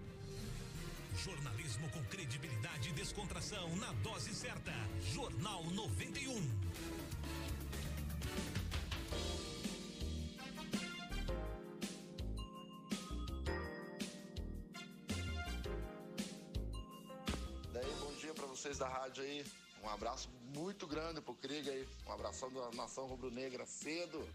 Jornalismo 1.16 1.88
com 1.90 2.02
credibilidade 2.06 2.88
e 2.88 2.92
descontração 2.92 3.76
na 3.76 3.92
dose 4.08 4.34
certa. 4.34 4.72
Jornal 5.12 5.62
91. 5.70 6.40
Daí, 17.72 17.94
bom 18.00 18.12
dia 18.20 18.34
para 18.34 18.46
vocês 18.46 18.78
da 18.78 18.88
rádio 18.88 19.22
aí. 19.22 19.44
Um 19.84 19.88
abraço 19.88 20.28
muito 20.54 20.86
grande 20.86 21.20
pro 21.20 21.34
Krieg 21.34 21.68
aí. 21.68 21.86
Um 22.06 22.12
abração 22.12 22.50
da 22.52 22.70
nação 22.72 23.06
rubro-negra 23.06 23.66
cedo. 23.66 24.26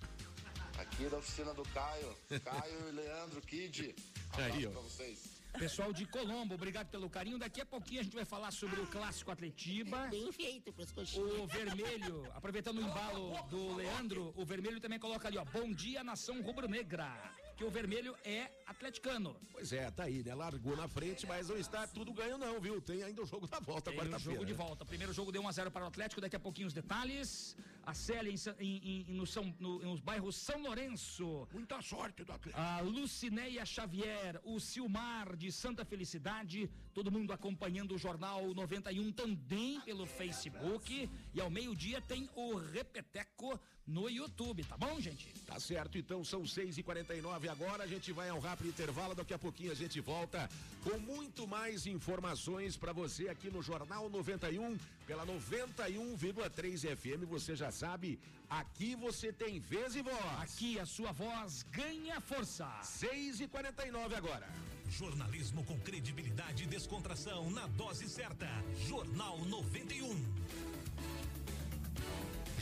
Aqui 0.77 1.09
da 1.09 1.17
oficina 1.17 1.53
do 1.53 1.63
Caio. 1.63 2.15
Caio 2.43 2.89
e 2.89 2.91
Leandro 2.91 3.41
Kid. 3.41 3.95
Um 4.31 4.33
abraço 4.33 4.53
Aí, 4.57 4.67
ó. 4.67 4.71
pra 4.71 4.81
vocês. 4.81 5.39
Pessoal 5.57 5.91
de 5.91 6.05
Colombo, 6.05 6.53
obrigado 6.53 6.89
pelo 6.89 7.09
carinho. 7.09 7.39
Daqui 7.39 7.59
a 7.59 7.65
pouquinho 7.65 8.01
a 8.01 8.03
gente 8.03 8.15
vai 8.15 8.23
falar 8.23 8.51
sobre 8.51 8.79
o 8.79 8.87
clássico 8.87 9.31
Atletiba. 9.31 10.07
Bem 10.07 10.31
feito 10.31 10.71
pros 10.71 10.91
coxinhas. 10.91 11.39
O 11.39 11.47
vermelho, 11.47 12.31
aproveitando 12.35 12.77
o 12.77 12.81
embalo 12.81 13.33
do 13.49 13.75
Leandro, 13.75 14.31
o 14.37 14.45
vermelho 14.45 14.79
também 14.79 14.99
coloca 14.99 15.27
ali, 15.27 15.37
ó. 15.37 15.43
Bom 15.45 15.71
dia, 15.73 16.03
nação 16.03 16.41
rubro-negra. 16.41 17.11
Que 17.59 17.65
o 17.65 17.69
vermelho 17.69 18.15
é 18.23 18.49
atleticano. 18.65 19.35
Pois 19.51 19.73
é, 19.73 19.91
tá 19.91 20.03
aí, 20.03 20.23
né? 20.23 20.33
Largou 20.33 20.77
na 20.77 20.87
frente, 20.87 21.27
mas 21.27 21.49
não 21.49 21.57
está 21.57 21.85
tudo 21.85 22.13
ganho, 22.13 22.37
não, 22.37 22.57
viu? 22.57 22.79
Tem 22.79 23.03
ainda 23.03 23.21
o 23.21 23.25
jogo 23.25 23.47
da 23.47 23.59
volta, 23.59 23.91
Tem 23.91 23.99
o 23.99 24.01
quarta-feira. 24.01 24.31
jogo 24.33 24.45
de 24.45 24.53
volta. 24.53 24.85
Primeiro 24.85 25.11
jogo 25.11 25.29
deu 25.29 25.41
1 25.41 25.47
a 25.49 25.51
0 25.51 25.69
para 25.69 25.83
o 25.83 25.87
Atlético, 25.89 26.21
daqui 26.21 26.37
a 26.37 26.39
pouquinho 26.39 26.69
os 26.69 26.73
detalhes. 26.73 27.57
A 27.89 27.93
Célia 27.95 28.31
em, 28.31 28.37
em, 28.59 29.05
em, 29.09 29.13
no 29.15 29.25
São, 29.25 29.51
no, 29.59 29.79
nos 29.79 29.99
bairros 29.99 30.35
São 30.35 30.61
Lourenço. 30.61 31.47
Muita 31.51 31.81
sorte 31.81 32.23
do 32.23 32.31
Atlético. 32.31 32.61
A 32.61 32.81
Lucinéia 32.81 33.65
Xavier, 33.65 34.39
o 34.43 34.59
Silmar 34.59 35.35
de 35.35 35.51
Santa 35.51 35.83
Felicidade, 35.83 36.69
todo 36.93 37.11
mundo 37.11 37.33
acompanhando 37.33 37.95
o 37.95 37.97
Jornal 37.97 38.53
91 38.53 39.11
também 39.11 39.81
pelo 39.81 40.05
Facebook. 40.05 41.09
E 41.33 41.41
ao 41.41 41.49
meio-dia 41.49 41.99
tem 41.99 42.29
o 42.35 42.57
Repeteco 42.57 43.59
no 43.87 44.07
YouTube, 44.07 44.63
tá 44.65 44.77
bom, 44.77 45.01
gente? 45.01 45.33
Tá 45.47 45.59
certo, 45.59 45.97
então 45.97 46.23
são 46.23 46.43
6h49 46.43 47.49
agora. 47.49 47.83
A 47.83 47.87
gente 47.87 48.11
vai 48.11 48.29
ao 48.29 48.39
rápido 48.39 48.69
intervalo. 48.69 49.15
Daqui 49.15 49.33
a 49.33 49.39
pouquinho 49.39 49.71
a 49.71 49.75
gente 49.75 49.99
volta 49.99 50.47
com 50.83 50.99
muito 50.99 51.47
mais 51.47 51.87
informações 51.87 52.77
para 52.77 52.93
você 52.93 53.29
aqui 53.29 53.49
no 53.49 53.63
Jornal 53.63 54.07
91, 54.07 54.77
pela 55.09 55.25
91,3 55.25 56.95
FM. 56.95 57.25
Você 57.27 57.55
já 57.55 57.71
sabe, 57.71 58.19
aqui 58.47 58.95
você 58.95 59.33
tem 59.33 59.59
vez 59.59 59.95
e 59.95 60.03
voz. 60.03 60.41
Aqui 60.43 60.79
a 60.79 60.85
sua 60.85 61.11
voz 61.11 61.65
ganha 61.71 62.21
força. 62.21 62.67
6h49 62.83 64.13
agora. 64.15 64.47
Jornalismo 64.87 65.63
com 65.65 65.79
credibilidade 65.79 66.63
e 66.63 66.67
descontração 66.67 67.49
na 67.49 67.65
dose 67.69 68.07
certa. 68.07 68.47
Jornal 68.87 69.39
91. 69.45 70.15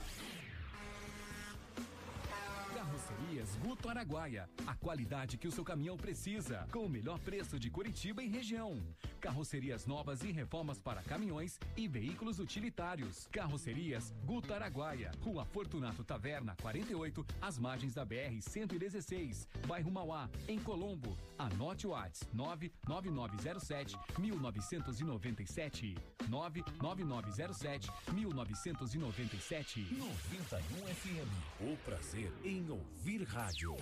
Carrocerias 3.29 3.57
Guto 3.57 3.89
Araguaia. 3.91 4.49
A 4.67 4.75
qualidade 4.75 5.37
que 5.37 5.47
o 5.47 5.53
seu 5.53 5.63
caminhão 5.63 5.99
precisa. 5.99 6.67
Com 6.73 6.87
o 6.87 6.89
melhor 6.89 7.19
preço 7.19 7.59
de 7.59 7.71
Curitiba 7.71 8.23
e 8.23 8.27
região. 8.27 8.81
Carrocerias 9.21 9.87
novas 9.87 10.23
e 10.23 10.33
reformas 10.33 10.81
para 10.81 11.03
caminhões 11.03 11.59
e 11.77 11.87
veículos 11.87 12.39
utilitários. 12.39 13.29
Carrocerias 13.31 14.15
Guto 14.25 14.55
Araguaia. 14.55 15.11
Rua 15.21 15.45
Fortunato 15.45 16.03
Taverna, 16.03 16.57
48, 16.63 17.27
às 17.41 17.59
margens 17.59 17.93
da 17.93 18.05
BR 18.05 18.41
116, 18.41 19.47
bairro 19.67 19.91
Mauá, 19.91 20.31
em 20.49 20.59
Colombo. 20.59 21.15
Anote 21.39 21.87
o 21.87 21.91
WhatsApp 21.91 22.33
99907 22.33 23.99
1997. 24.19 25.95
99907 26.29 27.91
1997. 28.13 29.81
91 29.99 30.87
FM. 30.95 31.29
O 31.61 31.77
prazer 31.85 32.33
em 32.45 32.69
ouvir 32.71 33.18
rádio. 33.25 33.77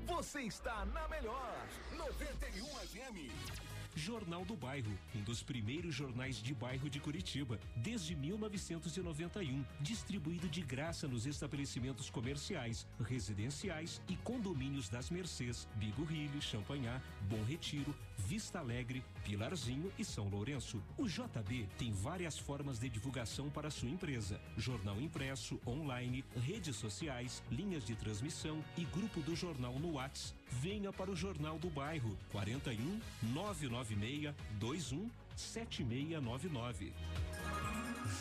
Você 0.06 0.42
está 0.42 0.86
na 0.86 1.08
melhor 1.08 1.68
91 1.98 2.66
FM. 2.66 3.74
Jornal 3.96 4.44
do 4.44 4.56
Bairro, 4.56 4.92
um 5.16 5.22
dos 5.22 5.44
primeiros 5.44 5.94
jornais 5.94 6.38
de 6.38 6.54
bairro 6.54 6.90
de 6.90 7.00
Curitiba, 7.00 7.60
desde 7.76 8.16
1991, 8.16 9.64
distribuído 9.80 10.50
de 10.50 10.62
graça 10.62 11.08
nos 11.08 11.28
estabelecimentos 11.28 12.10
comerciais, 12.10 12.88
residenciais 13.00 14.02
e 14.08 14.16
condomínios 14.18 14.90
das 14.90 15.10
Mercês, 15.10 15.68
Bigorrilho, 15.76 16.42
Champanhar, 16.42 17.02
Bom 17.30 17.44
Retiro, 17.44 17.94
Vista 18.18 18.60
Alegre, 18.60 19.04
Pilarzinho 19.24 19.92
e 19.98 20.06
São 20.06 20.28
Lourenço. 20.30 20.82
O 20.98 21.08
JB 21.08 21.68
tem 21.78 21.92
várias 21.92 22.38
formas 22.38 22.80
de 22.80 22.90
divulgação 22.90 23.50
para 23.50 23.70
sua 23.70 23.90
empresa: 23.90 24.40
jornal 24.58 25.00
impresso, 25.02 25.60
online, 25.66 26.24
redes 26.36 26.76
sociais, 26.76 27.44
linhas 27.52 27.86
de 27.86 27.96
transmissão 27.96 28.64
e 28.78 28.86
grupo 28.86 29.22
do 29.22 29.36
jornal 29.36 29.78
no 29.80 29.94
WhatsApp. 29.94 30.44
Venha 30.62 30.94
para 30.94 31.10
o 31.10 31.16
Jornal 31.16 31.58
do 31.58 31.70
Bairro 31.70 32.18
41 32.32 33.02
996 33.34 34.34
21 34.60 35.10
7699. 35.36 36.94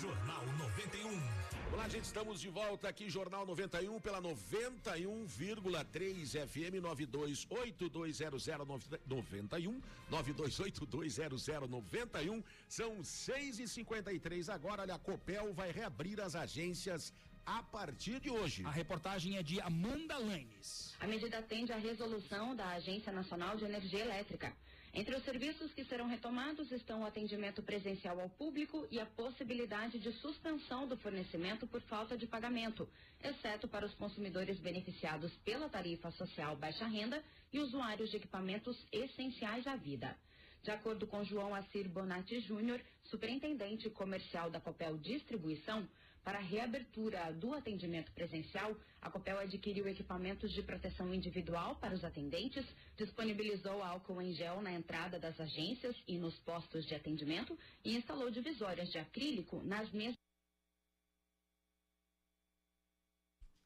Jornal 0.00 0.46
91. 0.58 1.51
Olá, 1.72 1.88
gente, 1.88 2.04
estamos 2.04 2.38
de 2.38 2.50
volta 2.50 2.86
aqui, 2.86 3.08
Jornal 3.08 3.46
91, 3.46 3.98
pela 3.98 4.20
91,3 4.20 6.46
FM 6.46 6.82
92820091, 6.82 9.80
92820091. 10.10 12.44
São 12.68 13.02
6 13.02 13.60
e 13.60 13.66
53 13.66 14.50
agora. 14.50 14.82
Olha, 14.82 14.96
a 14.96 14.98
Copel 14.98 15.54
vai 15.54 15.72
reabrir 15.72 16.20
as 16.20 16.36
agências 16.36 17.10
a 17.46 17.62
partir 17.62 18.20
de 18.20 18.30
hoje. 18.30 18.66
A 18.66 18.70
reportagem 18.70 19.38
é 19.38 19.42
de 19.42 19.58
Amanda 19.62 20.18
Lanes. 20.18 20.94
A 21.00 21.06
medida 21.06 21.38
atende 21.38 21.72
à 21.72 21.78
resolução 21.78 22.54
da 22.54 22.68
Agência 22.68 23.10
Nacional 23.10 23.56
de 23.56 23.64
Energia 23.64 24.00
Elétrica. 24.00 24.54
Entre 24.94 25.16
os 25.16 25.24
serviços 25.24 25.72
que 25.72 25.84
serão 25.86 26.06
retomados 26.06 26.70
estão 26.70 27.00
o 27.00 27.06
atendimento 27.06 27.62
presencial 27.62 28.20
ao 28.20 28.28
público 28.28 28.86
e 28.90 29.00
a 29.00 29.06
possibilidade 29.06 29.98
de 29.98 30.12
suspensão 30.12 30.86
do 30.86 30.98
fornecimento 30.98 31.66
por 31.66 31.80
falta 31.82 32.14
de 32.14 32.26
pagamento, 32.26 32.86
exceto 33.24 33.66
para 33.66 33.86
os 33.86 33.94
consumidores 33.94 34.60
beneficiados 34.60 35.34
pela 35.44 35.66
tarifa 35.70 36.10
social 36.10 36.56
baixa 36.56 36.86
renda 36.86 37.24
e 37.50 37.58
usuários 37.58 38.10
de 38.10 38.18
equipamentos 38.18 38.76
essenciais 38.92 39.66
à 39.66 39.76
vida. 39.76 40.14
De 40.62 40.70
acordo 40.70 41.06
com 41.06 41.24
João 41.24 41.54
Assir 41.54 41.88
Bonatti 41.88 42.38
Júnior, 42.40 42.78
superintendente 43.04 43.88
comercial 43.88 44.50
da 44.50 44.60
Copel 44.60 44.98
Distribuição, 44.98 45.88
para 46.24 46.38
a 46.38 46.42
reabertura 46.42 47.32
do 47.32 47.54
atendimento 47.54 48.12
presencial, 48.12 48.76
a 49.00 49.10
Copel 49.10 49.38
adquiriu 49.38 49.88
equipamentos 49.88 50.52
de 50.52 50.62
proteção 50.62 51.12
individual 51.12 51.76
para 51.76 51.94
os 51.94 52.04
atendentes, 52.04 52.64
disponibilizou 52.96 53.82
álcool 53.82 54.22
em 54.22 54.32
gel 54.32 54.62
na 54.62 54.72
entrada 54.72 55.18
das 55.18 55.38
agências 55.40 55.96
e 56.06 56.18
nos 56.18 56.38
postos 56.40 56.86
de 56.86 56.94
atendimento 56.94 57.58
e 57.84 57.96
instalou 57.96 58.30
divisórias 58.30 58.90
de 58.90 58.98
acrílico 58.98 59.62
nas 59.64 59.90
mesas. 59.90 60.16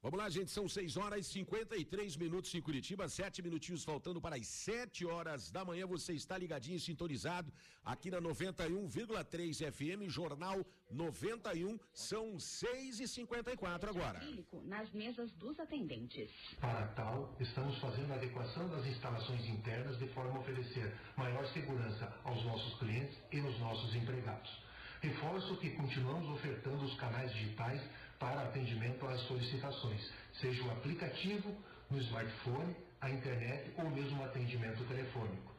Vamos 0.06 0.20
lá, 0.20 0.28
gente, 0.30 0.52
são 0.52 0.68
6 0.68 0.96
horas 0.98 1.26
e 1.26 1.30
53 1.30 2.16
minutos 2.16 2.54
em 2.54 2.60
Curitiba, 2.62 3.08
sete 3.08 3.42
minutinhos 3.42 3.82
faltando 3.82 4.20
para 4.20 4.36
as 4.36 4.46
7 4.46 5.04
horas 5.04 5.50
da 5.50 5.64
manhã. 5.64 5.84
Você 5.84 6.12
está 6.12 6.38
ligadinho, 6.38 6.78
sintonizado 6.78 7.52
aqui 7.84 8.08
na 8.08 8.20
91,3 8.20 9.68
FM, 9.72 10.08
Jornal 10.08 10.64
91. 10.88 11.76
São 11.92 12.38
6 12.38 13.00
e 13.00 13.08
54 13.08 13.90
agora. 13.90 14.20
Nas 14.62 14.88
mesas 14.92 15.32
dos 15.32 15.58
atendentes. 15.58 16.30
Para 16.60 16.86
tal, 16.94 17.34
estamos 17.40 17.76
fazendo 17.80 18.12
a 18.12 18.14
adequação 18.14 18.68
das 18.68 18.86
instalações 18.86 19.44
internas 19.48 19.98
de 19.98 20.06
forma 20.10 20.36
a 20.36 20.38
oferecer 20.38 20.94
maior 21.16 21.44
segurança 21.52 22.16
aos 22.22 22.44
nossos 22.44 22.78
clientes 22.78 23.18
e 23.32 23.40
aos 23.40 23.58
nossos 23.58 23.92
empregados. 23.96 24.66
Reforço 25.00 25.56
que 25.58 25.70
continuamos 25.70 26.28
ofertando 26.30 26.84
os 26.84 26.94
canais 26.94 27.32
digitais 27.32 27.82
para 28.18 28.42
atendimento 28.42 29.06
às 29.06 29.20
solicitações, 29.22 30.12
seja 30.40 30.62
o 30.64 30.70
aplicativo 30.70 31.56
no 31.90 31.98
smartphone, 31.98 32.74
a 33.00 33.10
internet 33.10 33.72
ou 33.78 33.90
mesmo 33.90 34.24
atendimento 34.24 34.82
telefônico. 34.84 35.54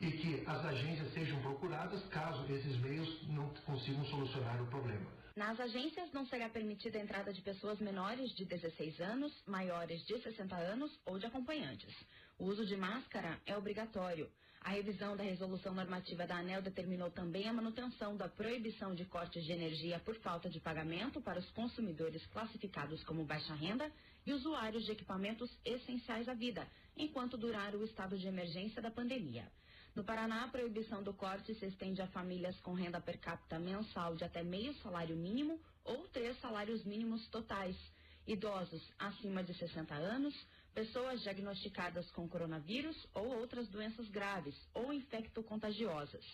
E 0.00 0.12
que 0.12 0.44
as 0.46 0.64
agências 0.64 1.12
sejam 1.12 1.40
procuradas 1.40 2.04
caso 2.06 2.44
esses 2.52 2.76
meios 2.78 3.28
não 3.28 3.48
consigam 3.66 4.04
solucionar 4.06 4.62
o 4.62 4.66
problema. 4.66 5.18
Nas 5.34 5.58
agências 5.60 6.12
não 6.12 6.26
será 6.26 6.48
permitida 6.48 6.98
a 6.98 7.00
entrada 7.00 7.32
de 7.32 7.40
pessoas 7.42 7.78
menores 7.78 8.30
de 8.34 8.44
16 8.44 9.00
anos, 9.00 9.32
maiores 9.46 10.04
de 10.04 10.20
60 10.20 10.56
anos 10.56 10.90
ou 11.06 11.18
de 11.18 11.26
acompanhantes. 11.26 11.94
O 12.38 12.46
uso 12.46 12.66
de 12.66 12.76
máscara 12.76 13.40
é 13.46 13.56
obrigatório. 13.56 14.28
A 14.60 14.70
revisão 14.70 15.16
da 15.16 15.22
resolução 15.22 15.72
normativa 15.72 16.26
da 16.26 16.36
ANEL 16.36 16.60
determinou 16.60 17.10
também 17.10 17.48
a 17.48 17.52
manutenção 17.52 18.16
da 18.16 18.28
proibição 18.28 18.94
de 18.94 19.04
cortes 19.04 19.44
de 19.44 19.52
energia 19.52 19.98
por 20.00 20.14
falta 20.16 20.50
de 20.50 20.60
pagamento 20.60 21.20
para 21.20 21.38
os 21.38 21.50
consumidores 21.50 22.26
classificados 22.26 23.02
como 23.04 23.24
baixa 23.24 23.54
renda 23.54 23.90
e 24.26 24.32
usuários 24.32 24.84
de 24.84 24.92
equipamentos 24.92 25.50
essenciais 25.64 26.28
à 26.28 26.34
vida, 26.34 26.66
enquanto 26.96 27.38
durar 27.38 27.74
o 27.74 27.84
estado 27.84 28.18
de 28.18 28.26
emergência 28.26 28.82
da 28.82 28.90
pandemia. 28.90 29.50
No 29.94 30.04
Paraná, 30.04 30.44
a 30.44 30.48
proibição 30.48 31.02
do 31.02 31.14
corte 31.14 31.54
se 31.54 31.66
estende 31.66 32.02
a 32.02 32.06
famílias 32.08 32.58
com 32.60 32.74
renda 32.74 33.00
per 33.00 33.18
capita 33.18 33.58
mensal 33.58 34.14
de 34.16 34.24
até 34.24 34.42
meio 34.42 34.74
salário 34.74 35.16
mínimo 35.16 35.58
ou 35.84 36.06
três 36.08 36.38
salários 36.40 36.84
mínimos 36.84 37.26
totais, 37.28 37.76
idosos 38.26 38.82
acima 38.98 39.42
de 39.42 39.54
60 39.54 39.94
anos, 39.94 40.34
pessoas 40.74 41.20
diagnosticadas 41.22 42.10
com 42.12 42.28
coronavírus 42.28 42.96
ou 43.14 43.38
outras 43.38 43.68
doenças 43.68 44.08
graves 44.08 44.54
ou 44.74 44.92
infectocontagiosas, 44.92 46.24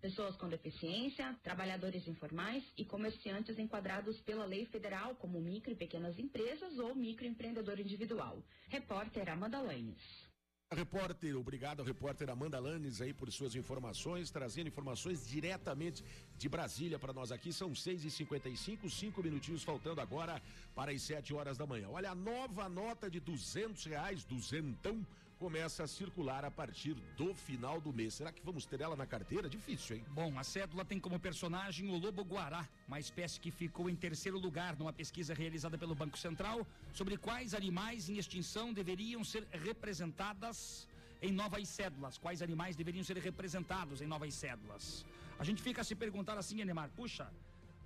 pessoas 0.00 0.36
com 0.36 0.48
deficiência, 0.48 1.38
trabalhadores 1.42 2.06
informais 2.08 2.64
e 2.76 2.84
comerciantes 2.84 3.58
enquadrados 3.58 4.20
pela 4.22 4.44
lei 4.44 4.66
federal 4.66 5.14
como 5.16 5.40
micro 5.40 5.72
e 5.72 5.76
pequenas 5.76 6.18
empresas 6.18 6.78
ou 6.78 6.94
microempreendedor 6.94 7.78
individual. 7.78 8.42
Repórter 8.68 9.28
Amanda 9.28 9.60
Lanes. 9.60 10.31
Repórter, 10.74 11.36
obrigado 11.36 11.82
repórter 11.82 12.30
Amanda 12.30 12.58
Lanes 12.58 13.02
aí 13.02 13.12
por 13.12 13.30
suas 13.30 13.54
informações, 13.54 14.30
trazendo 14.30 14.68
informações 14.68 15.28
diretamente 15.28 16.02
de 16.38 16.48
Brasília 16.48 16.98
para 16.98 17.12
nós 17.12 17.30
aqui. 17.30 17.52
São 17.52 17.74
6 17.74 18.06
e 18.06 18.10
55 18.10 18.88
cinco 18.88 19.22
minutinhos 19.22 19.62
faltando 19.62 20.00
agora 20.00 20.40
para 20.74 20.90
as 20.90 21.02
7 21.02 21.34
horas 21.34 21.58
da 21.58 21.66
manhã. 21.66 21.88
Olha, 21.90 22.12
a 22.12 22.14
nova 22.14 22.70
nota 22.70 23.10
de 23.10 23.20
duzentos 23.20 23.84
reais, 23.84 24.24
duzentão, 24.24 25.06
começa 25.42 25.82
a 25.82 25.88
circular 25.88 26.44
a 26.44 26.52
partir 26.52 26.94
do 27.16 27.34
final 27.34 27.80
do 27.80 27.92
mês. 27.92 28.14
Será 28.14 28.30
que 28.30 28.40
vamos 28.48 28.64
ter 28.64 28.80
ela 28.80 28.94
na 28.94 29.04
carteira? 29.04 29.48
Difícil, 29.48 29.96
hein? 29.96 30.04
Bom, 30.10 30.38
a 30.38 30.44
cédula 30.44 30.84
tem 30.84 31.00
como 31.00 31.18
personagem 31.18 31.88
o 31.90 31.98
lobo 32.04 32.22
guará, 32.22 32.62
uma 32.86 33.00
espécie 33.00 33.40
que 33.40 33.50
ficou 33.50 33.90
em 33.90 33.96
terceiro 33.96 34.38
lugar 34.38 34.76
numa 34.76 34.92
pesquisa 34.92 35.34
realizada 35.34 35.76
pelo 35.76 35.96
Banco 35.96 36.16
Central 36.16 36.64
sobre 36.92 37.16
quais 37.16 37.54
animais 37.54 38.08
em 38.08 38.18
extinção 38.18 38.72
deveriam 38.72 39.24
ser 39.24 39.42
representadas 39.50 40.86
em 41.20 41.32
novas 41.32 41.68
cédulas, 41.68 42.16
quais 42.18 42.40
animais 42.40 42.76
deveriam 42.76 43.02
ser 43.02 43.16
representados 43.16 44.00
em 44.00 44.06
novas 44.06 44.32
cédulas. 44.34 45.04
A 45.40 45.44
gente 45.48 45.60
fica 45.60 45.80
a 45.80 45.84
se 45.90 45.96
perguntar 45.96 46.38
assim, 46.38 46.60
Enemar, 46.60 46.88
puxa, 46.90 47.26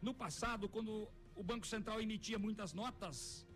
no 0.02 0.12
passado, 0.12 0.68
quando 0.68 1.08
o 1.34 1.42
Banco 1.42 1.66
Central 1.66 2.02
emitia 2.02 2.38
muitas 2.38 2.74
notas, 2.74 3.46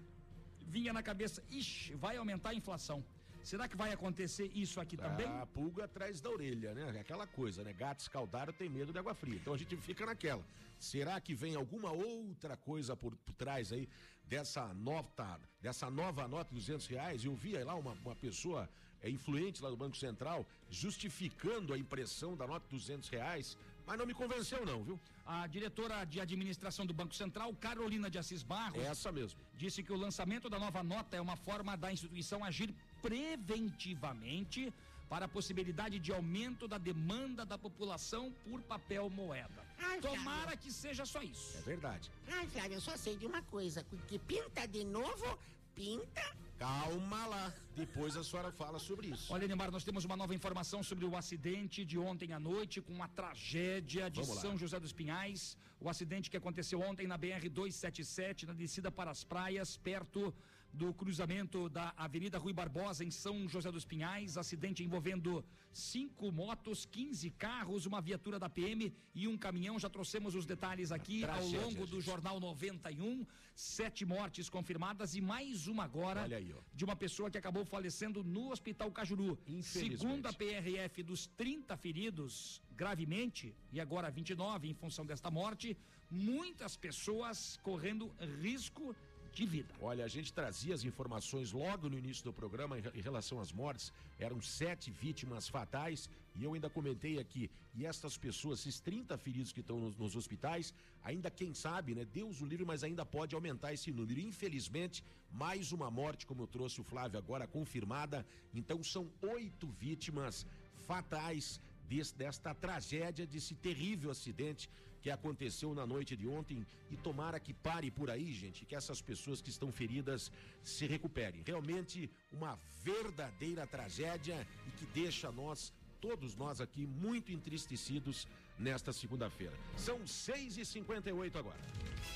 vinha 0.77 0.91
na 0.91 1.03
cabeça, 1.03 1.45
ixi, 1.51 1.95
vai 1.95 2.17
aumentar 2.17 2.51
a 2.51 2.55
inflação. 2.55 3.05
Será 3.43 3.67
que 3.69 3.77
vai 3.77 3.93
acontecer 3.93 4.51
isso 4.55 4.81
aqui 4.81 4.97
também? 4.97 5.27
A 5.27 5.47
pulga 5.47 5.85
atrás 5.85 6.21
da 6.21 6.31
orelha, 6.31 6.75
né? 6.75 7.01
Aquela 7.01 7.27
coisa, 7.27 7.65
né? 7.65 7.73
Gato 7.73 8.01
escaldado 8.01 8.53
tem 8.53 8.69
medo 8.69 8.93
de 8.93 8.99
água 8.99 9.15
fria. 9.15 9.37
Então 9.37 9.55
a 9.55 9.57
gente 9.57 9.77
fica 9.77 10.05
naquela. 10.07 10.45
Será 10.79 11.21
que 11.21 11.35
vem 11.35 11.55
alguma 11.55 11.91
outra 11.91 12.57
coisa 12.57 12.97
por, 12.97 13.17
por 13.17 13.35
trás 13.35 13.73
aí 13.73 13.89
dessa 14.25 14.73
nota, 14.75 15.41
dessa 15.61 15.91
nova 15.91 16.27
nota 16.29 16.51
de 16.51 16.61
200 16.61 16.87
reais? 16.87 17.25
Eu 17.25 17.35
vi 17.35 17.57
aí 17.57 17.65
lá 17.65 17.75
uma, 17.75 17.93
uma 17.93 18.17
pessoa 18.17 18.69
é, 19.03 19.09
influente 19.11 19.63
lá 19.63 19.71
do 19.71 19.77
Banco 19.77 19.97
Central 19.97 20.47
justificando 20.69 21.73
a 21.73 21.79
impressão 21.79 22.37
da 22.37 22.47
nota 22.47 22.67
de 22.69 22.77
200 22.77 23.09
reais, 23.09 23.57
mas 23.87 23.99
não 23.99 24.07
me 24.07 24.15
convenceu 24.15 24.65
não, 24.65 24.85
viu? 24.85 25.01
A 25.25 25.47
diretora 25.47 26.05
de 26.05 26.21
administração 26.21 26.87
do 26.87 26.93
Banco 26.93 27.15
Central, 27.15 27.55
Carolina 27.55 28.11
de 28.11 28.19
Assis 28.19 28.43
Barros, 28.43 28.83
Essa 28.83 29.11
mesmo. 29.11 29.41
disse 29.57 29.83
que 29.83 29.93
o 29.93 29.97
lançamento 29.97 30.49
da 30.49 30.59
nova 30.59 30.83
nota 30.83 31.17
é 31.17 31.21
uma 31.21 31.37
forma 31.37 31.77
da 31.77 31.93
instituição 31.93 32.45
agir 32.45 32.75
preventivamente 33.03 34.73
para 35.09 35.25
a 35.25 35.29
possibilidade 35.29 35.99
de 35.99 36.13
aumento 36.13 36.69
da 36.69 36.79
demanda 36.79 37.45
da 37.45 37.59
população 37.59 38.33
por 38.45 38.63
papel 38.63 39.11
moeda. 39.11 39.65
Ai, 39.79 40.01
Tomara 40.01 40.43
Flávio. 40.43 40.59
que 40.59 40.73
seja 40.73 41.05
só 41.05 41.21
isso. 41.21 41.59
É 41.59 41.63
verdade. 41.63 42.11
Ai, 42.29 42.47
Flávio, 42.47 42.75
eu 42.75 42.81
só 42.81 42.97
sei 42.97 43.17
de 43.17 43.27
uma 43.27 43.43
coisa, 43.43 43.85
que 44.07 44.19
pinta 44.19 44.67
de 44.69 44.85
novo, 44.85 45.39
pinta. 45.75 46.23
Calma 46.61 47.27
lá. 47.27 47.55
Depois 47.75 48.17
a 48.17 48.23
senhora 48.23 48.53
fala 48.53 48.79
sobre 48.79 49.09
isso. 49.09 49.33
Olha, 49.33 49.49
Neymar, 49.49 49.71
nós 49.71 49.83
temos 49.83 50.05
uma 50.05 50.17
nova 50.17 50.35
informação 50.35 50.83
sobre 50.83 51.07
o 51.07 51.17
acidente 51.17 51.85
de 51.85 51.99
ontem 51.99 52.33
à 52.35 52.39
noite, 52.39 52.83
com 52.83 52.93
uma 52.93 53.09
tragédia 53.09 54.11
de. 54.11 54.25
São 54.27 54.57
José 54.59 54.79
dos 54.79 54.93
Pinhais. 54.93 55.57
O 55.81 55.89
acidente 55.89 56.31
que 56.31 56.37
aconteceu 56.37 56.79
ontem 56.83 57.07
na 57.07 57.19
BR-277, 57.19 58.43
na 58.47 58.53
descida 58.53 58.93
para 58.93 59.11
as 59.11 59.25
praias, 59.25 59.79
perto 59.79 60.35
do 60.73 60.93
cruzamento 60.95 61.69
da 61.69 61.93
Avenida 61.97 62.39
Rui 62.39 62.53
Barbosa, 62.53 63.05
em 63.05 63.11
São 63.11 63.49
José 63.49 63.71
dos 63.71 63.85
Pinhais. 63.85 64.37
Acidente 64.37 64.85
envolvendo 64.85 65.45
cinco 65.73 66.31
motos, 66.31 66.85
15 66.87 67.31
carros, 67.31 67.87
uma 67.87 68.01
viatura 68.01 68.39
da 68.39 68.49
PM 68.49 68.93
e 69.15 69.27
um 69.27 69.37
caminhão. 69.37 69.79
Já 69.79 69.89
trouxemos 69.89 70.35
os 70.35 70.47
detalhes 70.47 70.93
aqui 70.93 71.25
ao 71.25 71.47
longo 71.47 71.87
do. 71.87 72.01
Jornal 72.01 72.41
91. 72.41 73.27
Sete 73.55 74.07
mortes 74.07 74.49
confirmadas 74.49 75.15
e 75.15 75.21
mais 75.21 75.67
uma 75.67 75.85
agora 75.85 76.23
aí, 76.23 76.55
de 76.75 76.85
uma 76.85 76.97
pessoa 76.97 77.31
que 77.31 77.37
acabou 77.37 77.65
falecendo 77.65 78.25
no 78.25 78.51
Hospital 78.51 78.91
Cajuru. 78.91 79.39
Segundo 79.63 80.27
a 80.27 80.33
PRF, 80.33 81.03
dos 81.03 81.27
30 81.27 81.77
feridos 81.77 82.63
gravemente, 82.75 83.55
e 83.71 83.79
agora 83.79 84.11
29 84.11 84.67
em 84.67 84.73
função 84.73 85.05
desta 85.05 85.31
morte, 85.31 85.77
muitas 86.11 86.77
pessoas 86.77 87.59
correndo 87.63 88.11
risco 88.41 88.85
de 88.93 89.10
vida. 89.39 89.73
Olha, 89.81 90.05
a 90.05 90.09
gente 90.09 90.33
trazia 90.33 90.75
as 90.75 90.85
informações 90.85 91.53
logo 91.53 91.89
no 91.89 91.99
início 91.99 92.25
do 92.25 92.33
programa 92.33 92.77
em 92.79 93.01
relação 93.01 93.41
às 93.41 93.53
mortes. 93.53 93.93
Eram 94.19 94.41
sete 94.41 94.91
vítimas 94.91 95.49
fatais 95.49 96.09
e 96.37 96.45
eu 96.45 96.53
ainda 96.55 96.69
comentei 96.69 97.19
aqui. 97.19 97.51
E 97.75 97.87
estas 97.87 98.17
pessoas, 98.17 98.61
esses 98.61 98.81
30 98.81 99.17
feridos 99.17 99.53
que 99.53 99.61
estão 99.61 99.79
nos, 99.79 99.97
nos 99.97 100.17
hospitais, 100.17 100.75
ainda 101.03 101.31
quem 101.31 101.55
sabe, 101.55 101.95
né? 101.95 102.05
Deus 102.05 102.41
o 102.41 102.47
livre, 102.47 102.65
mas 102.65 102.83
ainda 102.85 103.05
pode 103.07 103.35
aumentar 103.35 103.73
esse 103.73 103.91
número. 103.93 104.21
Infelizmente, 104.21 105.03
mais 105.31 105.73
uma 105.73 105.91
morte, 105.91 106.27
como 106.27 106.43
eu 106.43 106.47
trouxe 106.47 106.81
o 106.81 106.85
Flávio 106.85 107.19
agora, 107.19 107.47
confirmada. 107.47 108.27
Então 108.55 108.83
são 108.83 109.09
oito 109.23 109.67
vítimas 109.79 110.45
fatais 110.87 111.61
desse- 111.89 112.15
desta 112.15 112.55
tragédia, 112.55 113.27
desse 113.27 113.55
terrível 113.55 114.11
acidente 114.11 114.69
que 115.01 115.11
aconteceu 115.11 115.75
na 115.75 115.87
noite 115.87 116.17
de 116.17 116.27
ontem 116.27 116.67
e 116.91 116.97
tomara 116.97 117.41
que 117.41 117.55
pare 117.55 117.91
por 117.91 118.11
aí, 118.11 118.33
gente, 118.33 118.65
que 118.65 118.75
essas 118.75 119.01
pessoas 119.01 119.41
que 119.41 119.51
estão 119.51 119.73
feridas 119.73 120.31
se 120.63 120.87
recuperem. 120.87 121.43
Realmente 121.45 122.11
uma 122.31 122.59
verdadeira 122.83 123.67
tragédia 123.67 124.47
e 124.67 124.71
que 124.73 124.87
deixa 124.87 125.31
nós, 125.33 125.73
todos 126.01 126.35
nós 126.37 126.61
aqui, 126.61 126.87
muito 126.87 127.33
entristecidos 127.33 128.27
nesta 128.59 128.93
segunda-feira. 128.93 129.57
São 129.77 130.07
6 130.07 130.59
e 130.59 130.65
58 130.65 131.39
agora. 131.39 131.61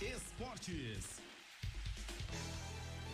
Esportes. 0.01 1.21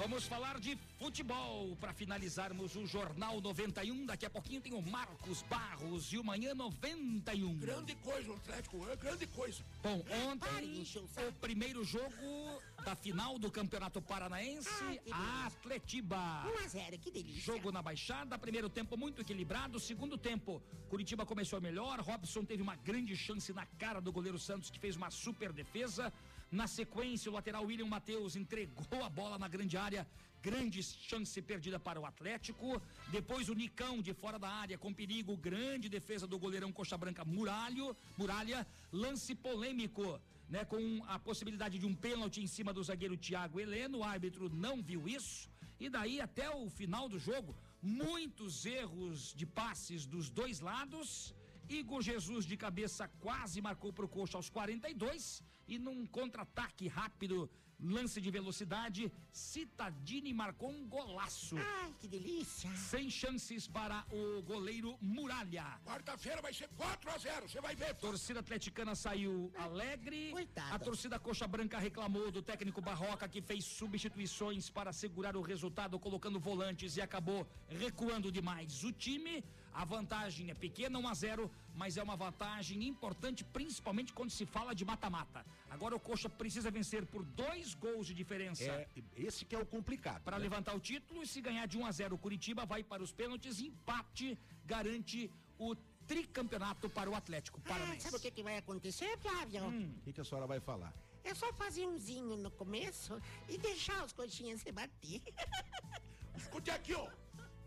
Vamos 0.01 0.25
falar 0.25 0.59
de 0.59 0.79
futebol 0.99 1.77
para 1.77 1.93
finalizarmos 1.93 2.75
o 2.75 2.87
Jornal 2.87 3.39
91. 3.39 4.07
Daqui 4.07 4.25
a 4.25 4.31
pouquinho 4.31 4.59
tem 4.59 4.73
o 4.73 4.81
Marcos 4.81 5.43
Barros 5.43 6.11
e 6.11 6.17
o 6.17 6.25
Manhã 6.25 6.55
91. 6.55 7.59
Grande 7.59 7.95
coisa, 7.97 8.31
o 8.31 8.35
Atlético 8.35 8.89
é 8.89 8.97
grande 8.97 9.27
coisa. 9.27 9.63
Bom, 9.83 10.03
ontem 10.27 10.83
o 11.29 11.33
primeiro 11.35 11.85
jogo 11.85 12.63
da 12.83 12.97
final 12.97 13.39
do 13.39 13.51
Campeonato 13.51 14.01
Paranaense, 14.01 14.71
Ah. 15.13 15.49
Atletiba. 15.49 16.47
1 16.47 16.65
a 16.65 16.69
0 16.69 16.99
que 16.99 17.11
delícia. 17.11 17.43
Jogo 17.43 17.71
na 17.71 17.83
Baixada, 17.83 18.39
primeiro 18.39 18.71
tempo 18.71 18.97
muito 18.97 19.21
equilibrado, 19.21 19.79
segundo 19.79 20.17
tempo 20.17 20.63
Curitiba 20.89 21.27
começou 21.27 21.61
melhor, 21.61 22.01
Robson 22.01 22.43
teve 22.43 22.63
uma 22.63 22.75
grande 22.75 23.15
chance 23.15 23.53
na 23.53 23.67
cara 23.67 24.01
do 24.01 24.11
goleiro 24.11 24.39
Santos 24.39 24.71
que 24.71 24.79
fez 24.79 24.97
uma 24.97 25.11
super 25.11 25.53
defesa. 25.53 26.11
Na 26.51 26.67
sequência, 26.67 27.31
o 27.31 27.35
lateral 27.35 27.65
William 27.65 27.87
Matheus 27.87 28.35
entregou 28.35 29.05
a 29.05 29.09
bola 29.09 29.39
na 29.39 29.47
grande 29.47 29.77
área, 29.77 30.05
grande 30.43 30.83
chance 30.83 31.41
perdida 31.41 31.79
para 31.79 32.01
o 32.01 32.05
Atlético. 32.05 32.83
Depois 33.09 33.49
o 33.49 33.55
Nicão 33.55 34.03
de 34.03 34.13
fora 34.13 34.37
da 34.37 34.49
área 34.49 34.77
com 34.77 34.93
perigo, 34.93 35.37
grande 35.37 35.89
defesa 35.89 36.27
do 36.27 36.41
goleirão 36.41 36.73
Coxa 36.73 36.99
Branca 36.99 37.25
Muralho, 37.25 37.97
Muralha, 38.19 38.67
lance 38.93 39.35
polêmico. 39.35 40.21
Né, 40.49 40.65
com 40.65 41.05
a 41.07 41.17
possibilidade 41.17 41.79
de 41.79 41.87
um 41.87 41.95
pênalti 41.95 42.41
em 42.43 42.47
cima 42.49 42.73
do 42.73 42.83
zagueiro 42.83 43.17
Thiago 43.17 43.61
Heleno, 43.61 43.99
o 43.99 44.03
árbitro 44.03 44.49
não 44.49 44.83
viu 44.83 45.09
isso. 45.09 45.49
E 45.79 45.89
daí 45.89 46.21
até 46.21 46.51
o 46.51 46.69
final 46.69 47.09
do 47.09 47.21
jogo, 47.21 47.55
muitos 47.81 48.67
erros 48.67 49.33
de 49.37 49.47
passes 49.47 50.05
dos 50.07 50.29
dois 50.29 50.59
lados. 50.59 51.33
Igor 51.71 52.03
Jesus 52.03 52.45
de 52.45 52.57
cabeça 52.57 53.07
quase 53.21 53.61
marcou 53.63 53.93
para 53.93 54.05
o 54.05 54.09
coxa 54.09 54.37
aos 54.37 54.51
42 54.51 55.41
e 55.69 55.79
num 55.79 56.05
contra-ataque 56.05 56.89
rápido, 56.89 57.49
lance 57.79 58.21
de 58.21 58.29
velocidade, 58.29 59.11
Citadini 59.33 60.35
marcou 60.35 60.69
um 60.69 60.85
golaço. 60.89 61.57
Ai, 61.57 61.95
que 62.01 62.09
delícia. 62.09 62.69
Sem 62.77 63.09
chances 63.09 63.69
para 63.69 64.05
o 64.11 64.43
goleiro 64.43 64.99
Muralha. 65.01 65.81
Quarta-feira 65.85 66.43
vai 66.43 66.53
ser 66.53 66.69
4 66.71 67.09
a 67.09 67.19
0 67.19 67.49
você 67.49 67.61
vai 67.61 67.77
ver. 67.77 67.95
Torcida 67.95 68.41
atleticana 68.41 68.97
saiu 68.97 69.53
alegre. 69.57 70.33
Coitada. 70.33 70.75
A 70.75 70.79
torcida 70.81 71.21
coxa 71.21 71.47
branca 71.47 71.79
reclamou 71.79 72.33
do 72.33 72.43
técnico 72.43 72.81
Barroca 72.81 73.29
que 73.29 73.41
fez 73.41 73.65
substituições 73.65 74.69
para 74.69 74.93
segurar 74.93 75.37
o 75.37 75.41
resultado, 75.41 76.01
colocando 76.01 76.41
volantes 76.41 76.97
e 76.97 77.01
acabou 77.01 77.47
recuando 77.69 78.33
demais 78.33 78.83
o 78.83 78.93
time. 78.93 79.45
A 79.73 79.85
vantagem 79.85 80.51
é 80.51 80.55
pequena, 80.55 80.99
1 80.99 81.09
a 81.09 81.15
0, 81.15 81.51
mas 81.75 81.97
é 81.97 82.03
uma 82.03 82.17
vantagem 82.17 82.83
importante, 82.87 83.45
principalmente 83.45 84.13
quando 84.13 84.31
se 84.31 84.45
fala 84.45 84.75
de 84.75 84.85
mata-mata. 84.85 85.47
Agora 85.71 85.95
o 85.95 86.01
Coxa 86.01 86.29
precisa 86.29 86.71
vencer 86.71 87.07
por 87.07 87.23
dois 87.23 87.75
gols 87.75 88.07
de 88.07 88.13
diferença 88.15 88.65
É, 88.65 88.89
esse 89.17 89.45
que 89.45 89.55
é 89.55 89.59
o 89.59 89.65
complicado. 89.65 90.23
para 90.23 90.37
né? 90.39 90.43
levantar 90.43 90.75
o 90.75 90.81
título 90.81 91.23
e 91.23 91.27
se 91.27 91.41
ganhar 91.41 91.67
de 91.67 91.79
1 91.79 91.87
a 91.87 91.93
0 91.93 92.15
o 92.17 92.19
Curitiba 92.19 92.67
vai 92.67 92.83
para 92.83 93.03
os 93.03 93.13
pênaltis, 93.13 93.61
empate 93.61 94.37
garante 94.67 95.31
o 95.59 95.75
tricampeonato 96.07 96.91
para 96.91 97.09
o 97.09 97.15
Atlético 97.15 97.61
Ah, 97.65 97.69
Paranaense. 97.69 98.01
sabe 98.03 98.17
o 98.17 98.21
que, 98.21 98.31
que 98.33 98.43
vai 98.43 98.57
acontecer, 98.59 99.17
Flávio? 99.19 99.65
Hum. 99.67 99.95
O 99.99 100.01
que, 100.03 100.13
que 100.13 100.21
a 100.21 100.25
senhora 100.25 100.47
vai 100.47 100.59
falar? 100.59 100.93
É 101.23 101.33
só 101.35 101.53
fazer 101.53 101.87
umzinho 101.87 102.37
no 102.37 102.51
começo 102.51 103.21
e 103.49 103.57
deixar 103.57 104.05
os 104.05 104.13
coxinhas 104.13 104.61
se 104.63 104.73
bater. 104.73 105.23
escute 106.37 106.71
aqui, 106.71 106.95
ó. 106.95 107.09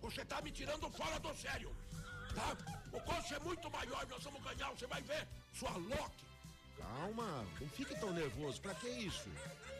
Você 0.02 0.26
tá 0.26 0.42
me 0.42 0.52
tirando 0.52 0.90
fora 0.92 1.18
do 1.20 1.34
sério. 1.36 1.74
Tá? 2.36 2.58
O 2.92 3.00
coxo 3.02 3.34
é 3.34 3.40
muito 3.40 3.70
maior, 3.72 4.06
nós 4.08 4.24
vamos 4.24 4.44
ganhar, 4.44 4.70
você 4.72 4.88
vai 4.88 5.02
ver. 5.02 5.28
Sua 5.54 5.72
Loki. 5.78 6.26
Calma, 6.78 7.46
não 7.62 7.70
fique 7.70 7.96
tão 8.00 8.12
nervoso. 8.12 8.60
Pra 8.62 8.74
que 8.76 8.88
isso? 8.90 9.30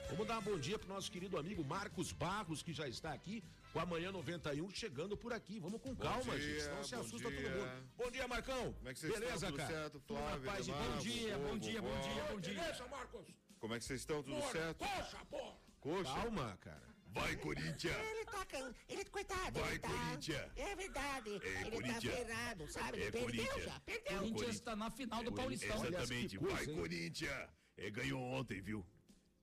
Vamos 0.10 0.28
dar 0.28 0.40
um 0.40 0.42
bom 0.44 0.60
dia 0.60 0.78
pro 0.78 0.88
nosso 0.88 1.12
querido 1.12 1.38
amigo 1.38 1.64
Marcos 1.64 2.12
Barros, 2.12 2.62
que 2.62 2.72
já 2.74 2.88
está 2.88 3.12
aqui 3.14 3.44
com 3.72 3.80
a 3.80 3.86
Manhã 3.86 4.12
91 4.12 4.70
chegando 4.72 5.18
por 5.18 5.34
aqui. 5.34 5.60
Vamos 5.60 5.82
com 5.82 5.94
Bom 5.94 6.04
calma, 6.04 6.36
dia, 6.38 6.40
gente. 6.40 6.62
Senão 6.64 6.84
se 6.84 6.96
bom 6.96 7.02
assusta 7.02 7.30
dia. 7.32 7.42
todo 7.42 7.52
mundo. 7.60 7.90
Bom 7.98 8.12
dia, 8.12 8.28
Marcão. 8.28 8.74
Como 8.74 8.90
é 8.90 8.94
que 8.94 9.00
vocês 9.00 9.14
Beleza, 9.14 9.34
estão? 9.36 9.50
Tudo 9.50 9.58
cara? 9.58 9.74
certo, 9.74 10.00
Tudo 10.02 10.20
na 10.20 10.26
Flávio, 10.28 10.52
e 10.54 10.60
Edmar, 10.60 10.84
bom 10.84 10.98
dia, 11.00 11.38
vovô, 11.38 11.48
bom 11.50 11.58
dia, 11.58 11.82
bom 11.82 11.88
vovó? 11.90 12.02
dia, 12.02 12.24
bom 12.32 12.40
dia. 12.40 12.54
Beleza, 12.54 12.88
Marcos? 12.88 13.28
Como 13.60 13.74
é 13.74 13.80
que 13.80 13.86
vocês 13.86 14.00
estão? 14.02 14.22
Tudo 14.24 14.36
Porra, 14.38 14.52
certo? 14.52 14.78
Coxa, 14.78 15.26
porra. 15.26 15.58
Coxa? 15.82 16.14
Calma, 16.14 16.58
cara. 16.62 16.93
Vai, 17.14 17.36
Corinthians! 17.38 17.96
Ele 17.96 18.26
tá 18.26 18.46
can... 18.46 18.74
Ele, 18.90 19.06
coitado, 19.06 19.60
Vai, 19.60 19.70
ele 19.72 19.80
tá... 19.80 19.90
Corinthians. 19.90 20.52
É 20.56 20.76
verdade. 20.76 21.30
É, 21.44 21.62
ele 21.62 21.72
Corinthians. 21.72 22.04
tá 22.04 22.24
ferrado, 22.26 22.68
sabe? 22.72 22.98
Ele 22.98 23.06
É, 23.08 23.12
perdeu 23.12 23.62
já, 23.62 23.80
perdeu. 23.82 24.18
Corinthians 24.18 24.56
está 24.56 24.76
na 24.76 24.90
final 24.90 25.24
do 25.24 25.32
Paulistão. 25.32 25.86
Exatamente, 25.86 26.38
vai, 26.38 26.66
Corinthians! 26.66 27.50
É, 27.78 27.90
ganhou 27.90 28.22
ontem, 28.22 28.62
viu? 28.62 28.86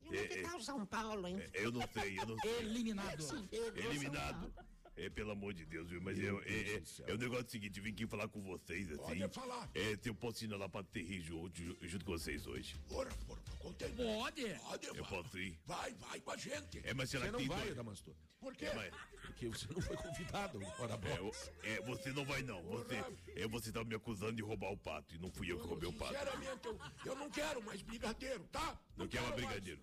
E 0.02 0.08
onde 0.08 0.18
é 0.18 0.26
que 0.26 0.42
tá 0.42 0.56
o 0.56 0.62
São 0.62 0.84
Paulo, 0.86 1.26
hein? 1.28 1.38
É, 1.52 1.64
eu 1.64 1.70
não 1.70 1.82
sei, 1.92 2.18
eu 2.18 2.26
não 2.26 2.38
sei. 2.38 2.50
Eliminado. 2.60 3.22
Sim, 3.22 3.48
Eliminado. 3.52 4.52
É, 4.96 5.08
pelo 5.08 5.30
amor 5.30 5.54
de 5.54 5.64
Deus, 5.64 5.88
viu? 5.88 6.00
Mas 6.02 6.18
é, 6.18 6.26
é, 6.26 6.74
é, 6.76 6.82
é 7.10 7.14
o 7.14 7.18
negócio 7.18 7.48
seguinte, 7.48 7.78
eu 7.78 7.84
vim 7.84 7.90
aqui 7.92 8.06
falar 8.06 8.28
com 8.28 8.42
vocês, 8.42 8.90
assim. 8.90 8.98
Pode 9.20 9.28
falar. 9.34 9.70
É, 9.74 9.96
se 9.96 10.08
eu 10.10 10.14
posso 10.14 10.44
ir 10.44 10.48
lá 10.48 10.68
pra 10.68 10.82
Terri 10.82 11.20
junto, 11.20 11.58
junto 11.86 12.04
com 12.04 12.12
vocês 12.12 12.46
hoje. 12.46 12.76
Porra, 12.88 13.08
porra, 13.26 13.40
contei. 13.60 13.88
Pode? 13.90 14.44
Pode, 14.58 14.86
Eu 14.88 14.94
vai. 14.96 15.04
posso 15.08 15.38
ir? 15.38 15.58
Vai, 15.64 15.94
vai 15.94 16.20
com 16.20 16.30
a 16.32 16.36
gente. 16.36 16.80
É, 16.84 16.92
mas 16.92 17.08
será 17.08 17.24
Você 17.24 17.28
que 17.28 17.32
não 17.32 17.38
tem 17.38 17.48
vai, 17.48 17.62
dois? 17.62 17.76
Damastor. 17.76 18.14
Por 18.40 18.54
quê? 18.56 18.66
É, 18.66 18.74
mas- 18.74 18.94
Porque 19.26 19.48
você 19.48 19.66
não 19.72 19.80
foi 19.80 19.96
convidado. 19.96 20.58
Ora, 20.78 20.98
É, 21.62 21.74
é, 21.74 21.80
você 21.82 22.12
não 22.12 22.24
vai 22.24 22.42
não. 22.42 22.62
Você, 22.64 23.04
é, 23.36 23.46
você 23.48 23.72
tá 23.72 23.84
me 23.84 23.94
acusando 23.94 24.32
de 24.32 24.42
roubar 24.42 24.70
o 24.72 24.76
pato 24.76 25.14
e 25.14 25.18
não 25.18 25.30
fui 25.30 25.50
eu 25.52 25.58
que 25.60 25.66
roubei 25.66 25.88
o 25.88 25.92
pato. 25.92 26.12
Sinceramente, 26.12 26.66
eu, 26.66 26.78
eu 27.06 27.14
não 27.16 27.30
quero 27.30 27.62
mais 27.62 27.80
brigadeiro, 27.82 28.44
tá? 28.48 28.78
Não 28.96 29.06
mais 29.06 29.10
quero 29.10 29.32
brigadeiro. 29.34 29.80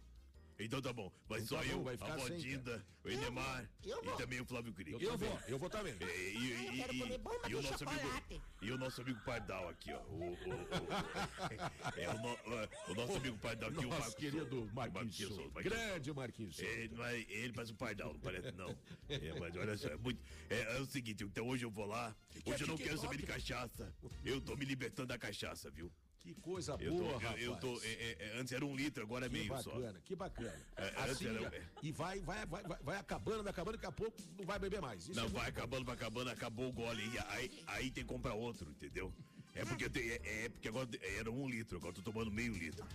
Então 0.59 0.81
tá 0.81 0.91
bom. 0.91 1.11
Vai 1.29 1.39
Então 1.39 1.57
só 1.57 1.63
tá 1.63 1.69
bom, 1.69 1.77
eu, 1.79 1.83
vai 1.83 1.93
a 1.93 1.97
ficar 1.97 2.19
sem, 2.19 2.29
Vandinda, 2.29 2.85
o 3.03 3.09
Enemar 3.09 3.69
eu 3.85 4.03
e 4.03 4.17
também 4.17 4.41
o 4.41 4.45
Flávio 4.45 4.73
Cris. 4.73 4.99
Eu, 4.99 5.17
vou, 5.17 5.39
eu 5.47 5.59
vou 5.59 5.69
também. 5.69 5.95
É, 5.99 6.29
e, 6.31 6.51
Eu 6.51 6.73
e- 6.73 6.77
quero 6.77 6.93
e- 6.95 6.99
comer 6.99 7.17
bomba 7.19 7.49
e 7.49 7.55
o 7.55 7.61
nosso 7.61 7.77
chocolate. 7.79 8.01
amigo 8.07 8.43
e 8.61 8.71
o 8.71 8.77
nosso 8.77 9.01
amigo 9.01 9.19
Pardal 9.23 9.69
aqui, 9.69 9.93
ó. 9.93 9.99
O, 10.01 10.23
o, 10.23 10.33
o- 10.33 11.99
é, 11.99 12.09
o, 12.09 12.17
no- 12.19 12.91
o 12.91 12.95
nosso 12.95 13.17
amigo 13.17 13.37
Pardal 13.37 13.69
aqui, 13.69 13.79
o 13.85 13.89
Nosso 13.89 13.99
Marcos 14.01 14.15
querido. 14.15 14.69
Marquinhos 14.73 15.37
Grande 15.63 16.13
Marquinhos. 16.13 16.59
É, 16.59 16.87
não 16.89 17.05
é, 17.05 17.19
ele 17.19 17.53
parece 17.53 17.71
o 17.71 17.75
Pardal, 17.75 18.13
não 18.13 18.19
parece 18.19 18.51
não. 18.53 18.75
É, 19.09 19.39
mas 19.39 19.55
olha 19.55 19.77
só, 19.77 19.89
é, 19.89 19.97
muito, 19.97 20.19
é, 20.49 20.77
é 20.77 20.79
o 20.81 20.85
seguinte, 20.87 21.23
então 21.23 21.47
hoje 21.47 21.65
eu 21.65 21.71
vou 21.71 21.85
lá, 21.85 22.15
que 22.29 22.49
é 22.49 22.53
hoje 22.53 22.63
eu 22.63 22.67
não 22.67 22.77
quero 22.77 22.97
saber 22.97 23.17
de 23.17 23.23
cachaça, 23.27 23.93
eu 24.25 24.41
tô 24.41 24.55
me 24.55 24.65
libertando 24.65 25.07
da 25.09 25.17
cachaça, 25.19 25.69
viu? 25.69 25.91
Que 26.19 26.33
coisa 26.35 26.75
Eu 26.79 26.93
boa, 26.93 27.11
tô, 27.13 27.17
rapaz. 27.19 27.41
eu 27.41 27.55
tô, 27.57 27.81
é, 27.83 28.15
é, 28.19 28.37
antes 28.39 28.51
era 28.51 28.65
um 28.65 28.75
litro, 28.75 29.03
agora 29.03 29.27
é 29.27 29.29
Que 29.29 29.35
meio 29.37 29.57
só. 29.61 29.71
bacana, 29.71 30.01
que 30.03 30.15
bacana. 30.15 30.65
É, 30.75 30.93
assim, 31.01 31.27
era- 31.27 31.61
e 31.81 31.91
vai, 31.91 32.19
vai, 32.19 32.45
vai, 32.45 32.63
vai, 32.63 32.97
acabando, 32.99 33.43
vai 33.43 33.51
acabando, 33.51 33.73
daqui 33.77 33.85
a 33.85 33.91
pouco 33.91 34.21
não 34.37 34.45
vai 34.45 34.59
beber 34.59 34.81
mais. 34.81 35.03
Isso 35.07 35.15
Não, 35.17 35.25
é 35.25 35.29
vai 35.29 35.49
acabando, 35.49 35.85
vai 35.85 35.95
acabando, 35.95 36.29
acabou 36.29 36.67
o 36.69 36.73
gole. 36.73 37.03
E 37.13 37.17
aí, 37.29 37.63
aí 37.67 37.91
tem 37.91 38.03
que 38.03 38.09
comprar 38.09 38.33
outro, 38.33 38.69
entendeu? 38.71 39.13
É 39.57 39.65
porque, 39.65 39.85
eu 39.85 39.89
tenho- 39.89 40.11
é, 40.13 40.45
é 40.45 40.49
porque 40.49 40.67
agora 40.67 40.87
era 41.17 41.31
um 41.31 41.49
litro, 41.49 41.77
agora 41.77 41.93
tô 41.93 42.01
tomando 42.01 42.31
meio 42.31 42.53
litro. 42.53 42.85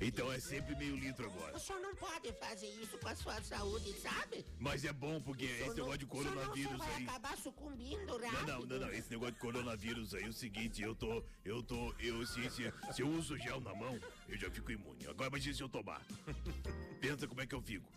Então 0.00 0.30
é 0.32 0.40
sempre 0.40 0.74
meio 0.76 0.96
litro 0.96 1.26
agora. 1.26 1.56
O 1.56 1.60
senhor 1.60 1.80
não 1.80 1.94
pode 1.94 2.32
fazer 2.34 2.66
isso 2.82 2.98
com 2.98 3.08
a 3.08 3.14
sua 3.14 3.40
saúde, 3.42 3.92
sabe? 4.00 4.44
Mas 4.58 4.84
é 4.84 4.92
bom 4.92 5.20
porque 5.20 5.44
esse 5.44 5.66
não- 5.68 5.74
negócio 5.74 5.98
de 5.98 6.06
coronavírus 6.06 6.76
vai 6.78 6.94
aí. 6.96 7.04
acabar 7.04 7.36
sucumbindo 7.38 8.18
Não, 8.18 8.18
rápido. 8.30 8.46
não, 8.46 8.60
não, 8.66 8.78
não, 8.80 8.92
esse 8.92 9.10
negócio 9.10 9.34
de 9.34 9.40
coronavírus 9.40 10.14
aí 10.14 10.24
é 10.24 10.28
o 10.28 10.32
seguinte, 10.32 10.82
eu 10.82 10.94
tô, 10.94 11.22
eu 11.44 11.62
tô, 11.62 11.92
eu, 12.00 12.26
se, 12.26 12.50
se, 12.50 12.72
se 12.92 13.02
eu 13.02 13.08
uso 13.08 13.36
gel 13.38 13.60
na 13.60 13.74
mão, 13.74 13.98
eu 14.28 14.36
já 14.36 14.50
fico 14.50 14.72
imune. 14.72 15.06
Agora 15.06 15.28
imagina 15.28 15.54
se 15.54 15.62
eu 15.62 15.68
tomar. 15.68 16.04
Pensa 17.00 17.26
como 17.28 17.40
é 17.40 17.46
que 17.46 17.54
eu 17.54 17.62
fico. 17.62 17.88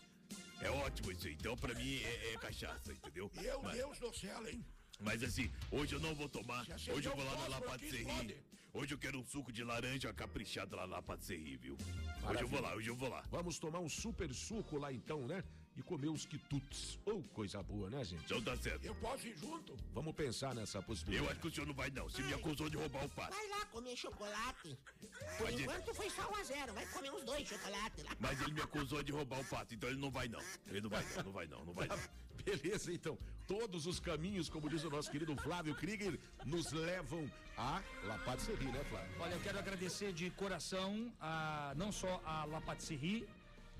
É 0.61 0.69
ótimo 0.69 1.11
isso 1.11 1.25
aí. 1.27 1.33
Então 1.33 1.57
pra 1.57 1.73
mim 1.73 1.97
é, 2.03 2.33
é 2.33 2.37
cachaça, 2.37 2.93
entendeu? 2.93 3.31
Meu 3.35 3.61
Mas- 3.63 3.77
Deus 3.77 3.99
do 3.99 4.13
céu, 4.13 4.47
hein? 4.47 4.63
Mas 5.01 5.23
assim, 5.23 5.51
hoje 5.71 5.95
eu 5.95 5.99
não 5.99 6.13
vou 6.15 6.29
tomar. 6.29 6.65
Se 6.77 6.91
Hoje 6.91 7.07
eu 7.09 7.15
vou 7.15 7.25
lá 7.25 7.35
na 7.35 7.47
La 7.47 7.61
Patisserie. 7.61 8.37
Hoje 8.73 8.93
eu 8.93 8.97
quero 8.97 9.19
um 9.19 9.25
suco 9.25 9.51
de 9.51 9.63
laranja 9.65 10.13
caprichado 10.13 10.75
lá 10.77 10.87
na 10.87 11.01
Patisserie, 11.01 11.57
viu? 11.57 11.73
Hoje 11.73 11.83
eu 11.89 12.21
Maravilha. 12.21 12.47
vou 12.47 12.61
lá, 12.61 12.75
hoje 12.75 12.87
eu 12.89 12.95
vou 12.95 13.09
lá. 13.09 13.23
Vamos 13.29 13.59
tomar 13.59 13.79
um 13.79 13.89
super 13.89 14.33
suco 14.33 14.77
lá 14.77 14.93
então, 14.93 15.27
né? 15.27 15.43
E 15.75 15.81
comer 15.81 16.09
os 16.09 16.25
quitutes. 16.25 16.99
Ô, 17.05 17.21
coisa 17.33 17.63
boa, 17.63 17.89
né, 17.89 18.03
gente? 18.03 18.23
Então 18.25 18.41
tá 18.41 18.55
certo. 18.57 18.85
Eu 18.85 18.95
posso 18.95 19.27
ir 19.27 19.37
junto? 19.37 19.75
Vamos 19.93 20.13
pensar 20.13 20.53
nessa 20.53 20.81
possibilidade. 20.81 21.25
Eu 21.25 21.31
acho 21.31 21.41
que 21.41 21.47
o 21.47 21.51
senhor 21.51 21.65
não 21.65 21.73
vai 21.73 21.89
não. 21.89 22.03
Você 22.09 22.21
me 22.21 22.33
acusou 22.33 22.69
de 22.69 22.77
roubar 22.77 23.05
o 23.05 23.09
pato. 23.09 23.35
Vai 23.35 23.47
lá 23.47 23.65
comer 23.65 23.95
chocolate. 23.95 24.77
Por 25.37 25.45
Pode 25.45 25.63
enquanto 25.63 25.93
foi 25.93 26.09
só 26.09 26.29
um 26.29 26.35
a 26.35 26.43
zero. 26.43 26.73
Vai 26.73 26.85
comer 26.87 27.11
uns 27.11 27.23
dois 27.23 27.47
chocolates 27.47 28.03
lá. 28.03 28.15
Mas 28.19 28.41
ele 28.41 28.53
me 28.53 28.61
acusou 28.61 29.01
de 29.01 29.11
roubar 29.11 29.39
o 29.39 29.45
pato, 29.45 29.73
então 29.73 29.89
ele 29.89 29.99
não 29.99 30.11
vai 30.11 30.27
não. 30.27 30.41
Ele 30.67 30.81
não 30.81 30.89
vai 30.89 31.03
não, 31.15 31.23
não 31.23 31.31
vai 31.31 31.47
não, 31.47 31.65
não 31.65 31.73
vai 31.73 31.87
não. 31.87 31.97
Beleza, 32.45 32.91
então. 32.93 33.17
Todos 33.47 33.85
os 33.85 33.99
caminhos, 33.99 34.49
como 34.49 34.69
diz 34.69 34.83
o 34.83 34.89
nosso 34.89 35.11
querido 35.11 35.35
Flávio 35.35 35.75
Krieger, 35.75 36.17
nos 36.45 36.71
levam 36.71 37.29
a 37.57 37.81
La 38.03 38.17
Patisserie, 38.19 38.71
né, 38.71 38.83
Flávio? 38.89 39.11
Olha, 39.19 39.33
eu 39.33 39.41
quero 39.41 39.59
agradecer 39.59 40.13
de 40.13 40.29
coração 40.31 41.11
a 41.19 41.73
não 41.75 41.91
só 41.91 42.21
a 42.25 42.45
La 42.45 42.61
Patisserie, 42.61 43.27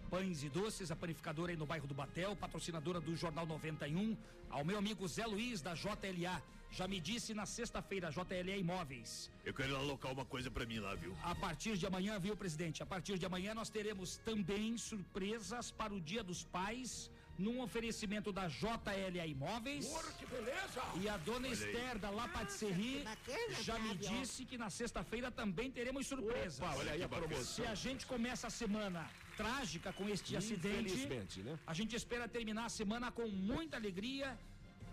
Pães 0.10 0.44
e 0.44 0.50
Doces, 0.50 0.92
a 0.92 0.96
panificadora 0.96 1.52
aí 1.54 1.58
no 1.58 1.66
bairro 1.66 1.88
do 1.88 1.94
Batel, 1.94 2.36
patrocinadora 2.36 3.00
do 3.00 3.16
Jornal 3.16 3.46
91, 3.46 4.18
ao 4.50 4.66
meu 4.66 4.78
amigo 4.78 5.08
Zé 5.08 5.26
Luiz 5.26 5.62
da 5.62 5.74
JLA. 5.74 6.42
Já 6.70 6.88
me 6.88 7.00
disse 7.00 7.34
na 7.34 7.46
sexta-feira, 7.46 8.10
JLA 8.12 8.58
Imóveis. 8.58 9.32
Eu 9.46 9.54
quero 9.54 9.70
ir 9.70 9.74
lá 9.74 9.80
alocar 9.80 10.12
uma 10.12 10.26
coisa 10.26 10.50
pra 10.50 10.66
mim 10.66 10.80
lá, 10.80 10.96
viu? 10.96 11.16
A 11.24 11.36
partir 11.36 11.78
de 11.78 11.86
amanhã, 11.86 12.20
viu, 12.20 12.36
presidente? 12.36 12.84
A 12.84 12.86
partir 12.86 13.18
de 13.18 13.26
amanhã 13.26 13.54
nós 13.54 13.70
teremos 13.70 14.18
também 14.18 14.78
surpresas 14.78 15.72
para 15.72 15.94
o 15.94 16.00
Dia 16.00 16.24
dos 16.24 16.44
Pais, 16.44 17.12
num 17.42 17.62
oferecimento 17.62 18.32
da 18.32 18.48
JLA 18.48 19.26
Imóveis. 19.26 19.88
Porra, 19.88 20.12
que 20.20 20.26
beleza! 20.26 20.82
E 21.02 21.10
a 21.10 21.18
dona 21.18 21.48
Olha 21.48 21.48
aí. 21.48 21.54
Esther 21.54 21.98
da 22.00 22.10
La 22.10 22.28
Patisserie 22.28 23.04
bacana, 23.04 23.64
já 23.64 23.80
me 23.80 23.96
disse 23.96 24.46
que 24.46 24.58
na 24.58 24.70
sexta-feira 24.70 25.32
também 25.32 25.72
teremos 25.72 26.08
surpresas. 26.08 26.60
Opa, 26.60 26.76
olha 26.78 26.92
aí 26.94 27.04
a 27.04 27.10
promoção. 27.10 27.44
Se 27.44 27.64
a 27.66 27.76
gente 27.76 28.06
começa 28.06 28.48
a 28.48 28.50
semana 28.50 29.10
trágica 29.36 29.92
com 29.94 30.08
este 30.08 30.38
acidente, 30.38 31.42
né? 31.42 31.58
a 31.66 31.74
gente 31.74 31.96
espera 31.96 32.28
terminar 32.28 32.66
a 32.66 32.70
semana 32.70 33.12
com 33.12 33.28
muita 33.28 33.76
alegria, 33.78 34.38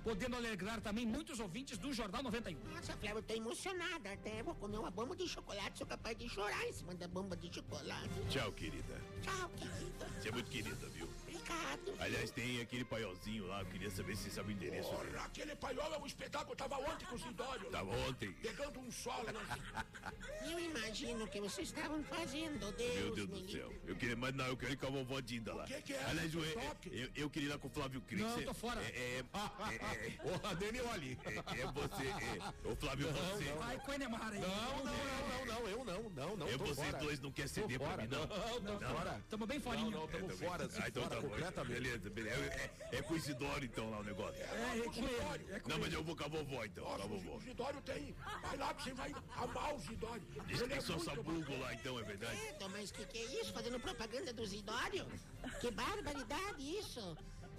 podendo 0.03 0.37
alegrar 0.37 0.81
também 0.81 1.05
muitos 1.05 1.39
ouvintes 1.39 1.77
do 1.77 1.93
Jornal 1.93 2.23
91. 2.23 2.59
Nossa, 2.71 2.97
Flávio, 2.97 3.19
eu 3.19 3.23
tô 3.23 3.35
emocionada. 3.35 4.13
Até 4.13 4.43
vou 4.43 4.55
comer 4.55 4.79
uma 4.79 4.91
bomba 4.91 5.15
de 5.15 5.29
chocolate. 5.29 5.77
Sou 5.77 5.87
capaz 5.87 6.17
de 6.17 6.29
chorar 6.29 6.65
em 6.67 6.73
cima 6.73 6.95
da 6.95 7.07
bomba 7.09 7.37
de 7.37 7.55
chocolate. 7.55 8.09
Tchau, 8.31 8.51
querida. 8.53 8.97
Tchau, 9.23 9.51
querida. 9.51 10.07
Você 10.19 10.29
é 10.29 10.33
muito 10.33 10.51
querida, 10.51 10.89
viu? 10.89 11.09
Obrigado. 11.53 11.95
Aliás, 12.01 12.31
tem 12.31 12.61
aquele 12.61 12.85
paiolzinho 12.85 13.47
lá, 13.47 13.61
eu 13.61 13.67
queria 13.67 13.91
saber 13.91 14.17
se 14.17 14.25
você 14.25 14.31
sabe 14.31 14.53
o 14.53 14.53
endereço. 14.53 14.91
dele. 14.91 15.11
Porra, 15.13 15.25
aquele 15.25 15.57
paiol 15.57 15.95
é 15.95 15.99
um 15.99 16.07
espetáculo. 16.07 16.55
Tava 16.55 16.77
ontem 16.79 17.07
com 17.07 17.15
os 17.17 17.25
idórios. 17.25 17.71
Tava 17.71 17.91
ontem. 18.09 18.33
Pegando 18.35 18.79
um 18.81 18.91
sol. 18.93 19.25
Né? 19.25 19.33
Eu 20.51 20.59
imagino 20.59 21.25
o 21.25 21.29
que 21.29 21.41
vocês 21.41 21.69
estavam 21.69 22.03
fazendo. 22.05 22.71
Deus, 22.77 22.95
Meu 22.95 23.15
Deus 23.15 23.29
me 23.29 23.43
do 23.43 23.51
céu. 23.51 23.73
Eu 23.87 23.97
queria, 23.97 24.17
mas 24.17 24.35
não, 24.35 24.47
eu 24.47 24.57
queria 24.57 24.75
ir 24.75 24.77
com 24.77 24.87
a 24.87 24.91
vovó 24.91 25.21
Dinda 25.21 25.55
lá. 25.55 25.65
que 25.65 25.81
que 25.83 25.93
é? 25.95 26.05
Aliás, 26.05 26.33
eu, 26.35 26.45
eu, 26.45 27.11
eu 27.15 27.31
queria 27.31 27.49
ir 27.49 27.53
lá 27.53 27.59
com 27.59 27.69
o 27.69 27.71
Flávio 27.71 28.01
Cris. 28.03 28.21
Não, 28.21 28.39
É- 28.39 28.43
tô 28.43 28.55
fora. 28.55 28.81
É, 28.83 28.87
é, 28.87 29.19
é, 29.19 29.25
é, 30.25 30.49
Ô, 30.51 30.55
Danioli. 30.55 31.19
é, 31.25 31.35
é 31.61 31.67
você, 31.67 32.07
é, 32.09 32.69
ô 32.71 32.77
Flávio, 32.77 33.09
você. 33.13 33.45
Vai 33.55 33.79
com 33.79 33.91
o 33.91 33.95
Enemar 33.95 34.33
aí. 34.33 34.41
Não, 34.41 34.49
não, 34.49 34.85
não, 34.85 35.47
não, 35.47 35.47
não, 35.47 35.69
eu 35.69 35.85
não, 35.85 36.11
não, 36.11 36.37
não. 36.37 36.49
Eu, 36.49 36.59
tô 36.59 36.67
vocês 36.67 36.87
fora. 36.91 36.99
dois 37.05 37.21
não 37.21 37.33
querem 37.33 37.49
Tô 37.53 37.61
ceder 37.63 37.79
pra 37.81 37.97
mim, 37.97 38.09
não. 38.09 38.27
Não, 38.27 38.61
não, 38.61 38.81
Não. 38.81 38.95
fora. 38.97 39.23
Tamo 39.29 39.47
bem 39.47 39.59
Não, 39.59 39.65
forinho. 39.65 39.91
não, 39.91 40.07
tamo 40.09 40.31
É, 40.31 40.37
fora, 40.37 40.69
Ah, 40.79 40.89
então 40.89 41.03
fora 41.05 41.17
tá 41.17 41.23
bom. 41.23 41.38
Completamente. 41.39 41.81
Beleza, 41.81 42.11
beleza. 42.11 42.37
É, 42.37 42.71
é, 42.93 42.99
é 42.99 43.03
com 43.03 43.15
o 43.15 43.17
Isidoro, 43.17 43.65
então, 43.65 43.91
lá 43.91 43.99
o 43.99 44.05
negócio. 44.05 44.41
É, 44.41 44.79
é 44.79 44.83
com 44.83 45.05
ele. 45.05 45.53
É 45.53 45.61
com 45.61 45.69
Não, 45.69 45.79
mas 45.79 45.93
eu 45.93 46.03
vou 46.03 46.17
com 46.17 46.25
a 46.25 46.29
vovó, 46.29 46.65
então. 46.65 46.85
Com 46.85 46.93
a 46.93 46.99
Nossa, 46.99 47.09
vovó. 47.09 47.37
o 47.37 47.41
Zidório 47.41 47.81
tem. 47.83 48.15
Vai 48.43 48.57
lá 48.57 48.75
que 48.75 48.83
você 48.83 48.95
vai 48.95 49.15
amar 49.37 49.75
o 49.75 49.79
Zidório. 49.79 50.23
Diz 50.47 50.63
que 50.63 50.73
é 50.73 50.81
só 50.81 50.99
sabugo 50.99 51.59
lá, 51.59 51.75
então, 51.75 51.99
é 51.99 52.03
verdade? 52.03 52.41
Eita, 52.41 52.69
mas 52.69 52.91
que 52.91 53.05
que 53.07 53.19
é 53.19 53.41
isso? 53.41 53.53
Fazendo 53.53 53.81
propaganda 53.81 54.33
do 54.33 54.45
Zidório? 54.47 55.07
Que 55.61 55.71
barbaridade 55.71 56.79
isso. 56.79 57.17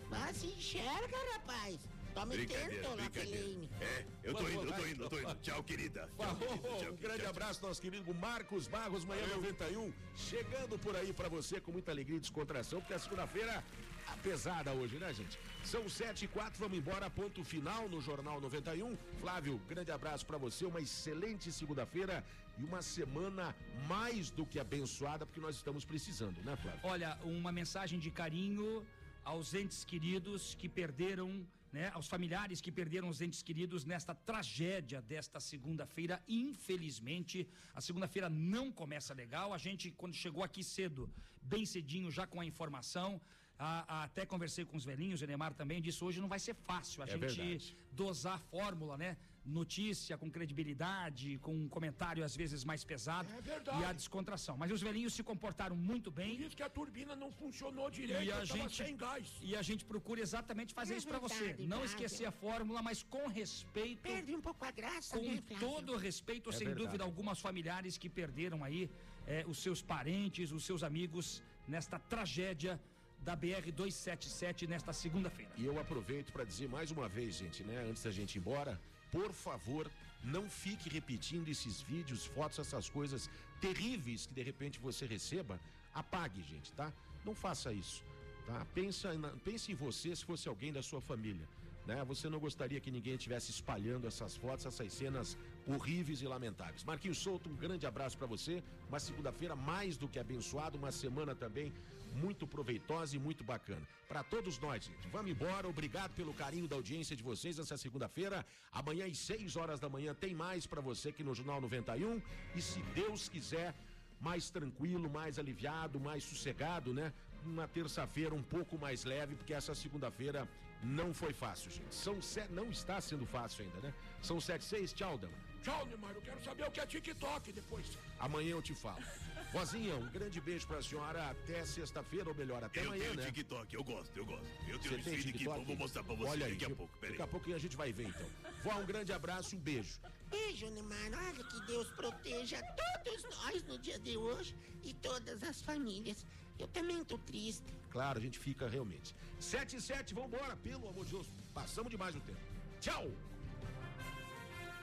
Mas 0.10 0.38
se 0.38 0.48
enxerga, 0.48 1.18
rapaz. 1.34 1.80
Tome 2.14 2.36
Brincadeira, 2.36 2.70
tento, 2.70 2.96
brincadeira. 2.96 3.38
Lacleine. 3.38 3.70
É, 3.82 4.06
eu 4.24 4.34
tô 4.34 4.50
indo, 4.50 4.64
eu 4.64 4.74
tô 4.74 4.86
indo, 4.86 5.04
eu 5.04 5.10
tô 5.10 5.20
indo. 5.20 5.36
Tchau, 5.42 5.64
querida. 5.64 6.10
Tchau, 6.18 6.36
querida. 6.36 6.80
Tchau, 6.80 6.94
um 6.94 6.98
grande 6.98 7.22
tchau, 7.22 7.30
abraço, 7.30 7.62
nosso 7.62 7.82
querido 7.82 8.14
Marcos 8.16 8.68
Barros, 8.68 9.06
manhã 9.06 9.26
91, 9.28 9.94
chegando 10.16 10.78
por 10.80 10.96
aí 10.96 11.14
pra 11.14 11.30
você 11.30 11.62
com 11.62 11.72
muita 11.72 11.92
alegria 11.92 12.18
e 12.18 12.20
descontração, 12.20 12.80
porque 12.80 12.94
a 12.94 13.00
segunda-feira 13.00 13.64
tá 14.06 14.18
pesada 14.18 14.74
hoje, 14.74 14.98
né, 14.98 15.14
gente? 15.14 15.40
São 15.64 15.88
sete 15.88 16.26
e 16.26 16.28
quatro, 16.28 16.60
vamos 16.60 16.78
embora, 16.78 17.10
ponto 17.10 17.44
final 17.44 17.88
no 17.88 18.02
Jornal 18.02 18.42
91. 18.42 18.98
Flávio, 19.20 19.60
grande 19.68 19.92
abraço 19.92 20.26
pra 20.26 20.38
você, 20.38 20.66
uma 20.66 20.82
excelente 20.82 21.52
segunda-feira 21.52 22.24
e 22.58 22.64
uma 22.64 22.82
semana 22.82 23.56
mais 23.88 24.30
do 24.30 24.46
que 24.46 24.60
abençoada, 24.60 25.26
porque 25.26 25.40
nós 25.40 25.56
estamos 25.56 25.86
precisando, 25.86 26.42
né, 26.42 26.56
Flávio? 26.58 26.82
Olha, 26.84 27.18
uma 27.24 27.52
mensagem 27.52 28.00
de 28.00 28.12
carinho 28.12 28.86
aos 29.24 29.54
entes 29.54 29.86
queridos 29.86 30.56
que 30.56 30.68
perderam 30.68 31.46
né, 31.72 31.90
aos 31.94 32.08
familiares 32.08 32.62
que 32.62 32.72
perderam 32.72 33.10
os 33.10 33.22
entes 33.22 33.42
queridos 33.44 33.86
nesta 33.86 34.14
tragédia 34.16 35.02
desta 35.02 35.40
segunda-feira. 35.40 36.22
Infelizmente, 36.28 37.48
a 37.74 37.82
segunda-feira 37.82 38.30
não 38.30 38.72
começa 38.72 39.14
legal. 39.14 39.54
A 39.54 39.58
gente, 39.58 39.92
quando 39.92 40.14
chegou 40.14 40.44
aqui 40.44 40.64
cedo, 40.64 41.10
bem 41.42 41.66
cedinho, 41.66 42.12
já 42.12 42.26
com 42.28 42.40
a 42.42 42.46
informação, 42.46 43.22
a- 43.58 43.86
a- 43.88 44.04
até 44.04 44.26
conversei 44.26 44.66
com 44.66 44.78
os 44.78 44.86
velhinhos, 44.86 45.22
o 45.22 45.24
Enemar 45.24 45.54
também 45.54 45.82
disse 45.82 46.04
hoje 46.04 46.20
não 46.22 46.28
vai 46.28 46.40
ser 46.40 46.56
fácil 46.56 47.02
a 47.04 47.06
É 47.06 47.10
gente 47.10 47.20
verdade. 47.20 47.78
dosar 47.92 48.36
a 48.36 48.40
fórmula, 48.40 48.98
né? 48.98 49.18
Notícia 49.46 50.18
com 50.18 50.30
credibilidade, 50.30 51.38
com 51.40 51.54
um 51.56 51.68
comentário 51.68 52.24
às 52.24 52.36
vezes 52.36 52.64
mais 52.64 52.84
pesado 52.84 53.28
É 53.38 53.42
verdade. 53.42 53.82
e 53.82 53.86
a 53.86 53.94
descontração. 53.94 54.56
Mas 54.58 54.72
os 54.72 54.82
velhinhos 54.82 55.14
se 55.14 55.24
comportaram 55.24 55.76
muito 55.76 56.12
bem. 56.12 56.36
Por 56.36 56.46
isso 56.46 56.56
que 56.58 56.64
a 56.64 56.70
turbina 56.70 57.16
não 57.16 57.32
funcionou 57.32 57.90
direito, 57.90 58.24
E 58.24 58.32
a 58.32 58.44
gente, 58.46 58.76
sem 58.76 58.96
gás. 58.96 59.28
e 59.42 59.56
a 59.56 59.62
gente 59.62 59.84
procura 59.86 60.22
exatamente 60.22 60.74
fazer 60.74 60.94
É 60.94 60.98
isso 60.98 61.08
pra 61.08 61.20
você. 61.20 61.56
Não 61.60 61.84
esquecer 61.84 62.26
a 62.26 62.32
fórmula, 62.32 62.82
mas 62.82 63.02
com 63.04 63.28
respeito. 63.28 64.02
Perde 64.02 64.36
um 64.36 64.42
pouco 64.42 64.64
a 64.66 64.72
graça, 64.72 65.18
Com 65.18 65.26
né, 65.26 65.42
todo 65.60 65.94
o 65.94 65.98
respeito, 65.98 66.50
É 66.50 66.54
sem 66.54 66.68
verdade. 66.68 66.86
dúvida 66.86 67.04
alguma, 67.04 67.32
aos 67.32 67.40
familiares 67.40 67.98
que 67.98 68.10
perderam 68.10 68.64
aí 68.64 68.90
eh, 69.26 69.46
os 69.48 69.58
seus 69.60 69.82
parentes, 69.82 70.52
os 70.52 70.64
seus 70.66 70.84
amigos 70.84 71.42
nesta 71.68 71.98
tragédia 71.98 72.80
da 73.22 73.36
BR 73.36 73.72
277 73.72 74.66
nesta 74.68 74.94
segunda-feira. 74.94 75.52
E 75.58 75.66
eu 75.66 75.80
aproveito 75.80 76.32
para 76.32 76.44
dizer 76.44 76.70
mais 76.70 76.90
uma 76.92 77.08
vez, 77.10 77.36
gente, 77.36 77.64
né, 77.64 77.78
antes 77.90 78.04
da 78.04 78.12
gente 78.12 78.36
ir 78.36 78.40
embora, 78.40 78.80
por 79.12 79.32
favor, 79.34 79.90
não 80.24 80.50
fique 80.50 80.90
repetindo 80.90 81.48
esses 81.48 81.82
vídeos, 81.82 82.26
fotos, 82.26 82.60
essas 82.60 82.90
coisas 82.90 83.30
terríveis 83.62 84.26
que 84.26 84.34
de 84.34 84.44
repente 84.44 84.80
você 84.80 85.06
receba. 85.06 85.60
Apague, 85.94 86.42
gente, 86.44 86.72
tá? 86.74 86.92
Não 87.26 87.34
faça 87.34 87.74
isso, 87.74 88.04
tá? 88.46 88.66
Pensa, 88.74 89.10
pense 89.44 89.72
em 89.72 89.76
você 89.76 90.16
se 90.16 90.24
fosse 90.24 90.48
alguém 90.48 90.72
da 90.72 90.84
sua 90.84 91.02
família. 91.02 91.48
Né? 91.90 92.04
Você 92.06 92.30
não 92.30 92.40
gostaria 92.40 92.80
que 92.80 92.92
ninguém 92.92 93.16
estivesse 93.16 93.50
espalhando 93.50 94.06
essas 94.06 94.36
fotos, 94.36 94.66
essas 94.66 94.94
cenas 94.94 95.36
horríveis 95.66 96.22
e 96.22 96.28
lamentáveis. 96.28 96.84
Marquinhos 96.84 97.18
Souto, 97.18 97.50
um 97.50 97.56
grande 97.56 97.88
abraço 97.88 98.16
para 98.16 98.28
você. 98.28 98.64
Uma 98.88 99.00
segunda-feira 99.00 99.56
mais 99.56 99.98
do 99.98 100.08
que 100.08 100.20
abençoada, 100.20 100.78
uma 100.78 100.92
semana 100.92 101.34
também 101.34 101.74
muito 102.14 102.48
proveitosa 102.48 103.16
e 103.16 103.20
muito 103.20 103.44
bacana. 103.44 103.88
Para 104.08 104.24
todos 104.24 104.60
nós, 104.60 104.86
gente, 104.86 105.08
vamos 105.10 105.32
embora. 105.32 105.68
Obrigado 105.68 106.14
pelo 106.14 106.34
carinho 106.34 106.68
da 106.68 106.76
audiência 106.76 107.16
de 107.16 107.24
vocês 107.24 107.58
nessa 107.58 107.78
segunda-feira. 107.78 108.46
Amanhã 108.72 109.06
às 109.06 109.18
6 109.20 109.56
horas 109.56 109.80
da 109.80 109.90
manhã 109.90 110.14
tem 110.14 110.34
mais 110.34 110.66
para 110.66 110.82
você 110.82 111.10
aqui 111.10 111.24
no 111.24 111.36
Jornal 111.36 111.62
91 111.62 112.22
e 112.56 112.62
se 112.62 112.82
Deus 112.94 113.30
quiser, 113.30 113.74
mais 114.20 114.50
tranquilo, 114.50 115.10
mais 115.10 115.40
aliviado, 115.40 116.00
mais 116.00 116.24
sossegado, 116.24 116.94
né? 116.94 117.14
Uma 117.46 117.68
terça-feira 117.68 118.36
um 118.36 118.44
pouco 118.44 118.78
mais 118.78 119.06
leve, 119.06 119.36
porque 119.36 119.54
essa 119.54 119.74
segunda-feira 119.74 120.48
não 120.84 121.14
foi 121.14 121.34
fácil, 121.34 121.72
gente. 121.72 121.94
São 121.96 122.22
sete, 122.22 122.52
não 122.52 122.70
está 122.70 123.00
sendo 123.00 123.26
fácil 123.26 123.64
ainda, 123.64 123.80
né? 123.80 123.94
São 124.22 124.40
sete, 124.42 124.66
seis, 124.66 124.94
tchau, 124.94 125.18
Dama. 125.18 125.34
Tchau, 125.64 125.86
Neymar, 125.86 126.12
eu 126.16 126.22
quero 126.22 126.42
saber 126.44 126.66
o 126.68 126.72
que 126.72 126.80
é 126.80 126.86
TikTok 126.86 127.52
depois. 127.52 127.98
Amanhã 128.18 128.52
eu 128.52 128.62
te 128.62 128.74
falo. 128.74 129.04
Vozinha, 129.52 129.96
um 129.96 130.08
grande 130.12 130.40
beijo 130.40 130.68
pra 130.68 130.80
senhora 130.82 131.32
até 131.32 131.66
sexta-feira, 131.66 132.30
ou 132.30 132.36
melhor, 132.36 132.64
até 132.64 132.82
eu 132.82 132.86
amanhã, 132.88 133.02
tenho 133.06 133.16
né? 133.16 133.26
TikTok, 133.26 133.74
eu 133.74 133.84
gosto, 133.84 134.16
eu 134.16 134.24
gosto. 134.26 134.46
Eu 134.68 134.78
tenho 134.78 134.94
Você 134.94 135.00
um 135.00 135.04
tem 135.04 135.14
aqui, 135.16 135.24
TikTok? 135.34 135.66
vou 135.66 135.76
mostrar 135.76 136.04
pra 136.04 136.14
você 136.16 136.30
Olha 136.30 136.46
aí, 136.46 136.52
daqui 136.52 136.66
a 136.66 136.68
viu? 136.68 136.78
pouco, 136.78 136.98
peraí. 137.00 137.18
Daqui 137.18 137.24
a 137.24 137.32
pouco 137.32 137.54
a 137.54 137.58
gente 137.58 137.76
vai 137.76 137.92
ver, 137.92 138.08
então. 138.10 138.28
Vó, 138.64 138.76
um 138.80 138.86
grande 138.86 139.12
abraço, 139.12 139.56
um 139.56 139.60
beijo. 139.60 140.00
Beijo, 140.30 140.70
Neymar. 140.70 141.12
Olha 141.14 141.44
que 141.44 141.60
Deus 141.66 141.90
proteja 141.92 142.62
todos 143.04 143.24
nós 143.38 143.64
no 143.64 143.80
dia 143.80 143.98
de 143.98 144.16
hoje 144.18 144.56
e 144.84 144.94
todas 144.94 145.42
as 145.42 145.62
famílias. 145.62 146.24
Eu 146.60 146.68
também 146.68 147.04
tô 147.04 147.18
triste. 147.18 147.74
Claro, 147.90 148.20
a 148.20 148.22
gente 148.22 148.38
fica 148.38 148.68
realmente. 148.70 149.16
7 149.40 149.78
e 149.78 149.82
7, 149.82 150.14
vambora, 150.14 150.56
pelo 150.58 150.88
amor 150.88 151.06
de 151.06 151.12
Deus. 151.12 151.32
Passamos 151.56 151.90
demais 151.90 152.16
o 152.16 152.20
tempo. 152.20 152.40
Tchau! 152.80 153.10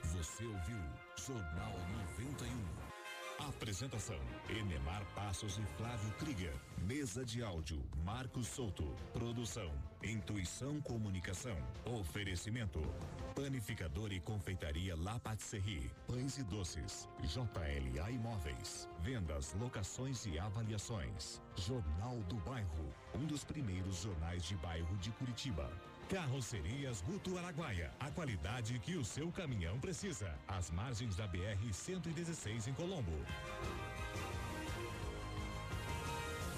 Você 0.02 0.44
ouviu 0.44 0.78
Jornal 1.24 1.78
91. 2.16 2.85
Apresentação: 3.38 4.18
Enemar 4.48 5.04
Passos 5.14 5.58
e 5.58 5.62
Flávio 5.76 6.10
Krieger. 6.12 6.54
Mesa 6.86 7.24
de 7.24 7.42
áudio: 7.42 7.82
Marcos 8.04 8.46
Souto. 8.48 8.84
Produção: 9.12 9.70
Intuição 10.02 10.80
Comunicação. 10.80 11.56
Oferecimento: 11.84 12.80
Panificador 13.34 14.10
e 14.12 14.20
Confeitaria 14.20 14.96
La 14.96 15.18
Patisserie. 15.18 15.90
Pães 16.06 16.38
e 16.38 16.44
doces. 16.44 17.08
JLA 17.22 18.10
Imóveis. 18.10 18.88
Vendas, 19.00 19.54
locações 19.60 20.24
e 20.24 20.38
avaliações. 20.38 21.40
Jornal 21.56 22.16
do 22.28 22.36
Bairro. 22.36 22.94
Um 23.14 23.26
dos 23.26 23.44
primeiros 23.44 24.02
jornais 24.02 24.44
de 24.44 24.56
bairro 24.56 24.96
de 24.96 25.10
Curitiba. 25.12 25.70
Carrocerias 26.08 27.00
Guto 27.00 27.36
Araguaia. 27.36 27.90
A 27.98 28.10
qualidade 28.10 28.78
que 28.78 28.96
o 28.96 29.04
seu 29.04 29.30
caminhão 29.32 29.78
precisa. 29.80 30.32
Às 30.46 30.70
margens 30.70 31.16
da 31.16 31.26
BR 31.26 31.72
116 31.72 32.68
em 32.68 32.74
Colombo. 32.74 33.12